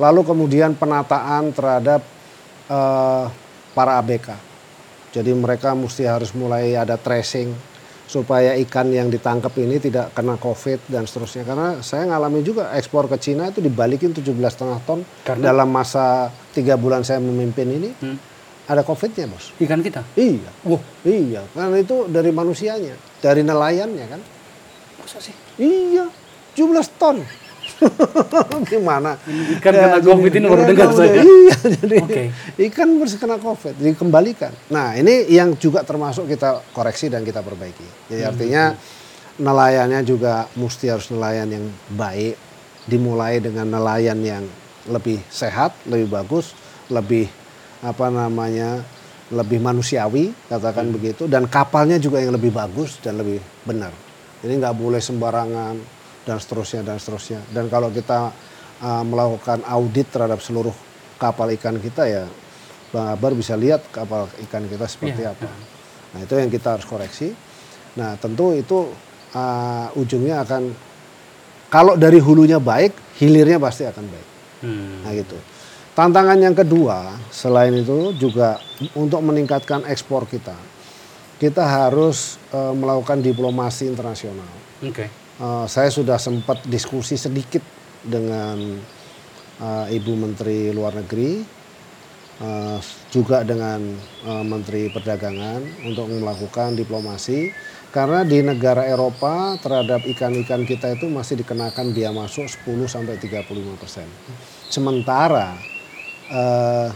Lalu 0.00 0.20
kemudian 0.24 0.72
penataan 0.74 1.52
terhadap 1.52 2.00
eh, 2.66 3.24
para 3.70 3.92
ABK. 4.00 4.28
Jadi 5.10 5.30
mereka 5.34 5.74
mesti 5.74 6.06
harus 6.06 6.32
mulai 6.32 6.72
ada 6.72 6.94
tracing 6.94 7.50
supaya 8.06 8.58
ikan 8.58 8.90
yang 8.90 9.06
ditangkap 9.06 9.54
ini 9.54 9.78
tidak 9.78 10.10
kena 10.10 10.34
COVID 10.34 10.88
dan 10.88 11.06
seterusnya. 11.06 11.44
Karena 11.44 11.78
saya 11.78 12.06
ngalami 12.06 12.42
juga 12.42 12.74
ekspor 12.74 13.06
ke 13.06 13.18
Cina 13.18 13.46
itu 13.46 13.60
dibalikin 13.60 14.10
17,5 14.10 14.34
ton 14.82 15.06
Karena? 15.22 15.42
dalam 15.46 15.70
masa 15.70 16.26
tiga 16.50 16.74
bulan 16.74 17.02
saya 17.02 17.22
memimpin 17.22 17.70
ini 17.70 17.90
Hmm. 17.92 18.18
ada 18.66 18.82
COVID-nya 18.82 19.26
bos. 19.26 19.54
ikan 19.58 19.78
kita. 19.78 20.02
Iya. 20.14 20.50
Wah, 20.64 20.82
Iya, 21.02 21.42
karena 21.52 21.76
itu 21.76 22.06
dari 22.06 22.30
manusianya, 22.30 22.94
dari 23.18 23.42
nelayannya 23.42 24.06
kan. 24.06 24.20
masa 24.98 25.18
sih? 25.18 25.34
Iya, 25.56 26.06
17 26.54 26.86
ton. 26.98 27.18
Gimana? 28.70 29.16
Ikan 29.58 29.72
kena 29.72 29.98
jadi- 29.98 30.06
COVID 30.06 30.32
ini 30.34 30.46
baru 30.46 30.62
dengar 30.64 30.88
saya. 30.92 31.20
Iya, 31.20 31.56
jadi 31.80 31.96
Oke. 32.00 32.24
ikan 32.70 32.88
harus 32.98 33.14
kena 33.16 33.36
COVID, 33.36 33.74
dikembalikan. 33.76 34.52
Nah, 34.68 34.94
ini 34.94 35.28
yang 35.28 35.56
juga 35.56 35.80
termasuk 35.82 36.26
kita 36.26 36.60
koreksi 36.70 37.08
dan 37.08 37.24
kita 37.24 37.40
perbaiki. 37.40 37.86
Jadi 38.08 38.22
Hmm. 38.22 38.30
artinya 38.30 38.62
nelayannya 39.36 40.00
juga 40.02 40.44
mesti 40.52 40.86
harus 40.88 41.08
nelayan 41.08 41.48
yang 41.48 41.64
baik, 41.90 42.36
dimulai 42.84 43.40
dengan 43.40 43.66
nelayan 43.66 44.20
yang 44.20 44.44
lebih 44.86 45.20
sehat, 45.26 45.72
lebih 45.84 46.08
bagus, 46.10 46.52
lebih 46.88 47.28
apa 47.80 48.12
namanya 48.12 48.84
lebih 49.30 49.56
manusiawi 49.56 50.34
katakan 50.50 50.90
Hmm. 50.90 50.94
begitu 50.98 51.24
dan 51.24 51.46
kapalnya 51.46 51.96
juga 51.96 52.18
yang 52.18 52.34
lebih 52.34 52.50
bagus 52.50 52.98
dan 52.98 53.14
lebih 53.16 53.38
benar 53.62 53.94
ini 54.42 54.58
nggak 54.58 54.74
boleh 54.74 54.98
sembarangan 54.98 55.78
dan 56.28 56.36
seterusnya 56.40 56.80
dan 56.84 56.96
seterusnya 57.00 57.40
dan 57.52 57.68
kalau 57.68 57.88
kita 57.88 58.32
uh, 58.82 59.04
melakukan 59.04 59.64
audit 59.64 60.08
terhadap 60.12 60.40
seluruh 60.40 60.74
kapal 61.20 61.48
ikan 61.56 61.76
kita 61.80 62.06
ya 62.08 62.24
bang 62.90 63.06
Akbar 63.14 63.32
bisa 63.38 63.54
lihat 63.54 63.86
kapal 63.94 64.26
ikan 64.48 64.66
kita 64.66 64.84
seperti 64.90 65.22
Iya, 65.22 65.32
apa 65.36 65.50
nah 66.10 66.20
itu 66.26 66.34
yang 66.34 66.50
kita 66.50 66.78
harus 66.78 66.86
koreksi 66.86 67.32
nah 67.94 68.18
tentu 68.18 68.52
itu 68.54 68.90
uh, 69.34 69.88
ujungnya 69.94 70.42
akan 70.42 70.74
kalau 71.70 71.94
dari 71.94 72.18
hulunya 72.18 72.58
baik 72.58 73.18
hilirnya 73.22 73.62
pasti 73.62 73.86
akan 73.86 74.06
baik 74.10 74.30
Hmm. 74.60 75.04
Nah 75.04 75.12
gitu. 75.16 75.36
Tantangan 75.96 76.38
yang 76.38 76.54
kedua 76.54 77.18
selain 77.34 77.74
itu 77.74 78.14
juga 78.16 78.62
untuk 78.96 79.20
meningkatkan 79.20 79.84
ekspor 79.90 80.24
kita, 80.24 80.54
kita 81.42 81.64
harus 81.66 82.40
eh, 82.54 82.74
melakukan 82.76 83.20
diplomasi 83.20 83.90
internasional. 83.90 84.48
Oke. 84.80 85.10
Eh, 85.40 85.66
saya 85.72 85.88
sudah 85.88 86.20
sempat 86.20 86.68
diskusi 86.68 87.16
sedikit 87.16 87.64
dengan 88.04 88.60
eh, 89.56 89.96
Ibu 89.96 90.12
Menteri 90.12 90.68
Luar 90.68 90.92
Negeri, 91.00 91.40
eh, 92.44 92.78
juga 93.08 93.40
dengan 93.40 93.80
eh, 94.28 94.44
Menteri 94.44 94.92
Perdagangan 94.92 95.88
untuk 95.88 96.12
melakukan 96.12 96.76
diplomasi 96.76 97.56
karena 97.88 98.20
di 98.20 98.44
negara 98.44 98.84
Eropa 98.84 99.56
terhadap 99.64 100.04
ikan-ikan 100.12 100.68
kita 100.68 100.92
itu 100.92 101.08
masih 101.08 101.40
dikenakan 101.40 101.96
biaya 101.96 102.12
masuk 102.12 102.44
10 102.44 102.84
sampai 102.84 103.16
35 103.16 103.80
persen. 103.80 104.08
Sementara 104.68 105.56
eh, 106.28 106.88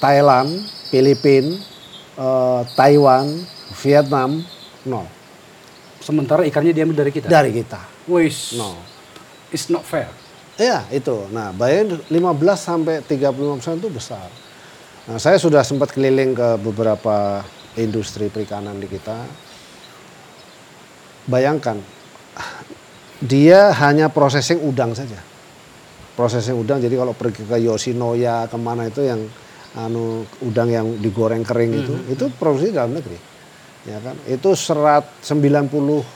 Thailand, 0.00 0.64
Filipina, 0.88 1.60
eh, 2.16 2.62
Taiwan, 2.72 3.36
Vietnam 3.84 4.40
nol 4.88 5.21
Sementara 6.02 6.42
ikannya 6.42 6.74
diambil 6.74 7.06
dari 7.06 7.12
kita. 7.14 7.30
dari 7.30 7.50
kita. 7.54 7.80
Wis. 8.10 8.58
Nol. 8.58 8.74
It's 9.54 9.70
not 9.70 9.86
fair. 9.86 10.10
Iya 10.58 10.84
itu. 10.90 11.30
Nah 11.30 11.54
bayar 11.54 12.02
15 12.10 12.12
sampai 12.58 13.00
35 13.06 13.62
persen 13.62 13.78
itu 13.78 13.88
besar. 13.88 14.26
Nah 15.06 15.16
saya 15.22 15.38
sudah 15.38 15.62
sempat 15.62 15.94
keliling 15.94 16.34
ke 16.34 16.48
beberapa 16.58 17.46
industri 17.78 18.26
perikanan 18.28 18.82
di 18.82 18.90
kita. 18.90 19.22
Bayangkan 21.30 21.78
dia 23.22 23.70
hanya 23.78 24.10
processing 24.10 24.58
udang 24.66 24.92
saja. 24.98 25.22
Processing 26.18 26.58
udang. 26.58 26.82
Jadi 26.82 26.98
kalau 26.98 27.14
pergi 27.14 27.46
ke 27.46 27.56
Yoshinoya 27.62 28.50
ke 28.50 28.58
mana 28.58 28.90
itu 28.90 29.06
yang 29.06 29.22
anu 29.72 30.28
udang 30.44 30.68
yang 30.68 31.00
digoreng 31.00 31.46
kering 31.46 31.72
itu, 31.72 31.94
itu 32.12 32.24
produksi 32.36 32.74
dalam 32.76 32.92
negeri. 32.92 33.31
Ya 33.82 33.98
kan? 33.98 34.14
Itu 34.30 34.54
serat 34.54 35.06
95 35.26 36.06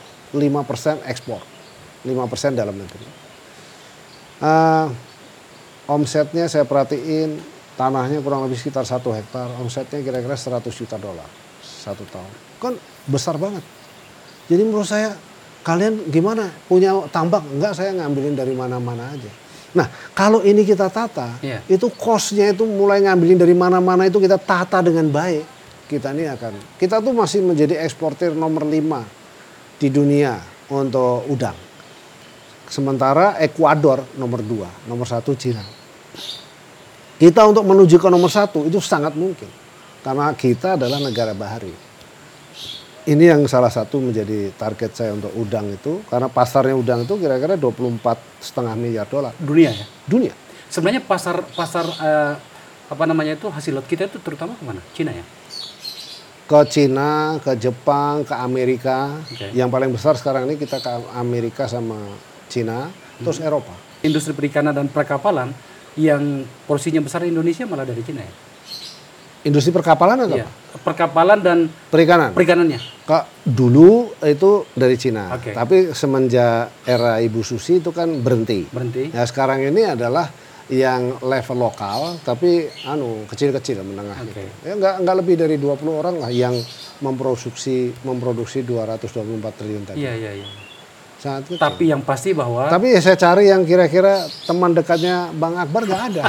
persen 0.63 0.95
ekspor, 1.03 1.43
5 2.07 2.31
persen 2.31 2.55
dalam 2.55 2.75
negeri. 2.75 3.05
Eh, 4.37 4.85
omsetnya 5.89 6.47
saya 6.47 6.63
perhatiin 6.63 7.41
tanahnya 7.75 8.23
kurang 8.23 8.45
lebih 8.47 8.55
sekitar 8.59 8.85
satu 8.87 9.11
hektar, 9.11 9.51
omsetnya 9.59 9.99
kira-kira 9.99 10.37
100 10.37 10.71
juta 10.71 10.95
dolar 10.95 11.27
satu 11.59 12.03
tahun. 12.07 12.31
Kan 12.61 12.73
besar 13.09 13.35
banget. 13.35 13.63
Jadi 14.47 14.61
menurut 14.63 14.87
saya 14.87 15.15
kalian 15.67 16.07
gimana 16.07 16.47
punya 16.71 16.95
tambak? 17.11 17.43
Enggak, 17.43 17.75
saya 17.75 17.91
ngambilin 17.91 18.35
dari 18.37 18.55
mana-mana 18.55 19.11
aja. 19.11 19.31
Nah 19.75 19.87
kalau 20.15 20.39
ini 20.41 20.63
kita 20.63 20.87
tata, 20.87 21.35
Iya. 21.43 21.59
itu 21.67 21.91
costnya 21.99 22.49
itu 22.55 22.63
mulai 22.63 23.03
ngambilin 23.03 23.35
dari 23.35 23.51
mana-mana 23.51 24.07
itu 24.07 24.17
kita 24.17 24.39
tata 24.39 24.79
dengan 24.79 25.11
baik. 25.11 25.56
Kita 25.87 26.11
ini 26.11 26.27
akan, 26.27 26.75
kita 26.75 26.99
tuh 26.99 27.15
masih 27.15 27.39
menjadi 27.47 27.79
eksportir 27.79 28.35
nomor 28.35 28.67
5 28.67 29.79
di 29.79 29.87
dunia 29.87 30.35
untuk 30.67 31.23
udang. 31.31 31.55
Sementara 32.67 33.39
Ekuador 33.39 34.03
nomor 34.19 34.43
2, 34.43 34.91
nomor 34.91 35.07
satu 35.07 35.31
Cina. 35.39 35.63
Kita 37.17 37.47
untuk 37.47 37.63
menuju 37.63 37.95
ke 37.97 38.11
nomor 38.11 38.27
satu 38.27 38.67
itu 38.67 38.83
sangat 38.83 39.15
mungkin. 39.15 39.47
Karena 40.03 40.29
kita 40.35 40.75
adalah 40.75 40.99
negara 40.99 41.31
bahari. 41.31 41.71
Ini 43.07 43.23
yang 43.31 43.47
salah 43.47 43.71
satu 43.71 44.03
menjadi 44.03 44.51
target 44.59 44.91
saya 44.91 45.15
untuk 45.15 45.31
udang 45.39 45.71
itu. 45.71 46.03
Karena 46.11 46.27
pasarnya 46.27 46.75
udang 46.75 47.07
itu 47.07 47.15
kira-kira 47.15 47.55
24,5 47.55 48.75
miliar 48.75 49.07
dolar. 49.07 49.31
Dunia 49.39 49.71
ya. 49.71 49.85
Dunia. 50.03 50.35
Sebenarnya 50.67 50.99
pasar 51.07 51.47
pasar 51.55 51.87
eh, 51.87 52.33
apa 52.87 53.03
namanya 53.07 53.39
itu 53.39 53.47
hasil 53.47 53.71
laut 53.71 53.87
kita 53.87 54.11
itu 54.11 54.19
terutama 54.19 54.59
ke 54.59 54.63
mana? 54.67 54.83
Cina 54.91 55.15
ya. 55.15 55.23
Ke 56.47 56.63
Cina, 56.65 57.35
ke 57.43 57.59
Jepang, 57.59 58.23
ke 58.23 58.31
Amerika. 58.31 59.19
Oke. 59.21 59.51
Yang 59.51 59.69
paling 59.69 59.91
besar 59.91 60.15
sekarang 60.15 60.47
ini 60.47 60.55
kita 60.55 60.79
ke 60.79 60.89
Amerika 61.13 61.67
sama 61.67 61.99
Cina. 62.47 62.87
Terus 63.19 63.43
Eropa. 63.43 63.75
Industri 63.99 64.31
perikanan 64.31 64.71
dan 64.71 64.87
perkapalan 64.87 65.51
yang 65.99 66.47
porsinya 66.63 67.03
besar 67.03 67.25
di 67.25 67.33
Indonesia 67.33 67.67
malah 67.67 67.83
dari 67.83 67.99
Cina 67.99 68.23
ya. 68.23 68.33
Industri 69.43 69.71
perkapalan 69.71 70.23
atau 70.23 70.37
Iya. 70.39 70.47
apa? 70.47 70.77
Perkapalan 70.77 71.39
dan 71.39 71.57
Perikanan. 71.91 72.31
perikanannya. 72.31 72.79
Kak, 73.03 73.23
dulu 73.43 74.11
itu 74.19 74.67
dari 74.71 74.95
Cina, 74.95 75.31
Oke. 75.33 75.51
tapi 75.51 75.91
semenjak 75.91 76.71
era 76.83 77.19
Ibu 77.19 77.41
Susi 77.41 77.79
itu 77.79 77.91
kan 77.91 78.07
berhenti. 78.19 78.67
Berhenti. 78.67 79.11
Ya 79.11 79.23
sekarang 79.23 79.63
ini 79.63 79.87
adalah 79.87 80.27
yang 80.67 81.15
level 81.23 81.57
lokal, 81.57 82.19
tapi 82.27 82.67
anu 82.83 83.23
kecil-kecil 83.31 83.87
menengah 83.87 84.19
Oke. 84.19 84.27
gitu. 84.27 84.39
Ya 84.67 84.73
nggak 84.75 84.95
nggak 85.03 85.15
lebih 85.23 85.35
dari 85.39 85.55
20 85.55 85.87
orang 85.95 86.15
lah 86.19 86.27
yang 86.27 86.55
memproduksi 86.99 87.95
memproduksi 88.03 88.67
224 88.67 89.07
triliun 89.55 89.83
tadi. 89.87 90.03
Iya 90.03 90.13
iya 90.17 90.31
iya. 90.43 90.47
Sangat 91.17 91.49
kecil. 91.49 91.61
Tapi 91.63 91.83
yang 91.87 92.03
pasti 92.03 92.35
bahwa 92.35 92.67
Tapi 92.67 92.93
ya 92.93 92.99
saya 92.99 93.17
cari 93.17 93.49
yang 93.49 93.63
kira-kira 93.63 94.27
teman 94.45 94.75
dekatnya 94.75 95.31
Bang 95.33 95.55
Akbar 95.55 95.87
nggak 95.87 96.03
ada. 96.13 96.23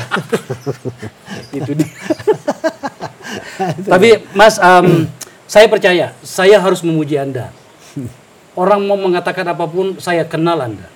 itu 1.58 1.70
dia. 1.74 1.90
Tapi 3.92 4.08
Mas, 4.32 4.56
em, 4.56 5.10
saya 5.44 5.66
percaya, 5.66 6.14
saya 6.22 6.56
harus 6.62 6.80
memuji 6.80 7.18
Anda. 7.18 7.50
Orang 8.58 8.86
mau 8.86 8.98
mengatakan 8.98 9.46
apa 9.46 9.66
pun, 9.66 9.98
saya 9.98 10.24
kenal 10.24 10.62
Anda. 10.62 10.86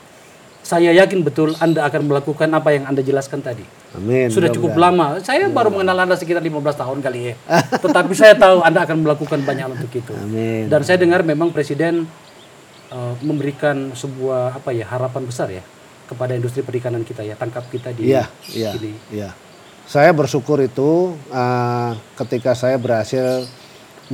Saya 0.62 0.94
yakin 0.94 1.26
betul 1.26 1.58
Anda 1.58 1.82
akan 1.90 2.06
melakukan 2.06 2.46
apa 2.54 2.70
yang 2.70 2.86
Anda 2.86 3.02
jelaskan 3.02 3.42
tadi. 3.42 3.66
Amin. 3.98 4.30
Sudah 4.30 4.46
cukup 4.48 4.78
lama. 4.78 5.18
Saya 5.18 5.50
baru 5.50 5.74
mengenal 5.74 6.06
Anda 6.06 6.14
sekitar 6.14 6.38
15 6.38 6.54
tahun 6.78 6.98
kali 7.02 7.20
ya. 7.28 7.34
Tetapi 7.82 8.12
saya 8.14 8.38
tahu 8.38 8.62
Anda 8.62 8.86
akan 8.86 9.02
melakukan 9.02 9.42
banyak 9.42 9.66
untuk 9.74 9.90
itu. 9.90 10.14
Amin. 10.14 10.70
Dan 10.70 10.86
saya 10.86 11.02
dengar 11.02 11.26
memang 11.26 11.50
Presiden 11.50 12.06
eh, 12.94 13.14
memberikan 13.26 13.90
sebuah 13.90 14.62
apa 14.62 14.70
ya 14.70 14.86
harapan 14.86 15.26
besar 15.26 15.50
ya 15.50 15.66
kepada 16.06 16.38
industri 16.38 16.62
perikanan 16.62 17.02
kita 17.02 17.24
ya, 17.26 17.34
tangkap 17.34 17.66
kita 17.66 17.90
di 17.90 18.12
Iya, 18.12 18.28
iya, 18.52 18.70
sini. 18.76 18.92
iya. 19.10 19.30
Saya 19.82 20.14
bersyukur 20.14 20.62
itu 20.62 21.18
eh, 21.34 21.90
ketika 22.22 22.54
saya 22.54 22.78
berhasil 22.78 23.50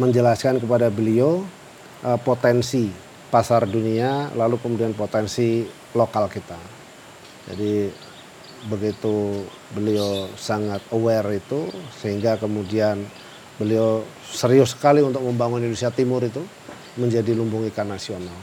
menjelaskan 0.00 0.64
kepada 0.64 0.88
beliau 0.88 1.44
eh, 2.00 2.18
potensi 2.24 2.88
pasar 3.28 3.68
dunia, 3.68 4.32
lalu 4.32 4.56
kemudian 4.56 4.96
potensi 4.96 5.68
lokal 5.98 6.30
kita. 6.30 6.54
Jadi 7.50 7.90
begitu 8.70 9.42
beliau 9.74 10.30
sangat 10.38 10.78
aware 10.94 11.42
itu, 11.42 11.66
sehingga 11.98 12.38
kemudian 12.38 13.02
beliau 13.58 14.06
serius 14.22 14.78
sekali 14.78 15.02
untuk 15.02 15.26
membangun 15.26 15.66
Indonesia 15.66 15.90
Timur 15.90 16.22
itu 16.22 16.42
menjadi 16.94 17.34
lumbung 17.34 17.66
ikan 17.74 17.90
nasional. 17.90 18.38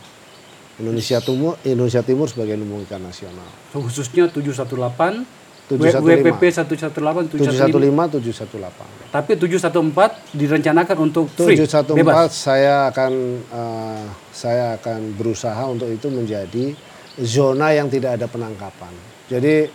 Indonesia 0.75 1.23
Timur, 1.23 1.55
Indonesia 1.63 2.03
Timur 2.03 2.27
sebagai 2.27 2.59
lumbung 2.59 2.83
ikan 2.83 2.99
nasional. 2.99 3.47
khususnya 3.71 4.27
718 4.27 5.23
715. 5.65 6.05
WPP 6.05 6.41
118 6.53 6.93
715 7.33 8.21
715 8.21 8.21
718. 8.21 9.09
tapi 9.09 9.31
714 9.33 10.37
direncanakan 10.37 10.97
untuk 11.09 11.25
free 11.33 11.57
714 11.57 11.97
bebas 11.97 12.29
saya 12.37 12.93
akan 12.93 13.13
eh, 13.49 14.05
saya 14.29 14.77
akan 14.77 15.17
berusaha 15.17 15.63
untuk 15.65 15.89
itu 15.89 16.05
menjadi 16.13 16.77
zona 17.21 17.71
yang 17.71 17.87
tidak 17.87 18.19
ada 18.19 18.27
penangkapan. 18.27 18.91
Jadi 19.31 19.69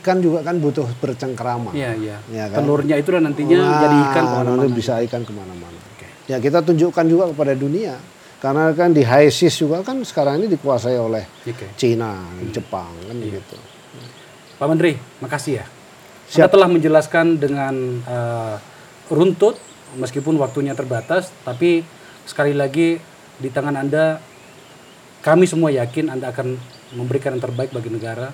ikan 0.00 0.18
juga 0.18 0.40
kan 0.42 0.56
butuh 0.58 0.88
bercengkrama. 0.98 1.70
Iya 1.76 1.92
iya 1.94 2.16
Ya 2.32 2.44
kan? 2.48 2.64
telurnya 2.64 2.96
itu 2.98 3.12
nantinya 3.12 3.58
Wah, 3.60 3.80
jadi 3.84 3.96
ikan 4.10 4.24
nanti 4.24 4.32
ke 4.32 4.36
mana-mana 4.40 4.62
bisa 4.72 4.92
ikan 5.04 5.22
ke 5.22 5.32
mana-mana. 5.32 5.78
Ya 6.24 6.40
kita 6.40 6.64
tunjukkan 6.64 7.04
juga 7.04 7.24
kepada 7.30 7.52
dunia. 7.52 8.00
Karena 8.40 8.76
kan 8.76 8.92
di 8.92 9.00
high 9.00 9.32
seas 9.32 9.56
juga 9.56 9.80
kan 9.80 10.04
sekarang 10.04 10.36
ini 10.44 10.52
dikuasai 10.52 11.00
oleh 11.00 11.24
Oke. 11.48 11.72
Cina, 11.80 12.28
Jepang 12.52 12.92
kan 13.08 13.16
begitu. 13.16 13.56
Pak 14.60 14.66
Menteri 14.68 15.00
makasih 15.24 15.64
ya 15.64 15.66
Siap. 16.28 16.48
Anda 16.48 16.52
telah 16.52 16.68
menjelaskan 16.68 17.26
dengan 17.40 17.74
eh, 18.04 18.56
runtut 19.08 19.56
meskipun 19.96 20.36
waktunya 20.36 20.76
terbatas 20.76 21.32
tapi 21.40 21.88
sekali 22.28 22.52
lagi 22.52 23.00
di 23.40 23.48
tangan 23.48 23.80
Anda 23.80 24.20
kami 25.24 25.48
semua 25.48 25.72
yakin 25.72 26.12
Anda 26.12 26.28
akan 26.30 26.60
memberikan 26.94 27.32
yang 27.34 27.42
terbaik 27.42 27.72
bagi 27.72 27.88
negara 27.88 28.28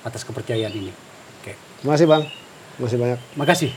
atas 0.00 0.24
kepercayaan 0.24 0.72
ini 0.72 0.90
oke 1.44 1.70
Terima 1.80 1.96
kasih 1.96 2.08
Bang. 2.12 2.24
Terima 2.76 2.84
kasih 2.84 2.98
banyak. 3.00 3.20
Makasih. 3.40 3.70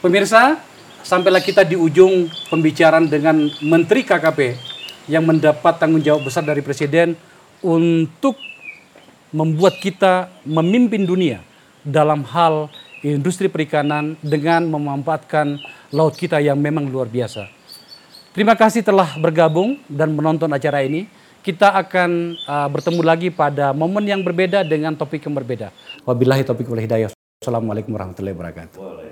Pemirsa, 0.00 0.56
sampailah 1.04 1.44
kita 1.44 1.68
di 1.68 1.76
ujung 1.76 2.32
pembicaraan 2.48 3.12
dengan 3.12 3.44
Menteri 3.60 4.08
KKP 4.08 4.56
yang 5.12 5.28
mendapat 5.28 5.76
tanggung 5.76 6.00
jawab 6.00 6.24
besar 6.24 6.48
dari 6.48 6.64
Presiden 6.64 7.12
untuk 7.60 8.40
membuat 9.36 9.76
kita 9.84 10.32
memimpin 10.48 11.04
dunia 11.04 11.44
dalam 11.84 12.24
hal 12.24 12.72
industri 13.04 13.52
perikanan 13.52 14.16
dengan 14.24 14.64
memanfaatkan 14.72 15.60
laut 15.92 16.16
kita 16.16 16.40
yang 16.40 16.56
memang 16.56 16.88
luar 16.88 17.12
biasa. 17.12 17.52
Terima 18.32 18.56
kasih 18.56 18.80
telah 18.80 19.12
bergabung 19.20 19.76
dan 19.92 20.16
menonton 20.16 20.48
acara 20.48 20.80
ini. 20.80 21.04
Kita 21.42 21.74
akan 21.74 22.38
uh, 22.46 22.68
bertemu 22.70 23.02
lagi 23.02 23.28
pada 23.34 23.74
momen 23.74 24.06
yang 24.06 24.22
berbeda 24.22 24.62
dengan 24.62 24.94
topik 24.94 25.26
yang 25.26 25.34
berbeda. 25.34 25.74
Wabillahi 26.06 26.46
taufiq 26.46 26.70
wal 26.70 26.78
hidayah. 26.78 27.10
Assalamualaikum 27.42 27.90
warahmatullahi 27.90 28.34
wabarakatuh. 28.38 29.11